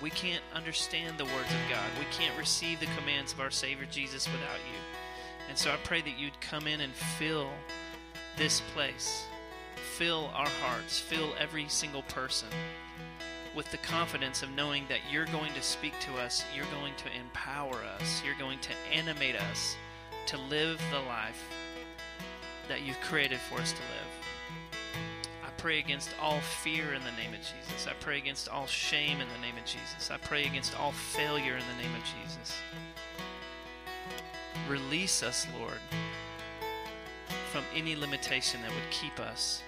We 0.00 0.10
can't 0.10 0.42
understand 0.54 1.18
the 1.18 1.24
words 1.24 1.50
of 1.50 1.70
God. 1.70 1.90
We 1.98 2.06
can't 2.12 2.38
receive 2.38 2.80
the 2.80 2.86
commands 2.96 3.32
of 3.32 3.40
our 3.40 3.50
Savior 3.50 3.86
Jesus 3.90 4.26
without 4.26 4.60
you. 4.72 4.78
And 5.48 5.58
so 5.58 5.70
I 5.70 5.76
pray 5.82 6.02
that 6.02 6.18
you'd 6.18 6.40
come 6.40 6.66
in 6.68 6.80
and 6.80 6.92
fill 6.92 7.48
this 8.36 8.60
place, 8.74 9.24
fill 9.96 10.30
our 10.34 10.48
hearts, 10.62 11.00
fill 11.00 11.30
every 11.38 11.66
single 11.68 12.02
person 12.02 12.48
with 13.56 13.70
the 13.72 13.78
confidence 13.78 14.44
of 14.44 14.50
knowing 14.50 14.84
that 14.88 15.00
you're 15.10 15.26
going 15.26 15.52
to 15.54 15.62
speak 15.62 15.94
to 16.00 16.12
us, 16.20 16.44
you're 16.54 16.64
going 16.80 16.92
to 16.96 17.06
empower 17.18 17.76
us, 17.98 18.22
you're 18.24 18.38
going 18.38 18.60
to 18.60 18.70
animate 18.94 19.34
us 19.34 19.74
to 20.26 20.38
live 20.42 20.80
the 20.92 21.00
life 21.00 21.42
that 22.68 22.82
you've 22.82 23.00
created 23.00 23.40
for 23.40 23.58
us 23.58 23.72
to 23.72 23.78
live 23.78 23.97
pray 25.58 25.80
against 25.80 26.14
all 26.22 26.38
fear 26.40 26.94
in 26.94 27.02
the 27.02 27.10
name 27.10 27.34
of 27.34 27.40
Jesus. 27.40 27.88
I 27.88 27.92
pray 28.00 28.18
against 28.18 28.48
all 28.48 28.66
shame 28.66 29.20
in 29.20 29.26
the 29.28 29.40
name 29.44 29.56
of 29.58 29.64
Jesus. 29.64 30.08
I 30.08 30.16
pray 30.16 30.46
against 30.46 30.78
all 30.78 30.92
failure 30.92 31.56
in 31.56 31.64
the 31.76 31.82
name 31.82 31.94
of 31.96 32.02
Jesus. 32.04 32.56
Release 34.68 35.24
us, 35.24 35.48
Lord, 35.58 35.80
from 37.50 37.64
any 37.74 37.96
limitation 37.96 38.62
that 38.62 38.70
would 38.70 38.90
keep 38.90 39.18
us 39.18 39.62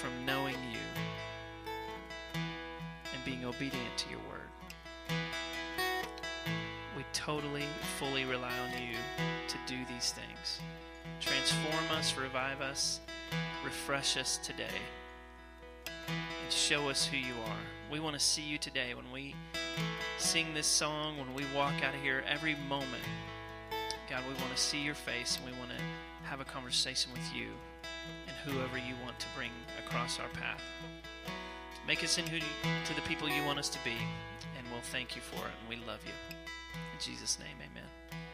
from 0.00 0.24
knowing 0.24 0.56
you 0.72 2.40
and 3.12 3.24
being 3.26 3.44
obedient 3.44 3.96
to 3.98 4.08
your 4.08 4.20
word. 4.30 4.48
We 6.96 7.04
totally, 7.12 7.66
fully 7.98 8.24
rely 8.24 8.52
on 8.58 8.82
you 8.82 8.96
to 9.48 9.56
do 9.66 9.76
these 9.92 10.12
things. 10.12 10.60
Transform 11.20 11.98
us, 11.98 12.16
revive 12.16 12.62
us, 12.62 13.00
refresh 13.62 14.16
us 14.16 14.38
today 14.38 14.80
show 16.50 16.88
us 16.88 17.04
who 17.06 17.16
you 17.16 17.34
are. 17.46 17.56
We 17.90 18.00
want 18.00 18.14
to 18.14 18.20
see 18.20 18.42
you 18.42 18.58
today 18.58 18.94
when 18.94 19.10
we 19.12 19.34
sing 20.18 20.54
this 20.54 20.66
song, 20.66 21.18
when 21.18 21.34
we 21.34 21.44
walk 21.54 21.82
out 21.82 21.94
of 21.94 22.00
here, 22.00 22.24
every 22.28 22.56
moment. 22.68 23.02
God, 24.08 24.22
we 24.28 24.34
want 24.34 24.54
to 24.54 24.62
see 24.62 24.80
your 24.80 24.94
face 24.94 25.38
and 25.38 25.46
we 25.50 25.58
want 25.58 25.70
to 25.70 26.28
have 26.28 26.40
a 26.40 26.44
conversation 26.44 27.12
with 27.12 27.34
you 27.34 27.48
and 28.26 28.36
whoever 28.44 28.78
you 28.78 28.94
want 29.04 29.18
to 29.18 29.26
bring 29.36 29.50
across 29.84 30.18
our 30.18 30.28
path. 30.28 30.62
Make 31.86 32.04
us 32.04 32.18
into 32.18 32.38
to 32.38 32.94
the 32.94 33.00
people 33.02 33.28
you 33.28 33.44
want 33.44 33.58
us 33.58 33.68
to 33.70 33.78
be, 33.84 33.96
and 34.56 34.66
we'll 34.70 34.80
thank 34.80 35.16
you 35.16 35.22
for 35.22 35.36
it, 35.36 35.52
and 35.60 35.68
we 35.68 35.76
love 35.86 36.00
you. 36.06 36.12
In 36.74 37.00
Jesus' 37.00 37.38
name, 37.38 37.56
amen. 37.58 37.91